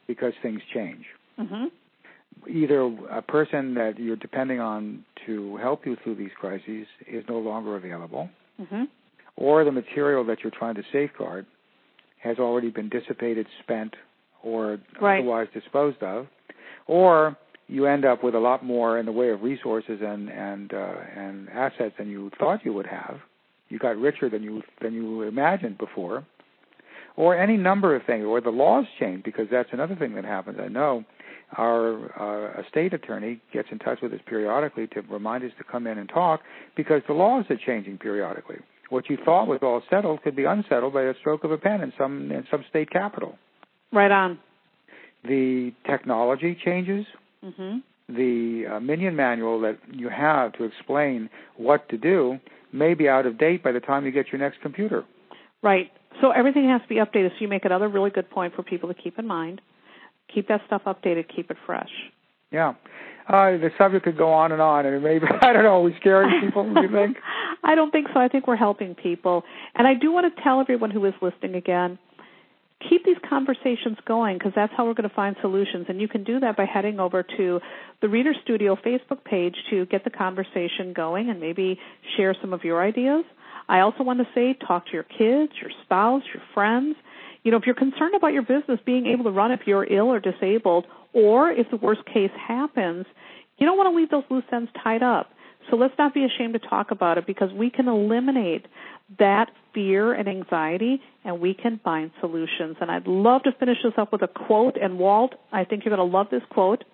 because 0.06 0.32
things 0.42 0.60
change. 0.74 1.04
hmm 1.36 1.66
Either 2.48 2.82
a 3.10 3.20
person 3.20 3.74
that 3.74 3.98
you're 3.98 4.14
depending 4.16 4.60
on 4.60 5.04
to 5.26 5.56
help 5.56 5.84
you 5.84 5.96
through 6.02 6.14
these 6.14 6.30
crises 6.38 6.86
is 7.06 7.24
no 7.28 7.38
longer 7.38 7.76
available, 7.76 8.30
hmm 8.68 8.84
or 9.36 9.62
the 9.64 9.70
material 9.72 10.24
that 10.24 10.38
you're 10.42 10.50
trying 10.52 10.74
to 10.74 10.82
safeguard 10.92 11.46
has 12.20 12.38
already 12.40 12.70
been 12.70 12.88
dissipated, 12.88 13.46
spent, 13.62 13.94
or 14.42 14.78
Right. 15.00 15.20
otherwise 15.20 15.46
disposed 15.54 16.02
of, 16.02 16.26
or 16.88 17.36
you 17.68 17.86
end 17.86 18.04
up 18.04 18.24
with 18.24 18.34
a 18.34 18.38
lot 18.40 18.64
more 18.64 18.98
in 18.98 19.06
the 19.06 19.12
way 19.12 19.30
of 19.30 19.42
resources 19.42 20.00
and 20.02 20.28
and 20.30 20.72
uh, 20.72 20.94
and 21.16 21.48
assets 21.50 21.94
than 21.98 22.08
you 22.08 22.30
thought 22.38 22.64
you 22.64 22.72
would 22.72 22.86
have. 22.86 23.16
You 23.68 23.78
got 23.78 23.96
richer 23.96 24.28
than 24.30 24.42
you 24.42 24.62
than 24.80 24.94
you 24.94 25.22
imagined 25.22 25.78
before, 25.78 26.24
or 27.16 27.36
any 27.36 27.56
number 27.56 27.94
of 27.94 28.02
things, 28.04 28.24
or 28.24 28.40
the 28.40 28.50
laws 28.50 28.86
change 28.98 29.24
because 29.24 29.46
that's 29.50 29.68
another 29.72 29.96
thing 29.96 30.14
that 30.14 30.24
happens. 30.24 30.58
I 30.60 30.68
know 30.68 31.04
our 31.56 32.56
uh, 32.56 32.62
estate 32.62 32.92
attorney 32.92 33.40
gets 33.52 33.68
in 33.70 33.78
touch 33.78 33.98
with 34.02 34.12
us 34.12 34.20
periodically 34.26 34.86
to 34.88 35.00
remind 35.02 35.44
us 35.44 35.50
to 35.58 35.64
come 35.64 35.86
in 35.86 35.98
and 35.98 36.08
talk 36.08 36.40
because 36.76 37.02
the 37.06 37.14
laws 37.14 37.44
are 37.50 37.58
changing 37.66 37.98
periodically. 37.98 38.56
What 38.90 39.08
you 39.10 39.18
thought 39.22 39.46
was 39.48 39.60
all 39.62 39.82
settled 39.90 40.22
could 40.22 40.36
be 40.36 40.44
unsettled 40.44 40.94
by 40.94 41.02
a 41.02 41.14
stroke 41.20 41.44
of 41.44 41.50
a 41.50 41.58
pen 41.58 41.82
in 41.82 41.92
some 41.98 42.30
in 42.30 42.44
some 42.50 42.64
state 42.68 42.90
capital. 42.90 43.38
Right 43.92 44.10
on. 44.10 44.38
The 45.24 45.72
technology 45.86 46.56
changes. 46.64 47.06
hmm 47.42 47.78
The 48.08 48.64
uh, 48.72 48.80
minion 48.80 49.16
manual 49.16 49.60
that 49.60 49.78
you 49.92 50.08
have 50.08 50.52
to 50.54 50.64
explain 50.64 51.28
what 51.56 51.88
to 51.90 51.98
do 51.98 52.38
may 52.72 52.94
be 52.94 53.08
out 53.08 53.26
of 53.26 53.38
date 53.38 53.62
by 53.62 53.72
the 53.72 53.80
time 53.80 54.04
you 54.04 54.12
get 54.12 54.32
your 54.32 54.40
next 54.40 54.60
computer. 54.60 55.04
Right. 55.62 55.90
So 56.20 56.30
everything 56.30 56.68
has 56.68 56.82
to 56.82 56.88
be 56.88 56.96
updated. 56.96 57.30
So 57.30 57.36
you 57.40 57.48
make 57.48 57.64
another 57.64 57.88
really 57.88 58.10
good 58.10 58.30
point 58.30 58.54
for 58.54 58.62
people 58.62 58.92
to 58.92 58.94
keep 58.94 59.18
in 59.18 59.26
mind. 59.26 59.60
Keep 60.32 60.48
that 60.48 60.60
stuff 60.66 60.82
updated. 60.86 61.26
Keep 61.34 61.50
it 61.50 61.56
fresh. 61.66 61.90
Yeah. 62.50 62.74
Uh, 63.28 63.58
the 63.58 63.70
subject 63.76 64.04
could 64.04 64.16
go 64.16 64.32
on 64.32 64.52
and 64.52 64.62
on, 64.62 64.86
and 64.86 64.94
it 64.94 65.00
may 65.00 65.18
be, 65.18 65.26
I 65.42 65.52
don't 65.52 65.62
know, 65.62 65.80
are 65.80 65.82
we 65.82 65.94
scaring 66.00 66.40
people, 66.40 66.72
do 66.72 66.80
you 66.80 66.90
think? 66.90 67.18
I 67.64 67.74
don't 67.74 67.90
think 67.90 68.08
so. 68.14 68.20
I 68.20 68.28
think 68.28 68.46
we're 68.46 68.56
helping 68.56 68.94
people. 68.94 69.44
And 69.74 69.86
I 69.86 69.94
do 69.94 70.12
want 70.12 70.34
to 70.34 70.42
tell 70.42 70.60
everyone 70.60 70.90
who 70.90 71.04
is 71.04 71.14
listening 71.20 71.54
again 71.54 71.98
keep 72.88 73.04
these 73.04 73.16
conversations 73.28 73.98
going 74.06 74.38
because 74.38 74.52
that's 74.54 74.72
how 74.76 74.86
we're 74.86 74.94
going 74.94 75.08
to 75.08 75.14
find 75.14 75.36
solutions. 75.40 75.86
And 75.88 76.00
you 76.00 76.08
can 76.08 76.24
do 76.24 76.40
that 76.40 76.56
by 76.56 76.64
heading 76.64 77.00
over 77.00 77.22
to 77.22 77.60
the 78.00 78.08
Reader 78.08 78.34
Studio 78.44 78.76
Facebook 78.76 79.24
page 79.24 79.56
to 79.70 79.86
get 79.86 80.04
the 80.04 80.10
conversation 80.10 80.92
going 80.94 81.30
and 81.30 81.40
maybe 81.40 81.78
share 82.16 82.36
some 82.40 82.52
of 82.52 82.64
your 82.64 82.82
ideas. 82.82 83.24
I 83.68 83.80
also 83.80 84.02
want 84.02 84.20
to 84.20 84.26
say 84.34 84.56
talk 84.66 84.86
to 84.86 84.92
your 84.92 85.02
kids, 85.02 85.52
your 85.60 85.70
spouse, 85.84 86.22
your 86.32 86.42
friends. 86.54 86.96
You 87.42 87.50
know, 87.50 87.56
if 87.58 87.64
you're 87.66 87.74
concerned 87.74 88.14
about 88.14 88.32
your 88.32 88.42
business 88.42 88.78
being 88.86 89.06
able 89.06 89.24
to 89.24 89.30
run 89.30 89.52
if 89.52 89.60
you're 89.66 89.84
ill 89.84 90.06
or 90.06 90.20
disabled, 90.20 90.86
or 91.12 91.50
if 91.50 91.70
the 91.70 91.76
worst 91.76 92.04
case 92.06 92.30
happens, 92.36 93.06
you 93.58 93.66
don't 93.66 93.76
want 93.76 93.92
to 93.92 93.96
leave 93.96 94.10
those 94.10 94.24
loose 94.30 94.44
ends 94.52 94.70
tied 94.82 95.02
up. 95.02 95.30
So 95.70 95.76
let's 95.76 95.94
not 95.98 96.14
be 96.14 96.24
ashamed 96.24 96.54
to 96.54 96.58
talk 96.58 96.90
about 96.90 97.18
it 97.18 97.26
because 97.26 97.52
we 97.52 97.70
can 97.70 97.88
eliminate 97.88 98.66
that 99.18 99.50
fear 99.74 100.12
and 100.12 100.28
anxiety 100.28 101.00
and 101.24 101.40
we 101.40 101.54
can 101.54 101.80
find 101.82 102.10
solutions. 102.20 102.76
And 102.80 102.90
I'd 102.90 103.06
love 103.06 103.42
to 103.44 103.52
finish 103.52 103.78
this 103.82 103.92
up 103.96 104.12
with 104.12 104.22
a 104.22 104.28
quote. 104.28 104.76
And 104.80 104.98
Wald, 104.98 105.34
I 105.52 105.64
think 105.64 105.84
you're 105.84 105.94
going 105.94 106.10
to 106.10 106.16
love 106.16 106.28
this 106.30 106.42
quote. 106.50 106.84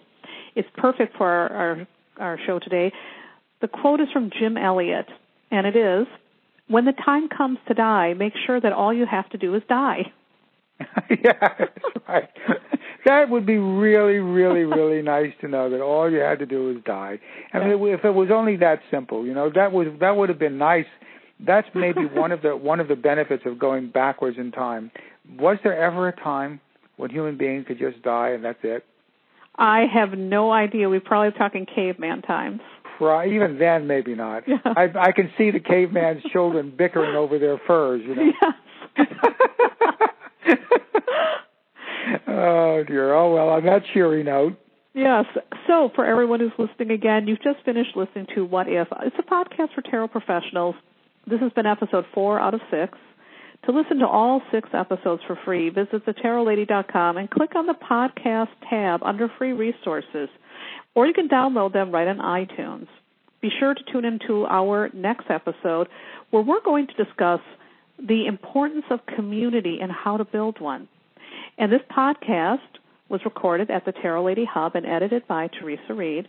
It's 0.55 0.69
perfect 0.77 1.17
for 1.17 1.29
our, 1.29 1.49
our, 1.53 1.87
our 2.19 2.39
show 2.47 2.59
today. 2.59 2.93
The 3.61 3.69
quote 3.69 4.01
is 4.01 4.09
from 4.13 4.31
Jim 4.39 4.57
Elliot, 4.57 5.07
and 5.51 5.67
it 5.67 5.77
is 5.77 6.07
When 6.69 6.85
the 6.85 6.93
time 6.93 7.29
comes 7.29 7.59
to 7.69 7.75
die, 7.75 8.15
make 8.15 8.35
sure 8.47 8.61
that 8.61 8.73
all 8.73 8.93
you 8.93 9.07
have 9.07 9.29
to 9.31 9.39
do 9.39 9.55
is 9.55 9.63
die. 9.69 10.13
yeah, 11.11 11.55
that's 11.59 12.09
right. 12.09 12.29
That 13.05 13.29
would 13.29 13.45
be 13.45 13.59
really, 13.59 14.19
really, 14.19 14.65
really 14.65 15.03
nice 15.15 15.33
to 15.41 15.49
know 15.49 15.71
that 15.71 15.81
all 15.81 16.11
you 16.11 16.19
had 16.19 16.39
to 16.39 16.47
do 16.47 16.67
was 16.67 16.77
die. 16.85 17.19
I 17.53 17.59
mean, 17.59 17.89
if 17.89 18.05
it 18.05 18.11
was 18.11 18.31
only 18.33 18.57
that 18.57 18.81
simple, 18.91 19.27
you 19.27 19.35
know, 19.35 19.51
that 19.55 19.73
was 19.73 19.89
that 20.01 20.17
would 20.17 20.29
have 20.29 20.39
been 20.39 20.59
nice. 20.59 20.87
That's 21.41 21.69
maybe 21.75 22.05
one 22.13 22.33
of 22.33 22.43
the 22.43 22.57
one 22.57 22.81
of 22.81 22.89
the 22.89 22.97
benefits 22.97 23.45
of 23.47 23.59
going 23.59 23.91
backwards 23.91 24.39
in 24.39 24.53
time. 24.53 24.91
Was 25.39 25.59
there 25.63 25.77
ever 25.77 26.09
a 26.09 26.17
time 26.17 26.61
when 26.97 27.11
human 27.11 27.37
beings 27.37 27.67
could 27.67 27.79
just 27.79 28.03
die 28.03 28.31
and 28.31 28.45
that's 28.45 28.59
it? 28.63 28.85
I 29.57 29.87
have 29.93 30.19
no 30.19 30.51
idea. 30.51 30.89
We're 30.89 31.01
probably 31.01 31.37
talking 31.39 31.67
caveman 31.67 32.23
times. 32.23 32.61
Right, 33.01 33.33
even 33.33 33.59
then, 33.59 33.87
maybe 33.87 34.15
not. 34.15 34.45
Yeah. 34.49 34.57
I, 34.65 34.89
I 34.97 35.13
can 35.13 35.31
see 35.37 35.51
the 35.51 35.61
caveman's 35.61 36.23
children 36.33 36.73
bickering 36.77 37.17
over 37.17 37.39
their 37.39 37.61
furs. 37.67 38.03
You 38.05 38.15
know. 38.15 38.33
Yes. 38.97 40.59
Oh 42.45 42.85
dear. 42.87 43.15
Oh 43.15 43.35
well. 43.35 43.49
On 43.51 43.65
that 43.65 43.83
cheery 43.93 44.23
note, 44.23 44.57
Yes. 44.95 45.25
So, 45.67 45.91
for 45.95 46.07
everyone 46.07 46.39
who's 46.39 46.53
listening 46.57 46.93
again, 46.93 47.27
you've 47.27 47.43
just 47.43 47.65
finished 47.65 47.97
listening 47.97 48.27
to 48.37 48.45
What 48.45 48.69
If. 48.69 48.87
It's 49.03 49.17
a 49.19 49.23
podcast 49.23 49.75
for 49.75 49.83
tarot 49.83 50.09
professionals. 50.09 50.77
This 51.27 51.41
has 51.41 51.53
been 51.53 51.67
episode 51.67 52.05
four 52.15 52.39
out 52.39 52.55
of 52.55 52.61
six. 52.71 52.97
To 53.67 53.73
listen 53.73 53.99
to 53.99 54.07
all 54.07 54.41
six 54.53 54.69
episodes 54.73 55.23
for 55.27 55.37
free, 55.45 55.71
visit 55.71 56.07
thetarotlady.com 56.07 57.17
and 57.17 57.31
click 57.31 57.57
on 57.57 57.67
the 57.67 57.75
podcast 57.75 58.51
tab 58.69 59.03
under 59.03 59.29
free 59.37 59.53
resources, 59.53 60.29
or 60.95 61.07
you 61.07 61.15
can 61.15 61.29
download 61.29 61.73
them 61.73 61.91
right 61.91 62.07
on 62.07 62.19
iTunes. 62.19 62.87
Be 63.41 63.51
sure 63.59 63.75
to 63.75 63.81
tune 63.91 64.05
into 64.05 64.47
our 64.47 64.91
next 64.93 65.27
episode 65.29 65.89
where 66.31 66.43
we're 66.43 66.63
going 66.63 66.87
to 66.87 67.05
discuss 67.05 67.41
the 67.99 68.27
importance 68.27 68.85
of 68.91 69.01
community 69.07 69.79
and 69.81 69.91
how 69.91 70.19
to 70.19 70.25
build 70.25 70.61
one. 70.61 70.89
And 71.59 71.73
this 71.73 71.83
podcast 71.91 72.61
was 73.09 73.21
recorded 73.25 73.71
at 73.71 73.85
the 73.85 73.93
Tarot 73.93 74.25
Lady 74.25 74.45
Hub 74.45 74.75
and 74.75 74.85
edited 74.87 75.29
by 75.29 75.49
Theresa 75.49 75.95
Reed. 75.95 76.29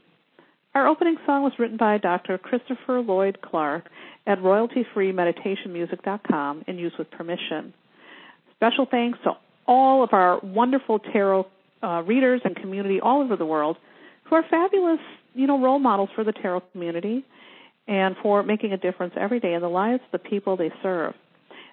Our 0.75 0.87
opening 0.87 1.17
song 1.25 1.43
was 1.43 1.53
written 1.57 1.77
by 1.77 1.97
Dr. 1.97 2.37
Christopher 2.37 3.01
Lloyd 3.01 3.39
Clarke 3.41 3.89
at 4.27 4.39
royaltyfreemeditationmusic.com 4.39 6.65
and 6.67 6.79
used 6.79 6.97
with 6.97 7.09
permission. 7.11 7.73
Special 8.57 8.85
thanks 8.89 9.19
to 9.23 9.31
all 9.67 10.03
of 10.03 10.13
our 10.13 10.39
wonderful 10.39 10.99
tarot 10.99 11.47
uh, 11.81 12.03
readers 12.05 12.41
and 12.43 12.55
community 12.55 12.99
all 12.99 13.21
over 13.21 13.35
the 13.35 13.45
world 13.45 13.77
who 14.25 14.35
are 14.35 14.43
fabulous, 14.49 14.99
you 15.33 15.47
know, 15.47 15.61
role 15.61 15.79
models 15.79 16.09
for 16.13 16.23
the 16.23 16.33
tarot 16.33 16.61
community 16.71 17.25
and 17.87 18.15
for 18.21 18.43
making 18.43 18.73
a 18.73 18.77
difference 18.77 19.13
every 19.17 19.39
day 19.39 19.53
in 19.53 19.61
the 19.61 19.69
lives 19.69 20.01
of 20.05 20.11
the 20.11 20.29
people 20.29 20.57
they 20.57 20.71
serve. 20.81 21.13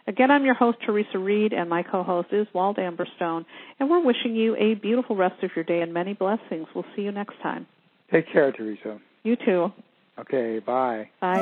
Again, 0.06 0.30
I'm 0.32 0.44
your 0.44 0.54
host, 0.54 0.78
Theresa 0.84 1.18
Reed, 1.18 1.52
and 1.52 1.70
my 1.70 1.82
co-host 1.82 2.28
is 2.32 2.46
Wald 2.52 2.78
Amberstone, 2.78 3.46
and 3.78 3.88
we're 3.88 4.04
wishing 4.04 4.34
you 4.34 4.56
a 4.56 4.74
beautiful 4.74 5.14
rest 5.14 5.42
of 5.44 5.50
your 5.54 5.64
day 5.64 5.80
and 5.80 5.94
many 5.94 6.12
blessings. 6.12 6.66
We'll 6.74 6.84
see 6.96 7.02
you 7.02 7.12
next 7.12 7.40
time. 7.42 7.66
take 8.10 8.32
care, 8.32 8.50
Theresa. 8.50 8.98
You 9.22 9.36
too. 9.36 9.72
Okay. 10.18 10.58
Bye. 10.58 11.08
Bye. 11.20 11.38